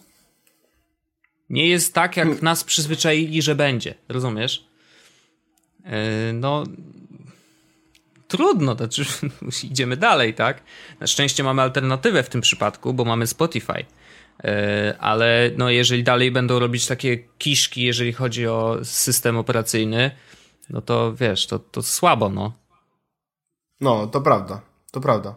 Nie 1.50 1.68
jest 1.68 1.94
tak, 1.94 2.16
jak 2.16 2.42
nas 2.42 2.64
przyzwyczaili, 2.64 3.42
że 3.42 3.54
będzie, 3.54 3.94
rozumiesz? 4.08 4.66
Yy, 5.84 5.90
no 6.34 6.64
trudno, 8.36 8.74
to 8.74 8.84
znaczy 8.84 9.04
idziemy 9.70 9.96
dalej, 9.96 10.34
tak? 10.34 10.62
Na 11.00 11.06
szczęście 11.06 11.44
mamy 11.44 11.62
alternatywę 11.62 12.22
w 12.22 12.28
tym 12.28 12.40
przypadku, 12.40 12.94
bo 12.94 13.04
mamy 13.04 13.26
Spotify. 13.26 13.84
Yy, 14.44 14.50
ale 14.98 15.50
no 15.56 15.70
jeżeli 15.70 16.04
dalej 16.04 16.30
będą 16.30 16.58
robić 16.58 16.86
takie 16.86 17.18
kiszki, 17.38 17.82
jeżeli 17.82 18.12
chodzi 18.12 18.46
o 18.46 18.76
system 18.82 19.36
operacyjny, 19.36 20.10
no 20.70 20.80
to 20.80 21.14
wiesz, 21.14 21.46
to, 21.46 21.58
to 21.58 21.82
słabo, 21.82 22.28
no. 22.28 22.52
No, 23.80 24.06
to 24.06 24.20
prawda, 24.20 24.60
to 24.90 25.00
prawda. 25.00 25.34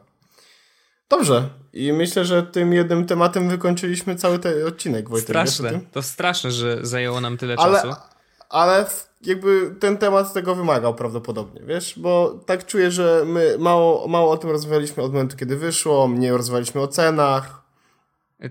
Dobrze. 1.10 1.50
I 1.74 1.94
myślę, 1.94 2.26
że 2.26 2.44
tym 2.44 2.74
jednym 2.74 3.06
tematem 3.06 3.50
wykończyliśmy 3.50 4.16
cały 4.16 4.40
ten 4.40 4.68
odcinek, 4.68 5.10
Wojtek. 5.10 5.28
Straszne. 5.30 5.80
To 5.92 6.02
straszne, 6.02 6.52
że 6.52 6.86
zajęło 6.86 7.22
nam 7.22 7.38
tyle 7.38 7.56
ale, 7.58 7.82
czasu. 7.82 8.02
Ale 8.50 8.86
jakby 9.22 9.76
ten 9.80 9.98
temat 9.98 10.34
tego 10.34 10.56
wymagał 10.56 10.96
prawdopodobnie, 10.96 11.62
wiesz? 11.66 12.00
Bo 12.00 12.40
tak 12.46 12.66
czuję, 12.66 12.92
że 12.92 13.24
my 13.26 13.56
mało, 13.60 14.08
mało 14.08 14.32
o 14.32 14.38
tym 14.38 14.50
rozmawialiśmy 14.50 15.04
od 15.04 15.14
momentu, 15.14 15.38
kiedy 15.38 15.56
wyszło, 15.58 16.08
mniej 16.08 16.32
rozmawialiśmy 16.32 16.82
o 16.82 16.88
cenach. 16.88 17.62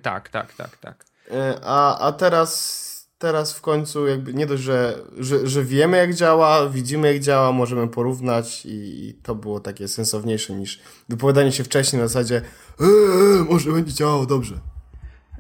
Tak, 0.03 0.29
tak, 0.29 0.53
tak, 0.53 0.77
tak. 0.77 1.05
E, 1.31 1.61
a, 1.65 1.99
a 1.99 2.13
teraz 2.13 2.89
teraz 3.19 3.53
w 3.53 3.61
końcu 3.61 4.07
jakby 4.07 4.35
nie 4.35 4.47
dość, 4.47 4.63
że, 4.63 4.99
że, 5.19 5.49
że 5.49 5.65
wiemy 5.65 5.97
jak 5.97 6.15
działa, 6.15 6.69
widzimy 6.69 7.13
jak 7.13 7.23
działa, 7.23 7.53
możemy 7.53 7.89
porównać 7.89 8.67
i, 8.67 9.09
i 9.09 9.15
to 9.15 9.35
było 9.35 9.61
takie 9.61 9.89
sensowniejsze 9.89 10.55
niż 10.55 10.81
wypowiadanie 11.09 11.53
się 11.53 11.65
wcześniej 11.65 12.03
na 12.03 12.09
zasadzie 12.09 12.43
eee, 12.81 13.45
może 13.51 13.73
będzie 13.73 13.93
działało 13.93 14.27
dobrze. 14.27 14.61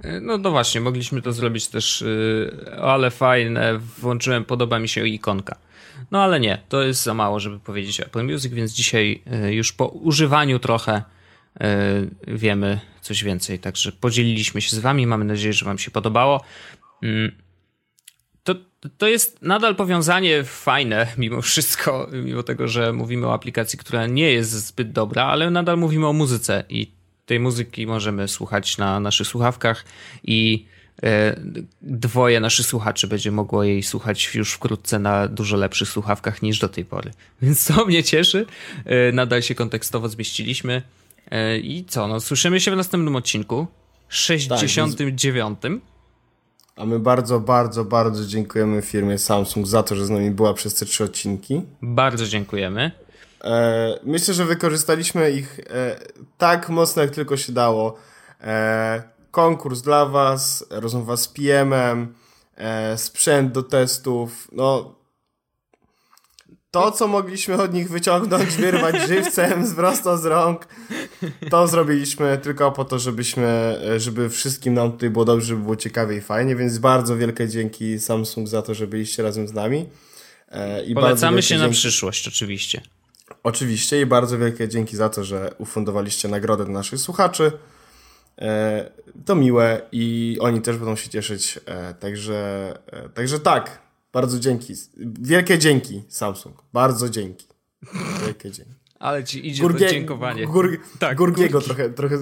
E, 0.02 0.20
no, 0.20 0.38
no 0.38 0.50
właśnie, 0.50 0.80
mogliśmy 0.80 1.22
to 1.22 1.32
zrobić 1.32 1.68
też, 1.68 2.00
yy, 2.00 2.76
ale 2.82 3.10
fajne, 3.10 3.78
włączyłem, 3.78 4.44
podoba 4.44 4.78
mi 4.78 4.88
się 4.88 5.08
ikonka. 5.08 5.56
No 6.10 6.22
ale 6.22 6.40
nie, 6.40 6.62
to 6.68 6.82
jest 6.82 7.02
za 7.02 7.14
mało, 7.14 7.40
żeby 7.40 7.58
powiedzieć 7.58 8.00
Apple 8.00 8.24
Music, 8.24 8.52
więc 8.52 8.72
dzisiaj 8.72 9.22
yy, 9.42 9.54
już 9.54 9.72
po 9.72 9.86
używaniu 9.86 10.58
trochę 10.58 11.02
wiemy 12.26 12.80
coś 13.00 13.24
więcej. 13.24 13.58
Także 13.58 13.92
podzieliliśmy 13.92 14.60
się 14.60 14.76
z 14.76 14.78
wami, 14.78 15.06
mamy 15.06 15.24
nadzieję, 15.24 15.52
że 15.52 15.64
wam 15.64 15.78
się 15.78 15.90
podobało. 15.90 16.44
Mm, 17.02 17.32
to, 18.42 18.54
to 18.98 19.08
jest 19.08 19.42
nadal 19.42 19.76
powiązanie 19.76 20.44
fajne, 20.44 21.06
mimo 21.18 21.42
wszystko, 21.42 22.08
mimo 22.12 22.42
tego, 22.42 22.68
że 22.68 22.92
mówimy 22.92 23.26
o 23.26 23.34
aplikacji, 23.34 23.78
która 23.78 24.06
nie 24.06 24.32
jest 24.32 24.50
zbyt 24.50 24.92
dobra, 24.92 25.24
ale 25.24 25.50
nadal 25.50 25.76
mówimy 25.76 26.06
o 26.06 26.12
muzyce 26.12 26.64
i 26.68 26.97
tej 27.28 27.40
muzyki 27.40 27.86
możemy 27.86 28.28
słuchać 28.28 28.78
na 28.78 29.00
naszych 29.00 29.26
słuchawkach 29.26 29.84
i 30.24 30.66
e, 31.02 31.40
dwoje 31.82 32.40
naszych 32.40 32.66
słuchaczy 32.66 33.06
będzie 33.08 33.30
mogło 33.30 33.64
jej 33.64 33.82
słuchać 33.82 34.34
już 34.34 34.52
wkrótce 34.52 34.98
na 34.98 35.28
dużo 35.28 35.56
lepszych 35.56 35.88
słuchawkach 35.88 36.42
niż 36.42 36.58
do 36.58 36.68
tej 36.68 36.84
pory. 36.84 37.10
Więc 37.42 37.66
to 37.66 37.86
mnie 37.86 38.04
cieszy. 38.04 38.46
E, 38.84 39.12
nadal 39.12 39.42
się 39.42 39.54
kontekstowo 39.54 40.08
zmieściliśmy. 40.08 40.82
E, 41.30 41.58
I 41.58 41.84
co, 41.84 42.08
no 42.08 42.20
słyszymy 42.20 42.60
się 42.60 42.70
w 42.70 42.76
następnym 42.76 43.16
odcinku. 43.16 43.66
69. 44.08 45.58
Tak, 45.62 45.72
a 46.76 46.86
my 46.86 46.98
bardzo, 46.98 47.40
bardzo, 47.40 47.84
bardzo 47.84 48.26
dziękujemy 48.26 48.82
firmie 48.82 49.18
Samsung 49.18 49.66
za 49.66 49.82
to, 49.82 49.96
że 49.96 50.06
z 50.06 50.10
nami 50.10 50.30
była 50.30 50.54
przez 50.54 50.74
te 50.74 50.86
trzy 50.86 51.04
odcinki. 51.04 51.62
Bardzo 51.82 52.26
dziękujemy. 52.26 52.90
E, 53.44 53.98
myślę, 54.02 54.34
że 54.34 54.44
wykorzystaliśmy 54.44 55.30
ich 55.30 55.60
e, 55.60 55.96
tak 56.38 56.68
mocno, 56.68 57.02
jak 57.02 57.10
tylko 57.10 57.36
się 57.36 57.52
dało. 57.52 57.96
E, 58.40 59.02
konkurs 59.30 59.82
dla 59.82 60.06
Was, 60.06 60.66
rozmowa 60.70 61.16
z 61.16 61.28
PM-em, 61.28 62.14
e, 62.56 62.98
sprzęt 62.98 63.52
do 63.52 63.62
testów. 63.62 64.48
No, 64.52 64.94
to, 66.70 66.92
co 66.92 67.08
mogliśmy 67.08 67.62
od 67.62 67.74
nich 67.74 67.90
wyciągnąć, 67.90 68.56
wyrwać 68.56 68.96
żywcem 69.08 69.66
z 69.66 69.74
prosto 69.74 70.18
z 70.18 70.24
rąk, 70.24 70.68
to 71.50 71.68
zrobiliśmy 71.68 72.38
tylko 72.38 72.72
po 72.72 72.84
to, 72.84 72.98
żebyśmy, 72.98 73.80
żeby 73.96 74.30
wszystkim 74.30 74.74
nam 74.74 74.92
tutaj 74.92 75.10
było 75.10 75.24
dobrze, 75.24 75.46
żeby 75.46 75.62
było 75.62 75.76
ciekawie 75.76 76.16
i 76.16 76.20
fajnie, 76.20 76.56
więc 76.56 76.78
bardzo 76.78 77.16
wielkie 77.16 77.48
dzięki 77.48 77.98
Samsung 77.98 78.48
za 78.48 78.62
to, 78.62 78.74
że 78.74 78.86
byliście 78.86 79.22
razem 79.22 79.48
z 79.48 79.52
nami. 79.52 79.88
E, 80.48 80.84
I 80.84 80.94
Polecamy 80.94 81.42
się 81.42 81.48
dzięki... 81.48 81.64
na 81.64 81.72
przyszłość, 81.72 82.28
oczywiście. 82.28 82.80
Oczywiście 83.42 84.00
i 84.00 84.06
bardzo 84.06 84.38
wielkie 84.38 84.68
dzięki 84.68 84.96
za 84.96 85.08
to, 85.08 85.24
że 85.24 85.54
ufundowaliście 85.58 86.28
nagrodę 86.28 86.64
dla 86.64 86.74
naszych 86.74 87.00
słuchaczy. 87.00 87.52
E, 88.38 88.90
to 89.24 89.34
miłe 89.34 89.80
i 89.92 90.36
oni 90.40 90.62
też 90.62 90.76
będą 90.76 90.96
się 90.96 91.10
cieszyć. 91.10 91.60
E, 91.66 91.94
także, 91.94 92.74
także 93.14 93.40
tak, 93.40 93.82
bardzo 94.12 94.38
dzięki. 94.38 94.74
Wielkie 95.20 95.58
dzięki, 95.58 96.02
Samsung. 96.08 96.62
Bardzo 96.72 97.08
dzięki. 97.08 97.46
Wielkie 98.24 98.50
dzięki. 98.50 98.72
Ale 98.98 99.24
ci 99.24 99.48
idzie 99.48 99.62
Gurgie, 99.62 99.86
podziękowanie. 99.86 100.46
Gur, 100.46 100.80
tak, 100.98 101.16
Gurgiego 101.18 101.60
trochę, 101.60 101.90
trochę 101.90 102.18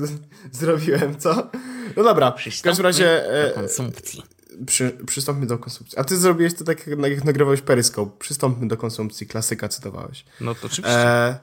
zrobiłem, 0.53 1.19
co? 1.19 1.51
No 1.97 2.05
dobra, 2.05 2.35
w 2.61 2.63
każdym 2.63 2.87
razie... 2.87 3.05
Do 3.05 3.51
e, 3.51 3.51
konsumpcji. 3.51 4.23
Przy, 4.67 4.91
przystąpmy 5.07 5.47
do 5.47 5.59
konsumpcji. 5.59 5.99
A 5.99 6.05
ty 6.05 6.17
zrobiłeś 6.17 6.55
to 6.55 6.65
tak, 6.65 6.87
jak 6.87 7.25
nagrywałeś 7.25 7.61
Periscope. 7.61 8.19
Przystąpmy 8.19 8.69
do 8.69 8.77
konsumpcji. 8.77 9.27
Klasyka 9.27 9.69
cytowałeś. 9.69 10.25
No 10.41 10.55
to 10.55 10.67
oczywiście. 10.67 10.99
E, 10.99 11.39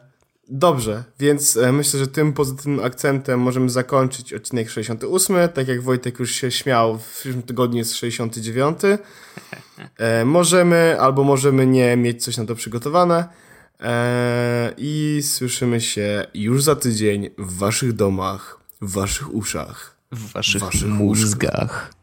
dobrze, 0.49 1.03
więc 1.19 1.57
e, 1.57 1.71
myślę, 1.71 1.99
że 1.99 2.07
tym 2.07 2.33
pozytywnym 2.33 2.79
akcentem 2.79 3.39
możemy 3.39 3.69
zakończyć 3.69 4.33
odcinek 4.33 4.69
68. 4.69 5.49
Tak 5.53 5.67
jak 5.67 5.81
Wojtek 5.81 6.19
już 6.19 6.31
się 6.31 6.51
śmiał, 6.51 6.97
w 6.97 7.19
przyszłym 7.19 7.43
tygodniu 7.43 7.77
jest 7.77 7.95
69. 7.95 8.79
E, 9.97 10.25
możemy 10.25 10.97
albo 10.99 11.23
możemy 11.23 11.67
nie 11.67 11.97
mieć 11.97 12.23
coś 12.23 12.37
na 12.37 12.45
to 12.45 12.55
przygotowane. 12.55 13.27
E, 13.79 14.73
I 14.77 15.21
słyszymy 15.23 15.81
się 15.81 16.25
już 16.33 16.63
za 16.63 16.75
tydzień 16.75 17.29
w 17.37 17.57
waszych 17.57 17.93
domach, 17.93 18.59
w 18.81 18.91
waszych 18.91 19.33
uszach, 19.33 19.97
w 20.11 20.31
waszych, 20.31 20.61
waszych 20.61 20.87
mózgach. 20.87 21.93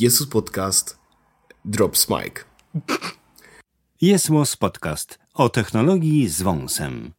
Jesus 0.00 0.28
Podcast 0.28 0.98
Drops 1.64 2.08
Mike. 2.08 2.44
Jest 4.00 4.30
Podcast 4.56 5.18
o 5.34 5.48
technologii 5.48 6.28
z 6.28 6.42
wąsem. 6.42 7.12